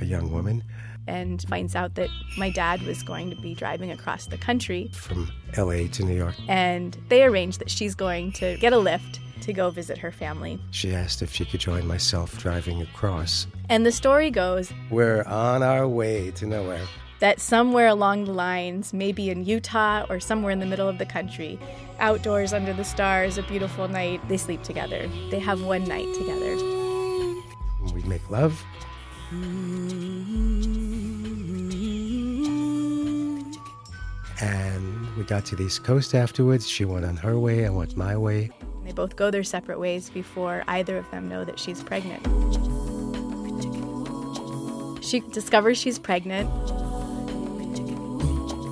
a 0.00 0.04
young 0.04 0.30
woman 0.32 0.62
and 1.06 1.42
finds 1.48 1.74
out 1.74 1.94
that 1.96 2.08
my 2.38 2.50
dad 2.50 2.82
was 2.82 3.02
going 3.02 3.30
to 3.30 3.36
be 3.36 3.54
driving 3.54 3.90
across 3.90 4.26
the 4.26 4.38
country. 4.38 4.88
from 4.92 5.30
LA 5.56 5.88
to 5.92 6.04
New 6.04 6.14
York. 6.16 6.36
And 6.48 6.96
they 7.08 7.24
arrange 7.24 7.58
that 7.58 7.70
she's 7.70 7.94
going 7.94 8.32
to 8.32 8.56
get 8.58 8.72
a 8.72 8.78
lift 8.78 9.20
to 9.42 9.52
go 9.52 9.70
visit 9.70 9.98
her 9.98 10.12
family. 10.12 10.60
She 10.70 10.94
asked 10.94 11.22
if 11.22 11.32
she 11.32 11.44
could 11.44 11.60
join 11.60 11.86
myself 11.86 12.38
driving 12.38 12.82
across. 12.82 13.46
And 13.68 13.86
the 13.86 13.92
story 13.92 14.30
goes 14.30 14.72
We're 14.90 15.24
on 15.24 15.62
our 15.62 15.88
way 15.88 16.30
to 16.32 16.46
nowhere. 16.46 16.86
That 17.20 17.40
somewhere 17.40 17.86
along 17.86 18.24
the 18.24 18.32
lines, 18.32 18.92
maybe 18.92 19.30
in 19.30 19.44
Utah 19.44 20.04
or 20.08 20.18
somewhere 20.20 20.50
in 20.50 20.58
the 20.58 20.66
middle 20.66 20.88
of 20.88 20.98
the 20.98 21.06
country, 21.06 21.58
outdoors 21.98 22.52
under 22.52 22.72
the 22.72 22.84
stars, 22.84 23.38
a 23.38 23.42
beautiful 23.44 23.86
night, 23.88 24.26
they 24.28 24.36
sleep 24.36 24.62
together. 24.62 25.06
They 25.30 25.38
have 25.38 25.62
one 25.62 25.84
night 25.84 26.12
together. 26.14 26.56
We 27.94 28.02
make 28.04 28.28
love. 28.30 28.64
And 34.42 35.16
we 35.16 35.24
got 35.24 35.44
to 35.46 35.56
the 35.56 35.64
East 35.64 35.84
Coast 35.84 36.14
afterwards. 36.14 36.66
She 36.68 36.86
went 36.86 37.04
on 37.04 37.18
her 37.18 37.38
way, 37.38 37.66
I 37.66 37.70
went 37.70 37.96
my 37.96 38.16
way. 38.16 38.50
They 38.82 38.92
both 38.92 39.16
go 39.16 39.30
their 39.30 39.44
separate 39.44 39.78
ways 39.78 40.08
before 40.08 40.64
either 40.66 40.96
of 40.96 41.10
them 41.10 41.28
know 41.28 41.44
that 41.44 41.58
she's 41.58 41.82
pregnant. 41.82 42.26
She 45.04 45.20
discovers 45.20 45.76
she's 45.76 45.98
pregnant, 45.98 46.48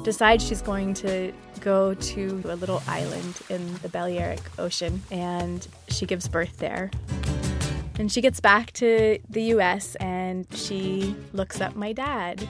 decides 0.09 0.43
she's 0.43 0.63
going 0.63 0.95
to 0.95 1.31
go 1.61 1.93
to 1.93 2.43
a 2.47 2.57
little 2.57 2.83
island 2.89 3.43
in 3.51 3.75
the 3.83 3.91
Balearic 3.91 4.41
Ocean 4.59 5.03
and 5.11 5.69
she 5.89 6.07
gives 6.07 6.27
birth 6.27 6.57
there. 6.57 6.91
And 7.99 8.11
she 8.11 8.23
gets 8.23 8.41
back 8.41 8.73
to 8.73 9.19
the 9.29 9.43
US 9.55 9.97
and 9.97 10.47
she 10.55 11.15
looks 11.35 11.61
up 11.61 11.77
my 11.77 11.93
dad. 11.93 12.49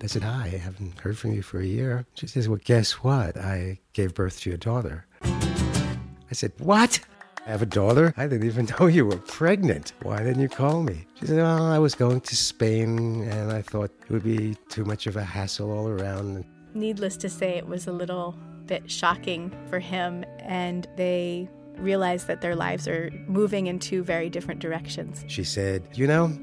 I 0.00 0.06
said, 0.06 0.22
Hi, 0.22 0.44
I 0.44 0.58
haven't 0.58 1.00
heard 1.00 1.18
from 1.18 1.32
you 1.32 1.42
for 1.42 1.58
a 1.58 1.66
year. 1.66 2.06
She 2.14 2.28
says, 2.28 2.48
Well, 2.48 2.60
guess 2.64 2.92
what? 3.02 3.36
I 3.36 3.80
gave 3.92 4.14
birth 4.14 4.38
to 4.42 4.50
your 4.50 4.58
daughter. 4.58 5.04
I 5.24 6.32
said, 6.34 6.52
What? 6.58 7.00
I 7.44 7.50
have 7.50 7.62
a 7.62 7.66
daughter? 7.66 8.14
I 8.16 8.28
didn't 8.28 8.46
even 8.46 8.68
know 8.78 8.86
you 8.86 9.04
were 9.04 9.16
pregnant. 9.16 9.94
Why 10.02 10.18
didn't 10.18 10.42
you 10.42 10.48
call 10.48 10.84
me? 10.84 11.08
She 11.18 11.26
said, 11.26 11.40
Oh, 11.40 11.72
I 11.72 11.80
was 11.80 11.96
going 11.96 12.20
to 12.20 12.36
Spain 12.36 13.22
and 13.28 13.50
I 13.50 13.62
thought 13.62 13.90
it 14.02 14.10
would 14.12 14.22
be 14.22 14.54
too 14.68 14.84
much 14.84 15.08
of 15.08 15.16
a 15.16 15.24
hassle 15.24 15.72
all 15.72 15.88
around. 15.88 16.44
Needless 16.74 17.16
to 17.18 17.28
say, 17.28 17.56
it 17.56 17.66
was 17.66 17.86
a 17.86 17.92
little 17.92 18.36
bit 18.66 18.90
shocking 18.90 19.52
for 19.68 19.80
him, 19.80 20.24
and 20.38 20.86
they 20.96 21.48
realize 21.76 22.26
that 22.26 22.40
their 22.40 22.54
lives 22.54 22.86
are 22.86 23.10
moving 23.26 23.66
in 23.66 23.78
two 23.78 24.02
very 24.02 24.28
different 24.28 24.60
directions. 24.60 25.24
She 25.26 25.44
said, 25.44 25.88
You 25.94 26.06
know, 26.06 26.38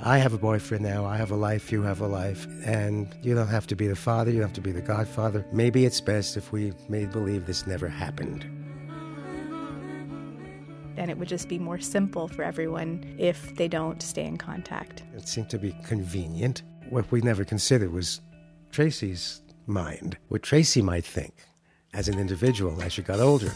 I 0.00 0.18
have 0.18 0.32
a 0.32 0.38
boyfriend 0.38 0.84
now. 0.84 1.04
I 1.06 1.16
have 1.16 1.30
a 1.30 1.36
life. 1.36 1.70
You 1.70 1.82
have 1.82 2.00
a 2.00 2.06
life. 2.06 2.46
And 2.64 3.14
you 3.22 3.34
don't 3.34 3.48
have 3.48 3.66
to 3.68 3.76
be 3.76 3.86
the 3.86 3.96
father. 3.96 4.30
You 4.30 4.38
don't 4.38 4.48
have 4.48 4.54
to 4.54 4.60
be 4.60 4.72
the 4.72 4.82
godfather. 4.82 5.46
Maybe 5.52 5.84
it's 5.84 6.00
best 6.00 6.36
if 6.36 6.52
we 6.52 6.72
made 6.88 7.12
believe 7.12 7.46
this 7.46 7.66
never 7.66 7.88
happened. 7.88 8.44
And 10.96 11.10
it 11.10 11.16
would 11.16 11.28
just 11.28 11.48
be 11.48 11.58
more 11.58 11.80
simple 11.80 12.28
for 12.28 12.42
everyone 12.42 13.14
if 13.18 13.54
they 13.56 13.68
don't 13.68 14.02
stay 14.02 14.24
in 14.24 14.36
contact. 14.36 15.04
It 15.16 15.26
seemed 15.26 15.48
to 15.50 15.58
be 15.58 15.74
convenient. 15.84 16.62
What 16.90 17.10
we 17.10 17.22
never 17.22 17.44
considered 17.44 17.92
was 17.92 18.20
Tracy's 18.70 19.41
mind, 19.66 20.16
what 20.28 20.42
Tracy 20.42 20.82
might 20.82 21.04
think 21.04 21.34
as 21.94 22.08
an 22.08 22.18
individual 22.18 22.80
as 22.82 22.92
she 22.92 23.02
got 23.02 23.20
older. 23.20 23.52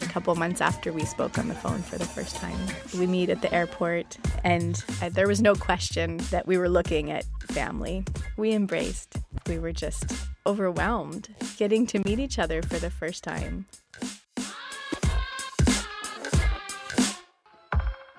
A 0.00 0.06
couple 0.06 0.34
months 0.34 0.60
after 0.60 0.92
we 0.92 1.04
spoke 1.04 1.38
on 1.38 1.48
the 1.48 1.54
phone 1.54 1.82
for 1.82 1.96
the 1.96 2.04
first 2.04 2.36
time, 2.36 2.58
we 2.98 3.06
meet 3.06 3.30
at 3.30 3.42
the 3.42 3.52
airport, 3.54 4.18
and 4.42 4.84
uh, 5.00 5.08
there 5.08 5.28
was 5.28 5.40
no 5.40 5.54
question 5.54 6.18
that 6.30 6.46
we 6.46 6.58
were 6.58 6.68
looking 6.68 7.10
at 7.10 7.24
family. 7.50 8.04
We 8.36 8.52
embraced. 8.52 9.16
We 9.46 9.58
were 9.58 9.72
just 9.72 10.12
overwhelmed 10.46 11.28
getting 11.56 11.86
to 11.88 12.00
meet 12.00 12.18
each 12.18 12.38
other 12.38 12.62
for 12.62 12.78
the 12.78 12.90
first 12.90 13.22
time. 13.22 13.66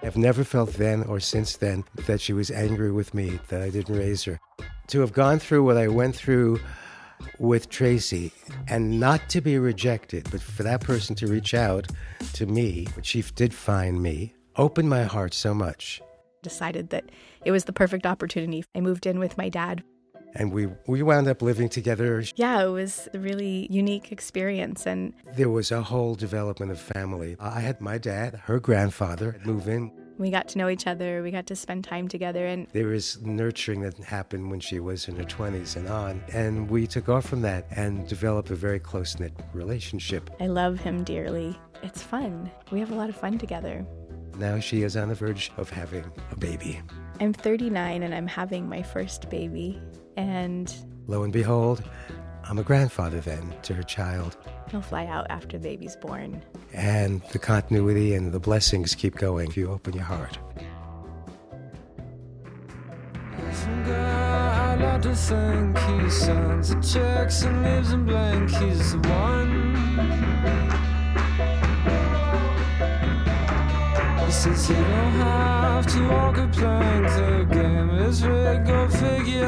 I've 0.03 0.17
never 0.17 0.43
felt 0.43 0.73
then 0.73 1.03
or 1.03 1.19
since 1.19 1.57
then 1.57 1.83
that 2.07 2.21
she 2.21 2.33
was 2.33 2.49
angry 2.49 2.91
with 2.91 3.13
me 3.13 3.39
that 3.49 3.61
I 3.61 3.69
didn't 3.69 3.95
raise 3.95 4.23
her. 4.23 4.39
To 4.91 4.99
have 4.99 5.13
gone 5.13 5.39
through 5.39 5.63
what 5.63 5.77
I 5.77 5.87
went 5.87 6.17
through 6.17 6.59
with 7.39 7.69
Tracy 7.69 8.33
and 8.67 8.99
not 8.99 9.29
to 9.29 9.39
be 9.39 9.57
rejected, 9.57 10.27
but 10.29 10.41
for 10.41 10.63
that 10.63 10.81
person 10.81 11.15
to 11.15 11.27
reach 11.27 11.53
out 11.53 11.87
to 12.33 12.45
me, 12.45 12.87
which 12.97 13.05
she 13.05 13.21
did 13.21 13.53
find 13.53 14.03
me, 14.03 14.33
opened 14.57 14.89
my 14.89 15.03
heart 15.03 15.33
so 15.33 15.53
much. 15.53 16.01
Decided 16.43 16.89
that 16.89 17.05
it 17.45 17.51
was 17.51 17.63
the 17.63 17.71
perfect 17.71 18.05
opportunity. 18.05 18.65
I 18.75 18.81
moved 18.81 19.05
in 19.05 19.17
with 19.17 19.37
my 19.37 19.47
dad. 19.47 19.81
And 20.35 20.51
we, 20.51 20.67
we 20.87 21.03
wound 21.03 21.29
up 21.29 21.41
living 21.41 21.69
together. 21.69 22.21
Yeah, 22.35 22.61
it 22.61 22.69
was 22.69 23.07
a 23.13 23.19
really 23.19 23.67
unique 23.69 24.11
experience. 24.11 24.85
And 24.85 25.13
there 25.37 25.49
was 25.49 25.71
a 25.71 25.81
whole 25.81 26.15
development 26.15 26.69
of 26.69 26.81
family. 26.81 27.37
I 27.39 27.61
had 27.61 27.79
my 27.79 27.97
dad, 27.97 28.41
her 28.43 28.59
grandfather, 28.59 29.39
move 29.45 29.69
in. 29.69 29.91
We 30.17 30.29
got 30.29 30.47
to 30.49 30.57
know 30.57 30.69
each 30.69 30.87
other. 30.87 31.23
We 31.23 31.31
got 31.31 31.47
to 31.47 31.55
spend 31.55 31.83
time 31.83 32.07
together. 32.07 32.45
And 32.45 32.67
there 32.73 32.87
was 32.87 33.21
nurturing 33.21 33.81
that 33.81 33.97
happened 33.97 34.51
when 34.51 34.59
she 34.59 34.79
was 34.79 35.07
in 35.07 35.15
her 35.15 35.23
20s 35.23 35.75
and 35.75 35.87
on. 35.87 36.23
And 36.33 36.69
we 36.69 36.87
took 36.87 37.09
off 37.09 37.25
from 37.25 37.41
that 37.41 37.65
and 37.71 38.07
developed 38.07 38.51
a 38.51 38.55
very 38.55 38.79
close 38.79 39.19
knit 39.19 39.33
relationship. 39.53 40.29
I 40.39 40.47
love 40.47 40.79
him 40.79 41.03
dearly. 41.03 41.57
It's 41.83 42.03
fun. 42.03 42.51
We 42.71 42.79
have 42.79 42.91
a 42.91 42.95
lot 42.95 43.09
of 43.09 43.15
fun 43.15 43.37
together. 43.37 43.85
Now 44.37 44.59
she 44.59 44.83
is 44.83 44.95
on 44.95 45.09
the 45.09 45.15
verge 45.15 45.51
of 45.57 45.69
having 45.69 46.05
a 46.31 46.35
baby. 46.35 46.81
I'm 47.19 47.33
39 47.33 48.03
and 48.03 48.13
I'm 48.13 48.27
having 48.27 48.67
my 48.67 48.81
first 48.81 49.29
baby. 49.29 49.81
And 50.17 50.73
lo 51.07 51.23
and 51.23 51.33
behold, 51.33 51.83
I'm 52.51 52.59
a 52.59 52.63
grandfather 52.63 53.21
then 53.21 53.55
to 53.61 53.73
her 53.73 53.81
child. 53.81 54.35
He'll 54.69 54.81
fly 54.81 55.05
out 55.05 55.25
after 55.29 55.57
the 55.57 55.63
baby's 55.63 55.95
born. 55.95 56.43
And 56.73 57.21
the 57.31 57.39
continuity 57.39 58.13
and 58.13 58.33
the 58.33 58.41
blessings 58.41 58.93
keep 58.93 59.15
going 59.15 59.47
if 59.47 59.55
you 59.55 59.71
open 59.71 59.93
your 59.93 60.03
heart. 60.03 60.37
Some 63.53 63.83
guy 63.85 64.73
I 64.73 64.75
like 64.75 65.01
to 65.03 65.15
think 65.15 65.77
he 65.77 66.09
signs 66.09 66.75
the 66.75 66.81
checks 66.81 67.43
and 67.43 67.63
lives 67.63 67.93
in 67.93 68.03
blank. 68.05 68.49
He's 68.49 68.91
the 68.91 68.99
one. 69.07 70.90
Says 74.41 74.69
you 74.71 74.75
don't 74.75 75.11
have 75.21 75.85
to 75.85 76.01
walk 76.09 76.37
a 76.37 76.47
plank. 76.47 77.05
The 77.09 77.47
game 77.53 77.91
is 77.91 78.23
rigged. 78.25 78.65
Go 78.65 78.87
figure. 78.87 79.45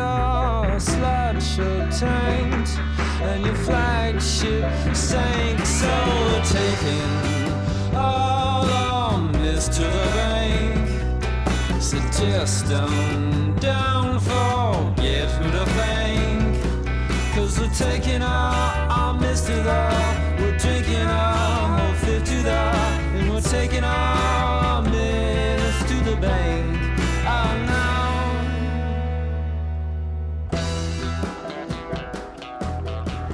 Slideshow 0.78 2.00
tanked 2.00 2.78
and 3.24 3.44
your 3.44 3.56
flagship 3.56 4.96
sank. 4.96 5.66
So 5.66 5.88
we're 5.88 6.44
taking 6.44 7.96
all 7.96 8.70
on 8.70 9.32
this 9.32 9.68
to 9.70 9.82
the 9.82 10.10
bank. 10.14 11.82
Suggest 11.82 12.68
them 12.68 13.56
down, 13.56 14.20
forget 14.20 15.28
who 15.32 15.50
to 15.58 15.66
thank. 15.72 17.34
Cause 17.34 17.60
we're 17.60 17.74
taking 17.74 18.22
our, 18.22 18.92
our 18.92 19.20
to 19.20 19.26
the, 19.26 20.38
we're 20.40 20.56
drinking 20.60 21.08
our 21.08 21.80
whole 21.80 21.96
fifth 21.96 22.26
to 22.26 22.44
the, 22.44 22.52
and 22.52 23.32
we're 23.32 23.42
taking 23.42 23.84
our 23.84 24.83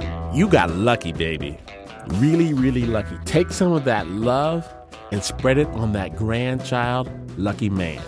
Oh, 0.02 0.30
you 0.34 0.48
got 0.48 0.70
lucky, 0.70 1.12
baby. 1.12 1.58
Really, 2.14 2.54
really 2.54 2.86
lucky. 2.86 3.16
Take 3.24 3.50
some 3.50 3.72
of 3.72 3.84
that 3.84 4.06
love 4.08 4.66
and 5.12 5.22
spread 5.22 5.58
it 5.58 5.68
on 5.68 5.92
that 5.92 6.16
grandchild, 6.16 7.10
Lucky 7.38 7.68
Man. 7.68 8.00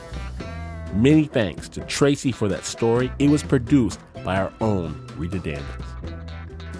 Many 0.94 1.24
thanks 1.24 1.68
to 1.70 1.80
Tracy 1.82 2.32
for 2.32 2.48
that 2.48 2.64
story. 2.64 3.10
It 3.18 3.30
was 3.30 3.42
produced 3.42 3.98
by 4.24 4.36
our 4.36 4.52
own 4.60 5.06
Rita 5.16 5.38
Daniels. 5.38 5.66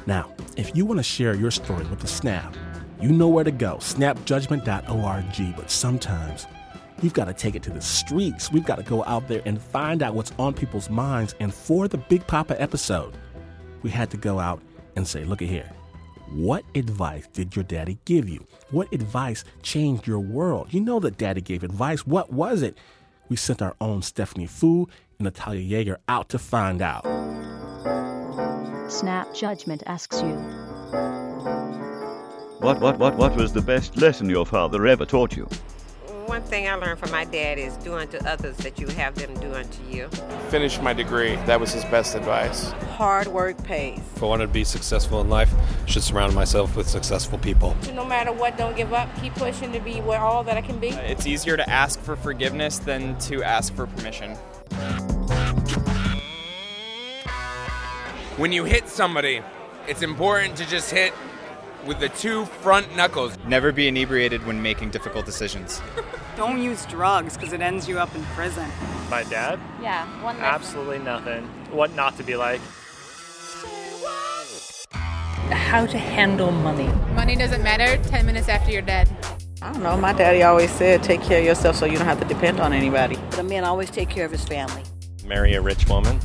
Now, 0.06 0.32
if 0.56 0.76
you 0.76 0.84
want 0.84 0.98
to 0.98 1.04
share 1.04 1.34
your 1.34 1.50
story 1.50 1.84
with 1.86 2.00
the 2.00 2.06
Snap, 2.06 2.54
you 3.00 3.10
know 3.10 3.28
where 3.28 3.44
to 3.44 3.50
go 3.50 3.76
snapjudgment.org. 3.76 5.56
But 5.56 5.70
sometimes 5.70 6.46
we've 7.02 7.12
got 7.12 7.24
to 7.26 7.34
take 7.34 7.54
it 7.54 7.62
to 7.64 7.70
the 7.70 7.80
streets. 7.80 8.50
We've 8.52 8.64
got 8.64 8.76
to 8.76 8.82
go 8.82 9.04
out 9.04 9.28
there 9.28 9.42
and 9.44 9.60
find 9.60 10.02
out 10.02 10.14
what's 10.14 10.32
on 10.38 10.54
people's 10.54 10.88
minds. 10.88 11.34
And 11.40 11.52
for 11.52 11.88
the 11.88 11.98
Big 11.98 12.26
Papa 12.26 12.60
episode, 12.60 13.14
we 13.82 13.90
had 13.90 14.10
to 14.12 14.16
go 14.16 14.38
out 14.38 14.62
and 14.96 15.06
say, 15.06 15.24
look 15.24 15.42
at 15.42 15.48
here. 15.48 15.70
What 16.30 16.64
advice 16.74 17.26
did 17.32 17.54
your 17.54 17.64
daddy 17.64 17.98
give 18.04 18.28
you? 18.28 18.46
What 18.70 18.90
advice 18.92 19.44
changed 19.62 20.06
your 20.06 20.20
world? 20.20 20.72
You 20.72 20.80
know 20.80 20.98
that 21.00 21.18
daddy 21.18 21.42
gave 21.42 21.62
advice. 21.62 22.06
What 22.06 22.32
was 22.32 22.62
it? 22.62 22.78
We 23.28 23.36
sent 23.36 23.60
our 23.60 23.74
own 23.80 24.02
Stephanie 24.02 24.46
Foo 24.46 24.88
and 25.18 25.24
Natalia 25.24 25.84
Yeager 25.84 25.96
out 26.08 26.28
to 26.30 26.38
find 26.38 26.80
out. 26.80 27.02
Snap 28.90 29.34
Judgment 29.34 29.82
asks 29.86 30.22
you. 30.22 30.34
What, 32.60 32.80
what, 32.80 32.98
what, 32.98 33.16
what 33.16 33.36
was 33.36 33.52
the 33.52 33.60
best 33.60 33.96
lesson 33.96 34.30
your 34.30 34.46
father 34.46 34.86
ever 34.86 35.04
taught 35.04 35.36
you? 35.36 35.48
One 36.26 36.42
thing 36.42 36.68
I 36.68 36.74
learned 36.76 37.00
from 37.00 37.10
my 37.10 37.24
dad 37.24 37.58
is 37.58 37.76
do 37.78 37.94
unto 37.94 38.16
others 38.18 38.56
that 38.58 38.78
you 38.78 38.86
have 38.88 39.16
them 39.16 39.34
do 39.40 39.54
unto 39.54 39.82
you. 39.90 40.08
Finish 40.50 40.80
my 40.80 40.92
degree. 40.92 41.34
That 41.46 41.58
was 41.58 41.72
his 41.72 41.84
best 41.86 42.14
advice. 42.14 42.70
Hard 42.96 43.26
work 43.26 43.62
pays. 43.64 43.98
If 44.14 44.22
I 44.22 44.26
wanted 44.26 44.46
to 44.46 44.52
be 44.52 44.62
successful 44.62 45.20
in 45.20 45.28
life, 45.28 45.52
I 45.52 45.86
should 45.86 46.04
surround 46.04 46.32
myself 46.32 46.76
with 46.76 46.88
successful 46.88 47.38
people. 47.38 47.76
No 47.92 48.04
matter 48.04 48.32
what, 48.32 48.56
don't 48.56 48.76
give 48.76 48.92
up. 48.92 49.08
Keep 49.20 49.34
pushing 49.34 49.72
to 49.72 49.80
be 49.80 50.00
what 50.00 50.20
all 50.20 50.44
that 50.44 50.56
I 50.56 50.60
can 50.60 50.78
be. 50.78 50.90
Uh, 50.90 51.00
it's 51.00 51.26
easier 51.26 51.56
to 51.56 51.68
ask 51.68 51.98
for 51.98 52.14
forgiveness 52.14 52.78
than 52.78 53.18
to 53.20 53.42
ask 53.42 53.74
for 53.74 53.88
permission. 53.88 54.36
When 58.36 58.52
you 58.52 58.64
hit 58.64 58.88
somebody, 58.88 59.42
it's 59.88 60.02
important 60.02 60.56
to 60.56 60.68
just 60.68 60.90
hit 60.90 61.12
with 61.86 62.00
the 62.00 62.08
two 62.10 62.44
front 62.46 62.94
knuckles. 62.96 63.36
Never 63.46 63.72
be 63.72 63.88
inebriated 63.88 64.44
when 64.46 64.62
making 64.62 64.90
difficult 64.90 65.26
decisions. 65.26 65.80
Don't 66.36 66.62
use 66.62 66.86
drugs 66.86 67.36
because 67.36 67.52
it 67.52 67.60
ends 67.60 67.88
you 67.88 67.98
up 67.98 68.14
in 68.14 68.22
prison. 68.36 68.68
My 69.10 69.24
dad? 69.24 69.60
Yeah, 69.80 70.06
one 70.22 70.36
Absolutely 70.38 70.98
nothing. 70.98 71.44
What 71.70 71.94
not 71.94 72.16
to 72.16 72.22
be 72.22 72.36
like. 72.36 72.60
How 75.50 75.86
to 75.86 75.98
handle 75.98 76.50
money. 76.50 76.88
Money 77.14 77.36
doesn't 77.36 77.62
matter 77.62 78.02
10 78.08 78.26
minutes 78.26 78.48
after 78.48 78.70
you're 78.70 78.82
dead. 78.82 79.08
I 79.60 79.72
don't 79.72 79.82
know. 79.82 79.96
My 79.96 80.12
daddy 80.12 80.42
always 80.42 80.70
said, 80.70 81.02
take 81.02 81.22
care 81.22 81.38
of 81.38 81.44
yourself 81.44 81.76
so 81.76 81.86
you 81.86 81.96
don't 81.96 82.06
have 82.06 82.20
to 82.20 82.26
depend 82.26 82.60
on 82.60 82.72
anybody. 82.72 83.16
But 83.30 83.40
a 83.40 83.42
man 83.44 83.64
always 83.64 83.90
take 83.90 84.08
care 84.08 84.24
of 84.24 84.32
his 84.32 84.44
family. 84.44 84.82
Marry 85.24 85.54
a 85.54 85.60
rich 85.60 85.86
woman. 85.88 86.18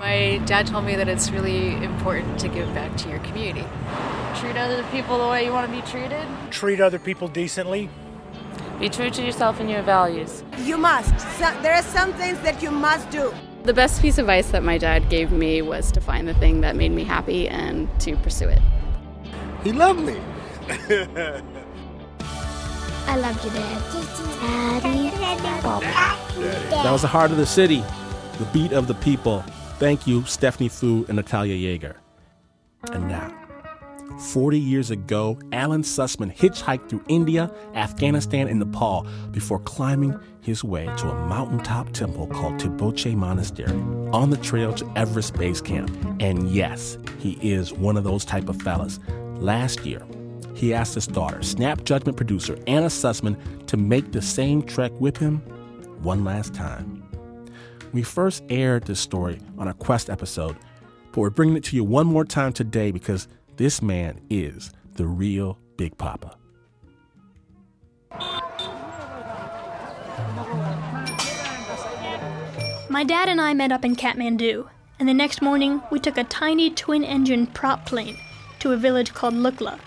My 0.00 0.40
dad 0.46 0.66
told 0.66 0.86
me 0.86 0.96
that 0.96 1.08
it's 1.08 1.30
really 1.30 1.74
important 1.84 2.40
to 2.40 2.48
give 2.48 2.72
back 2.72 2.96
to 2.96 3.10
your 3.10 3.18
community. 3.18 3.66
Treat 4.36 4.56
other 4.56 4.82
people 4.84 5.18
the 5.18 5.28
way 5.28 5.44
you 5.44 5.52
want 5.52 5.70
to 5.70 5.76
be 5.76 5.82
treated. 5.82 6.26
Treat 6.50 6.80
other 6.80 6.98
people 6.98 7.28
decently. 7.28 7.90
Be 8.78 8.88
true 8.88 9.10
to 9.10 9.22
yourself 9.22 9.60
and 9.60 9.68
your 9.70 9.82
values. 9.82 10.42
You 10.60 10.78
must. 10.78 11.20
So, 11.38 11.54
there 11.60 11.74
are 11.74 11.82
some 11.82 12.14
things 12.14 12.40
that 12.40 12.62
you 12.62 12.70
must 12.70 13.10
do. 13.10 13.34
The 13.64 13.74
best 13.74 14.00
piece 14.00 14.16
of 14.16 14.24
advice 14.24 14.52
that 14.52 14.62
my 14.62 14.78
dad 14.78 15.10
gave 15.10 15.32
me 15.32 15.60
was 15.60 15.92
to 15.92 16.00
find 16.00 16.26
the 16.26 16.32
thing 16.32 16.62
that 16.62 16.76
made 16.76 16.92
me 16.92 17.04
happy 17.04 17.46
and 17.46 17.86
to 18.00 18.16
pursue 18.16 18.48
it. 18.48 18.62
He 19.62 19.72
loved 19.72 20.00
me. 20.00 20.16
I 23.06 23.16
love 23.16 23.44
you, 23.44 23.50
Dad. 23.50 23.82
Daddy. 24.40 25.10
That 26.70 26.90
was 26.90 27.02
the 27.02 27.08
heart 27.08 27.32
of 27.32 27.36
the 27.36 27.44
city, 27.44 27.84
the 28.38 28.46
beat 28.46 28.72
of 28.72 28.86
the 28.86 28.94
people. 28.94 29.44
Thank 29.80 30.06
you, 30.06 30.22
Stephanie 30.26 30.68
Foo 30.68 31.06
and 31.08 31.16
Natalia 31.16 31.56
Yeager. 31.56 31.94
And 32.92 33.08
now, 33.08 33.34
40 34.18 34.60
years 34.60 34.90
ago, 34.90 35.38
Alan 35.52 35.80
Sussman 35.80 36.36
hitchhiked 36.36 36.90
through 36.90 37.02
India, 37.08 37.50
Afghanistan, 37.74 38.46
and 38.46 38.58
Nepal 38.58 39.06
before 39.30 39.58
climbing 39.60 40.20
his 40.42 40.62
way 40.62 40.84
to 40.98 41.08
a 41.08 41.26
mountaintop 41.26 41.92
temple 41.92 42.26
called 42.26 42.60
Tengboche 42.60 43.14
Monastery 43.16 43.72
on 44.12 44.28
the 44.28 44.36
trail 44.36 44.74
to 44.74 44.92
Everest 44.96 45.32
Base 45.36 45.62
Camp. 45.62 45.90
And 46.20 46.50
yes, 46.50 46.98
he 47.18 47.38
is 47.40 47.72
one 47.72 47.96
of 47.96 48.04
those 48.04 48.26
type 48.26 48.50
of 48.50 48.60
fellas. 48.60 49.00
Last 49.36 49.86
year, 49.86 50.02
he 50.54 50.74
asked 50.74 50.94
his 50.94 51.06
daughter, 51.06 51.42
Snap 51.42 51.84
Judgment 51.84 52.18
producer 52.18 52.58
Anna 52.66 52.88
Sussman, 52.88 53.66
to 53.66 53.78
make 53.78 54.12
the 54.12 54.20
same 54.20 54.62
trek 54.62 54.92
with 55.00 55.16
him 55.16 55.38
one 56.02 56.22
last 56.22 56.52
time. 56.52 56.99
We 57.92 58.02
first 58.02 58.44
aired 58.48 58.84
this 58.84 59.00
story 59.00 59.40
on 59.58 59.66
a 59.66 59.74
Quest 59.74 60.10
episode, 60.10 60.56
but 61.10 61.20
we're 61.20 61.30
bringing 61.30 61.56
it 61.56 61.64
to 61.64 61.76
you 61.76 61.82
one 61.82 62.06
more 62.06 62.24
time 62.24 62.52
today 62.52 62.92
because 62.92 63.26
this 63.56 63.82
man 63.82 64.20
is 64.30 64.72
the 64.94 65.06
real 65.06 65.58
Big 65.76 65.98
Papa. 65.98 66.36
My 72.88 73.04
dad 73.04 73.28
and 73.28 73.40
I 73.40 73.54
met 73.54 73.72
up 73.72 73.84
in 73.84 73.96
Kathmandu, 73.96 74.68
and 74.98 75.08
the 75.08 75.14
next 75.14 75.42
morning 75.42 75.82
we 75.90 75.98
took 75.98 76.16
a 76.16 76.24
tiny 76.24 76.70
twin 76.70 77.02
engine 77.02 77.46
prop 77.48 77.86
plane 77.86 78.16
to 78.60 78.72
a 78.72 78.76
village 78.76 79.14
called 79.14 79.34
Lukla. 79.34 79.80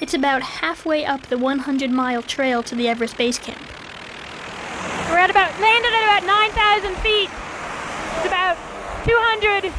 It's 0.00 0.14
about 0.14 0.42
halfway 0.42 1.04
up 1.04 1.26
the 1.26 1.38
100 1.38 1.90
mile 1.90 2.22
trail 2.22 2.62
to 2.62 2.74
the 2.74 2.88
Everest 2.88 3.18
Base 3.18 3.38
Camp. 3.38 3.60
We're 5.12 5.18
at 5.18 5.28
about, 5.28 5.52
landed 5.60 5.92
at 5.92 6.04
about 6.04 6.24
9,000 6.24 6.96
feet. 7.02 7.28
It's 8.16 8.26
about 8.26 8.56
200 9.04 9.70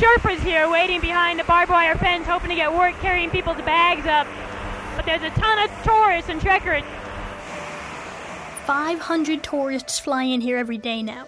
Sherpas 0.00 0.40
here 0.42 0.70
waiting 0.70 1.02
behind 1.02 1.38
the 1.38 1.44
barbed 1.44 1.70
wire 1.70 1.96
fence, 1.96 2.26
hoping 2.26 2.48
to 2.48 2.54
get 2.54 2.72
work 2.72 2.94
carrying 3.02 3.28
people's 3.28 3.58
bags 3.58 4.06
up. 4.06 4.26
But 4.96 5.04
there's 5.04 5.22
a 5.22 5.28
ton 5.38 5.58
of 5.58 5.70
tourists 5.84 6.30
and 6.30 6.40
trekkers. 6.40 6.82
500 8.64 9.42
tourists 9.42 9.98
fly 9.98 10.22
in 10.22 10.40
here 10.40 10.56
every 10.56 10.78
day 10.78 11.02
now. 11.02 11.26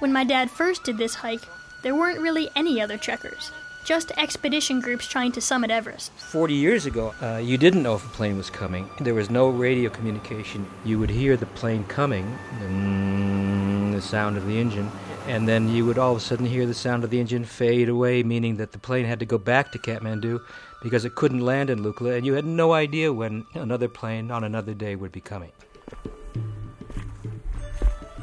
When 0.00 0.12
my 0.12 0.24
dad 0.24 0.50
first 0.50 0.82
did 0.82 0.98
this 0.98 1.14
hike, 1.14 1.46
there 1.82 1.94
weren't 1.94 2.18
really 2.18 2.50
any 2.56 2.80
other 2.80 2.98
trekkers, 2.98 3.52
just 3.86 4.10
expedition 4.16 4.80
groups 4.80 5.06
trying 5.06 5.30
to 5.30 5.40
summit 5.40 5.70
Everest. 5.70 6.10
40 6.12 6.54
years 6.54 6.86
ago, 6.86 7.14
uh, 7.22 7.36
you 7.36 7.56
didn't 7.56 7.84
know 7.84 7.94
if 7.94 8.04
a 8.04 8.08
plane 8.08 8.36
was 8.36 8.50
coming. 8.50 8.90
There 9.00 9.14
was 9.14 9.30
no 9.30 9.48
radio 9.48 9.88
communication. 9.88 10.66
You 10.84 10.98
would 10.98 11.08
hear 11.08 11.36
the 11.36 11.46
plane 11.46 11.84
coming, 11.84 12.36
mm, 12.58 13.92
the 13.92 14.02
sound 14.02 14.36
of 14.36 14.44
the 14.44 14.58
engine, 14.58 14.90
and 15.28 15.46
then 15.48 15.68
you 15.68 15.86
would 15.86 15.98
all 15.98 16.12
of 16.12 16.18
a 16.18 16.20
sudden 16.20 16.46
hear 16.46 16.66
the 16.66 16.74
sound 16.74 17.04
of 17.04 17.10
the 17.10 17.20
engine 17.20 17.44
fade 17.44 17.88
away, 17.88 18.24
meaning 18.24 18.56
that 18.56 18.72
the 18.72 18.78
plane 18.78 19.04
had 19.04 19.20
to 19.20 19.24
go 19.24 19.38
back 19.38 19.70
to 19.70 19.78
Kathmandu 19.78 20.40
because 20.82 21.04
it 21.04 21.14
couldn't 21.14 21.40
land 21.40 21.70
in 21.70 21.78
Lukla, 21.78 22.16
and 22.16 22.26
you 22.26 22.34
had 22.34 22.44
no 22.44 22.72
idea 22.72 23.12
when 23.12 23.46
another 23.54 23.88
plane 23.88 24.32
on 24.32 24.42
another 24.42 24.74
day 24.74 24.96
would 24.96 25.12
be 25.12 25.20
coming. 25.20 25.52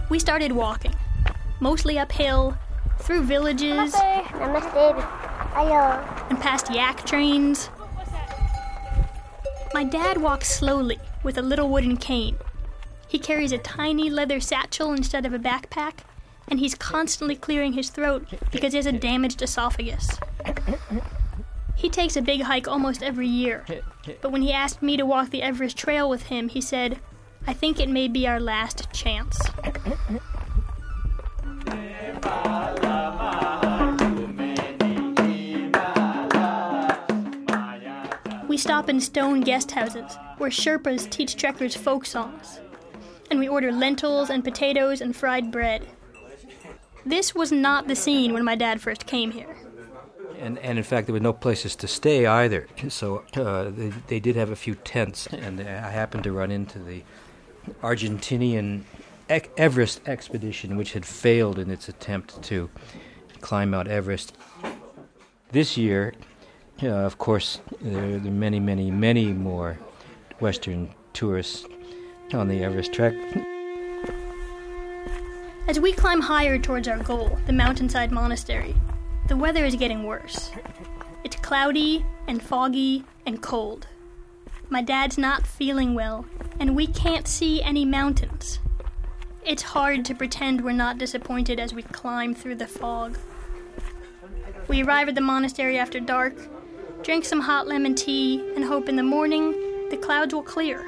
We 0.10 0.20
started 0.20 0.52
walking, 0.52 0.94
mostly 1.62 1.98
uphill, 1.98 2.58
through 3.00 3.24
villages, 3.24 3.94
and 5.56 6.40
past 6.40 6.72
yak 6.72 7.06
trains. 7.06 7.70
My 9.74 9.84
dad 9.84 10.18
walks 10.22 10.50
slowly 10.50 11.00
with 11.24 11.38
a 11.38 11.42
little 11.42 11.70
wooden 11.70 11.98
cane. 11.98 12.38
He 13.08 13.20
carries 13.20 13.52
a 13.52 13.58
tiny 13.58 14.10
leather 14.10 14.40
satchel 14.40 14.94
instead 14.94 15.26
of 15.26 15.34
a 15.34 15.40
backpack, 15.40 16.00
and 16.48 16.60
he's 16.60 16.76
constantly 16.76 17.36
clearing 17.36 17.74
his 17.74 17.90
throat 17.90 18.28
because 18.52 18.74
he 18.74 18.78
has 18.78 18.86
a 18.86 18.92
damaged 18.92 19.42
esophagus. 19.42 20.20
He 21.76 21.90
takes 21.90 22.16
a 22.16 22.22
big 22.22 22.42
hike 22.42 22.68
almost 22.68 23.04
every 23.04 23.28
year, 23.28 23.66
but 24.22 24.32
when 24.32 24.42
he 24.42 24.52
asked 24.52 24.82
me 24.82 24.98
to 24.98 25.06
walk 25.06 25.30
the 25.30 25.42
Everest 25.42 25.78
Trail 25.78 26.10
with 26.10 26.24
him, 26.24 26.50
he 26.50 26.62
said, 26.62 27.00
I 27.46 27.54
think 27.54 27.80
it 27.80 27.90
may 27.90 28.08
be 28.08 28.28
our 28.28 28.40
last 28.40 28.92
chance. 28.94 29.40
We 38.54 38.58
stop 38.58 38.88
in 38.88 39.02
stone 39.02 39.42
guest 39.42 39.72
houses 39.72 40.16
where 40.38 40.52
Sherpas 40.52 41.10
teach 41.10 41.36
trekkers 41.36 41.76
folk 41.76 42.06
songs. 42.06 42.60
And 43.32 43.40
we 43.40 43.48
order 43.48 43.72
lentils 43.72 44.30
and 44.30 44.44
potatoes 44.44 45.02
and 45.02 45.16
fried 45.16 45.52
bread. 45.52 45.88
This 47.04 47.34
was 47.34 47.52
not 47.52 47.88
the 47.88 47.96
scene 47.96 48.32
when 48.32 48.44
my 48.44 48.54
dad 48.54 48.80
first 48.80 49.08
came 49.08 49.32
here. 49.32 49.58
And, 50.38 50.60
and 50.60 50.78
in 50.78 50.84
fact, 50.84 51.08
there 51.08 51.16
were 51.16 51.20
no 51.20 51.34
places 51.34 51.76
to 51.78 51.88
stay 51.88 52.28
either. 52.28 52.68
So 52.90 53.24
uh, 53.36 53.72
they, 53.72 53.92
they 54.06 54.20
did 54.20 54.36
have 54.36 54.52
a 54.52 54.56
few 54.56 54.76
tents, 54.76 55.26
and 55.26 55.60
I 55.60 55.90
happened 55.90 56.24
to 56.26 56.32
run 56.32 56.52
into 56.52 56.78
the 56.78 57.02
Argentinian 57.82 58.84
Everest 59.58 60.08
expedition, 60.08 60.78
which 60.78 60.94
had 60.94 61.08
failed 61.08 61.58
in 61.58 61.72
its 61.72 61.90
attempt 61.90 62.44
to 62.44 62.70
climb 63.42 63.72
Mount 63.72 63.88
Everest. 63.88 64.38
This 65.50 65.76
year, 65.76 66.14
of 66.82 67.18
course, 67.18 67.60
there 67.82 68.16
are 68.16 68.20
many, 68.20 68.60
many, 68.60 68.92
many 68.92 69.28
more 69.34 69.78
Western 70.40 70.94
tourists 71.14 71.66
on 72.34 72.48
the 72.48 72.64
Everest 72.64 72.94
trek. 72.94 73.14
As 75.68 75.80
we 75.80 75.94
climb 75.94 76.22
higher 76.22 76.60
towards 76.60 76.88
our 76.88 76.98
goal, 77.00 77.38
the 77.46 77.54
mountainside 77.54 78.12
monastery, 78.12 78.76
the 79.28 79.38
weather 79.38 79.64
is 79.64 79.76
getting 79.76 80.04
worse. 80.04 80.52
It's 81.24 81.38
cloudy 81.38 82.06
and 82.28 82.42
foggy 82.42 83.06
and 83.26 83.42
cold. 83.42 83.88
My 84.70 84.82
dad's 84.82 85.18
not 85.18 85.48
feeling 85.48 85.94
well, 85.94 86.26
and 86.60 86.76
we 86.76 86.88
can't 86.88 87.28
see 87.28 87.62
any 87.62 87.86
mountains. 87.86 88.60
It's 89.46 89.62
hard 89.62 90.04
to 90.06 90.16
pretend 90.16 90.62
we're 90.62 90.72
not 90.72 90.98
disappointed 90.98 91.60
as 91.60 91.74
we 91.74 91.84
climb 91.84 92.34
through 92.34 92.56
the 92.56 92.68
fog. 92.68 93.18
We 94.68 94.84
arrive 94.84 95.10
at 95.10 95.16
the 95.16 95.22
monastery 95.22 95.78
after 95.78 96.00
dark, 96.00 96.36
drink 97.04 97.26
some 97.26 97.42
hot 97.42 97.68
lemon 97.68 97.96
tea, 97.96 98.42
and 98.56 98.64
hope 98.64 98.88
in 98.88 98.96
the 98.96 99.04
morning 99.04 99.52
the 99.90 99.98
clouds 99.98 100.34
will 100.34 100.42
clear. 100.42 100.86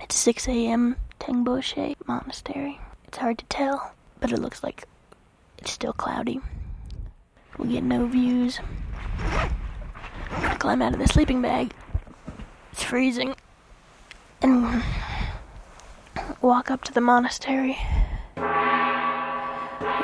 It's 0.00 0.16
6 0.16 0.48
a.m. 0.48 0.96
Tengboche 1.20 1.94
Monastery. 2.06 2.80
It's 3.06 3.18
hard 3.18 3.38
to 3.38 3.44
tell, 3.46 3.92
but 4.18 4.32
it 4.32 4.38
looks 4.38 4.62
like 4.62 4.84
it's 5.58 5.72
still 5.72 5.92
cloudy. 5.92 6.40
We 7.58 7.68
get 7.68 7.84
no 7.84 8.06
views. 8.06 8.58
I 9.18 10.56
climb 10.58 10.80
out 10.80 10.94
of 10.94 10.98
the 10.98 11.06
sleeping 11.06 11.42
bag. 11.42 11.74
It's 12.72 12.82
freezing. 12.82 13.34
And 14.40 14.82
walk 16.40 16.70
up 16.70 16.82
to 16.84 16.94
the 16.94 17.02
monastery. 17.02 17.78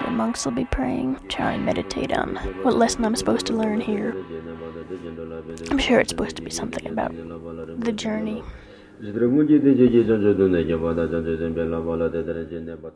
The 0.06 0.12
monks 0.12 0.44
will 0.44 0.52
be 0.52 0.64
praying, 0.64 1.18
try 1.28 1.52
and 1.54 1.66
meditate 1.66 2.16
on 2.16 2.36
what 2.62 2.76
lesson 2.76 3.04
I'm 3.04 3.16
supposed 3.16 3.44
to 3.46 3.52
learn 3.52 3.80
here. 3.80 4.14
I'm 5.68 5.78
sure 5.78 5.98
it's 5.98 6.10
supposed 6.10 6.36
to 6.36 6.42
be 6.42 6.50
something 6.50 6.86
about 6.86 7.12
the 7.80 7.92
journey. 7.92 8.44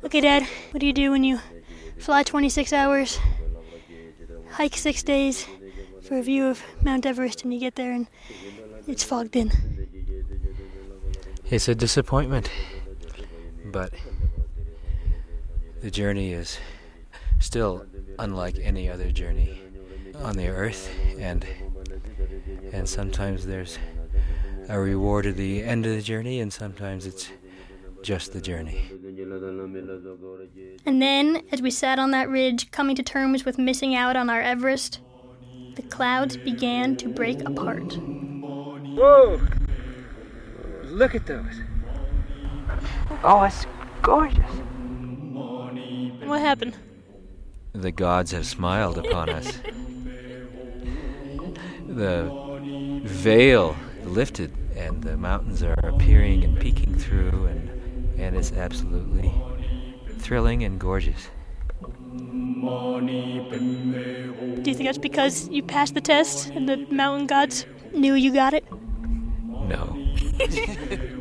Okay, 0.05 0.21
Dad, 0.21 0.47
what 0.71 0.81
do 0.81 0.87
you 0.87 0.93
do 0.93 1.11
when 1.11 1.25
you 1.25 1.41
fly 1.99 2.23
26 2.23 2.73
hours, 2.73 3.19
hike 4.53 4.77
six 4.77 5.03
days 5.03 5.47
for 6.03 6.17
a 6.17 6.23
view 6.23 6.47
of 6.47 6.63
Mount 6.85 7.05
Everest, 7.05 7.43
and 7.43 7.53
you 7.53 7.59
get 7.59 7.75
there 7.75 7.93
and 7.93 8.07
it's 8.87 9.03
fogged 9.03 9.35
in? 9.35 9.51
It's 11.51 11.67
a 11.67 11.75
disappointment, 11.75 12.49
but 13.65 13.93
the 15.83 15.91
journey 15.91 16.33
is 16.33 16.59
still 17.41 17.85
unlike 18.19 18.57
any 18.63 18.89
other 18.89 19.11
journey 19.11 19.61
on 20.23 20.37
the 20.37 20.49
earth, 20.49 20.91
and 21.19 21.45
and 22.73 22.89
sometimes 22.89 23.47
there's 23.47 23.79
a 24.69 24.79
reward 24.79 25.27
at 25.27 25.37
the 25.37 25.63
end 25.65 25.87
of 25.87 25.93
the 25.93 26.03
journey, 26.03 26.41
and 26.41 26.53
sometimes 26.53 27.07
it's 27.07 27.29
just 28.03 28.33
the 28.33 28.41
journey. 28.41 28.85
And 30.87 31.03
then, 31.03 31.43
as 31.51 31.61
we 31.61 31.71
sat 31.71 31.99
on 31.99 32.13
that 32.13 32.29
ridge, 32.29 32.71
coming 32.71 32.97
to 32.97 33.03
terms 33.03 33.45
with 33.45 33.59
missing 33.59 33.95
out 33.95 34.17
on 34.17 34.31
our 34.31 34.41
Everest, 34.41 35.01
the 35.75 35.83
clouds 35.83 36.37
began 36.37 36.97
to 36.97 37.09
break 37.09 37.41
apart. 37.49 37.97
Whoa! 37.97 39.41
Look 40.85 41.15
at 41.15 41.27
those. 41.27 41.61
Oh, 43.25 43.43
it's 43.43 43.67
gorgeous. 44.03 44.51
What 46.25 46.41
happened? 46.41 46.77
The 47.73 47.93
gods 47.93 48.33
have 48.33 48.47
smiled 48.47 48.99
upon 48.99 49.31
us. 49.31 49.61
the 51.87 53.01
veil 53.05 53.77
lifted, 54.05 54.53
and 54.77 55.03
the 55.03 55.17
mountains 55.17 55.63
are 55.63 55.79
appearing 55.83 56.43
and 56.45 56.59
peeking 56.59 56.99
through, 56.99 57.47
and, 57.47 58.21
and 58.21 58.37
it's 58.37 58.53
absolutely 58.53 59.33
thrilling 60.19 60.65
and 60.65 60.81
gorgeous. 60.81 61.29
Do 61.81 63.07
you 64.67 64.75
think 64.75 64.89
that's 64.89 64.99
because 64.99 65.49
you 65.49 65.63
passed 65.63 65.95
the 65.95 66.01
test 66.01 66.51
and 66.51 66.69
the 66.69 66.77
mountain 66.91 67.27
gods 67.27 67.67
knew 67.93 68.15
you 68.15 68.33
got 68.33 68.53
it? 68.53 68.65
No. 69.49 69.97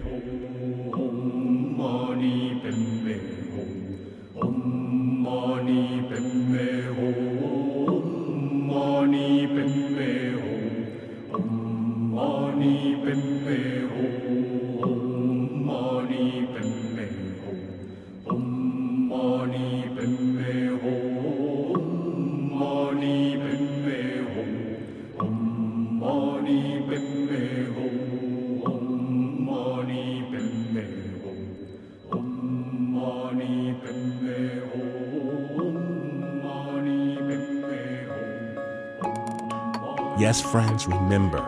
friends, 40.51 40.87
remember 40.87 41.45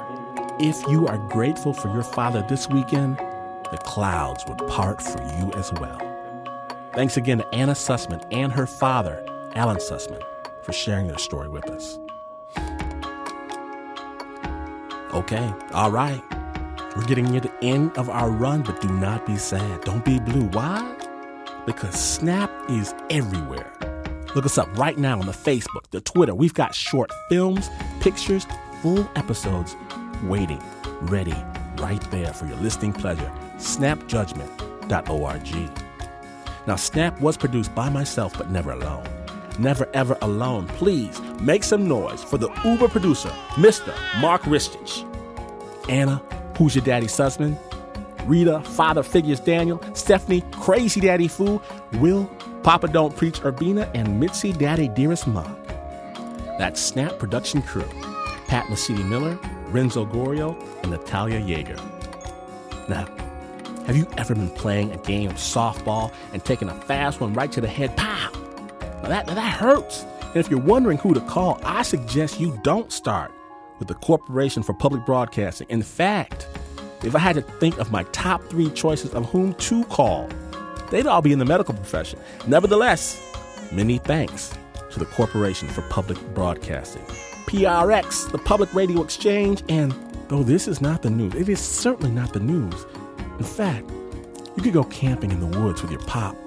if 0.59 0.79
you 0.87 1.07
are 1.07 1.17
grateful 1.17 1.73
for 1.73 1.91
your 1.91 2.03
father 2.03 2.45
this 2.47 2.69
weekend, 2.69 3.17
the 3.71 3.79
clouds 3.83 4.43
would 4.47 4.59
part 4.67 5.01
for 5.01 5.19
you 5.39 5.51
as 5.53 5.73
well. 5.73 5.99
Thanks 6.93 7.17
again 7.17 7.39
to 7.39 7.47
Anna 7.55 7.71
Sussman 7.71 8.23
and 8.31 8.51
her 8.51 8.67
father, 8.67 9.25
Alan 9.55 9.77
Sussman, 9.77 10.21
for 10.63 10.71
sharing 10.71 11.07
their 11.07 11.17
story 11.17 11.49
with 11.49 11.67
us. 11.71 11.97
Okay, 15.13 15.51
all 15.73 15.89
right. 15.89 16.21
We're 16.95 17.05
getting 17.05 17.25
near 17.31 17.41
the 17.41 17.53
end 17.63 17.97
of 17.97 18.07
our 18.09 18.29
run, 18.29 18.61
but 18.61 18.81
do 18.81 18.89
not 18.89 19.25
be 19.25 19.37
sad. 19.37 19.81
Don't 19.81 20.05
be 20.05 20.19
blue. 20.19 20.47
Why? 20.49 20.95
Because 21.65 21.95
Snap 21.95 22.51
is 22.69 22.93
everywhere. 23.09 23.71
Look 24.35 24.45
us 24.45 24.57
up 24.57 24.69
right 24.77 24.97
now 24.97 25.19
on 25.19 25.25
the 25.25 25.31
Facebook, 25.31 25.89
the 25.89 26.01
Twitter. 26.01 26.35
We've 26.35 26.53
got 26.53 26.75
short 26.75 27.11
films, 27.29 27.69
pictures, 27.99 28.45
full 28.81 29.07
episodes 29.15 29.75
waiting, 30.23 30.61
ready, 31.01 31.35
right 31.77 32.01
there 32.11 32.33
for 32.33 32.47
your 32.47 32.57
listening 32.57 32.93
pleasure. 32.93 33.31
Snapjudgment.org. 33.57 35.71
Now, 36.67 36.75
Snap 36.75 37.19
was 37.19 37.37
produced 37.37 37.73
by 37.73 37.89
myself, 37.89 38.37
but 38.37 38.49
never 38.49 38.71
alone. 38.71 39.03
Never 39.59 39.87
ever 39.93 40.17
alone. 40.21 40.67
Please 40.67 41.19
make 41.39 41.63
some 41.63 41.87
noise 41.87 42.23
for 42.23 42.37
the 42.37 42.49
Uber 42.63 42.87
producer, 42.87 43.29
Mr. 43.51 43.93
Mark 44.21 44.43
Ristich. 44.43 45.07
Anna, 45.89 46.21
who's 46.57 46.75
your 46.75 46.85
daddy 46.85 47.07
Sussman? 47.07 47.57
Rita, 48.25 48.61
Father 48.61 49.03
Figures 49.03 49.39
Daniel, 49.39 49.81
Stephanie, 49.93 50.43
Crazy 50.51 51.01
Daddy 51.01 51.27
Fool, 51.27 51.61
Will, 51.93 52.27
Papa 52.63 52.87
Don't 52.87 53.15
Preach 53.15 53.41
Urbina, 53.41 53.89
and 53.95 54.19
Mitzi 54.19 54.53
Daddy 54.53 54.87
Dearest 54.87 55.27
Mug. 55.27 55.57
That's 56.59 56.79
Snap 56.79 57.17
Production 57.17 57.63
Crew. 57.63 57.89
Pat 58.51 58.65
Mesiti 58.65 59.07
Miller, 59.07 59.39
Renzo 59.67 60.05
Gorio, 60.05 60.61
and 60.81 60.91
Natalia 60.91 61.39
Yeager. 61.39 61.79
Now, 62.89 63.05
have 63.85 63.95
you 63.95 64.05
ever 64.17 64.35
been 64.35 64.49
playing 64.49 64.91
a 64.91 64.97
game 64.97 65.29
of 65.29 65.37
softball 65.37 66.13
and 66.33 66.43
taking 66.43 66.67
a 66.67 66.75
fast 66.81 67.21
one 67.21 67.33
right 67.33 67.49
to 67.49 67.61
the 67.61 67.69
head? 67.69 67.95
Pow! 67.95 68.29
Now 69.03 69.07
that, 69.07 69.27
now 69.27 69.35
that 69.35 69.53
hurts. 69.53 70.03
And 70.23 70.35
if 70.35 70.51
you're 70.51 70.59
wondering 70.59 70.97
who 70.97 71.13
to 71.13 71.21
call, 71.21 71.61
I 71.63 71.83
suggest 71.83 72.41
you 72.41 72.59
don't 72.61 72.91
start 72.91 73.31
with 73.79 73.87
the 73.87 73.93
Corporation 73.93 74.63
for 74.63 74.73
Public 74.73 75.05
Broadcasting. 75.05 75.67
In 75.69 75.81
fact, 75.81 76.45
if 77.05 77.15
I 77.15 77.19
had 77.19 77.37
to 77.37 77.41
think 77.41 77.77
of 77.77 77.89
my 77.89 78.03
top 78.11 78.43
three 78.49 78.69
choices 78.71 79.13
of 79.13 79.29
whom 79.29 79.53
to 79.53 79.85
call, 79.85 80.27
they'd 80.89 81.07
all 81.07 81.21
be 81.21 81.31
in 81.31 81.39
the 81.39 81.45
medical 81.45 81.73
profession. 81.73 82.19
Nevertheless, 82.47 83.17
many 83.71 83.97
thanks 83.97 84.53
to 84.89 84.99
the 84.99 85.05
Corporation 85.05 85.69
for 85.69 85.83
Public 85.83 86.19
Broadcasting. 86.33 87.05
PRX, 87.51 88.31
the 88.31 88.37
Public 88.37 88.73
Radio 88.73 89.01
Exchange, 89.01 89.61
and 89.67 89.93
though 90.29 90.41
this 90.41 90.69
is 90.69 90.79
not 90.79 91.01
the 91.01 91.09
news, 91.09 91.35
it 91.35 91.49
is 91.49 91.59
certainly 91.59 92.09
not 92.09 92.31
the 92.31 92.39
news. 92.39 92.85
In 93.39 93.43
fact, 93.43 93.91
you 94.55 94.63
could 94.63 94.71
go 94.71 94.85
camping 94.85 95.31
in 95.31 95.41
the 95.41 95.59
woods 95.59 95.81
with 95.81 95.91
your 95.91 95.99
pop 95.99 96.37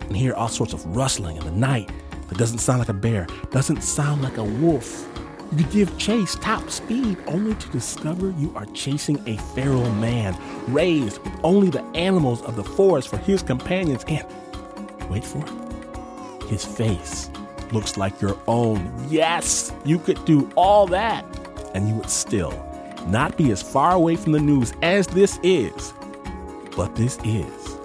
and 0.00 0.16
hear 0.16 0.34
all 0.34 0.48
sorts 0.48 0.72
of 0.72 0.84
rustling 0.96 1.36
in 1.36 1.44
the 1.44 1.52
night 1.52 1.92
that 2.28 2.38
doesn't 2.38 2.58
sound 2.58 2.80
like 2.80 2.88
a 2.88 2.92
bear, 2.92 3.28
doesn't 3.52 3.82
sound 3.82 4.20
like 4.22 4.36
a 4.36 4.42
wolf. 4.42 5.08
You 5.52 5.58
could 5.58 5.70
give 5.70 5.96
chase 5.96 6.34
top 6.34 6.68
speed 6.70 7.18
only 7.28 7.54
to 7.54 7.68
discover 7.68 8.34
you 8.36 8.52
are 8.56 8.66
chasing 8.66 9.22
a 9.28 9.36
feral 9.54 9.88
man 9.92 10.36
raised 10.66 11.22
with 11.22 11.34
only 11.44 11.70
the 11.70 11.84
animals 11.94 12.42
of 12.42 12.56
the 12.56 12.64
forest 12.64 13.10
for 13.10 13.18
his 13.18 13.44
companions 13.44 14.04
and, 14.08 14.26
wait 15.08 15.24
for 15.24 15.38
it, 15.38 16.48
his 16.48 16.64
face 16.64 17.30
looks 17.72 17.96
like 17.96 18.20
your 18.20 18.38
own. 18.46 18.92
Yes, 19.08 19.72
you 19.84 19.98
could 19.98 20.24
do 20.24 20.50
all 20.54 20.86
that, 20.88 21.24
and 21.74 21.88
you 21.88 21.94
would 21.94 22.10
still 22.10 22.52
not 23.06 23.36
be 23.36 23.50
as 23.50 23.62
far 23.62 23.92
away 23.92 24.16
from 24.16 24.32
the 24.32 24.40
news 24.40 24.72
as 24.82 25.06
this 25.06 25.38
is. 25.42 25.92
But 26.76 26.94
this 26.94 27.18
is 27.24 27.76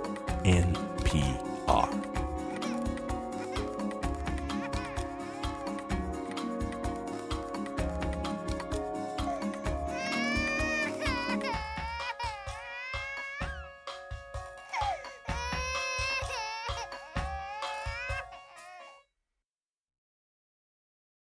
NPR. 0.44 2.03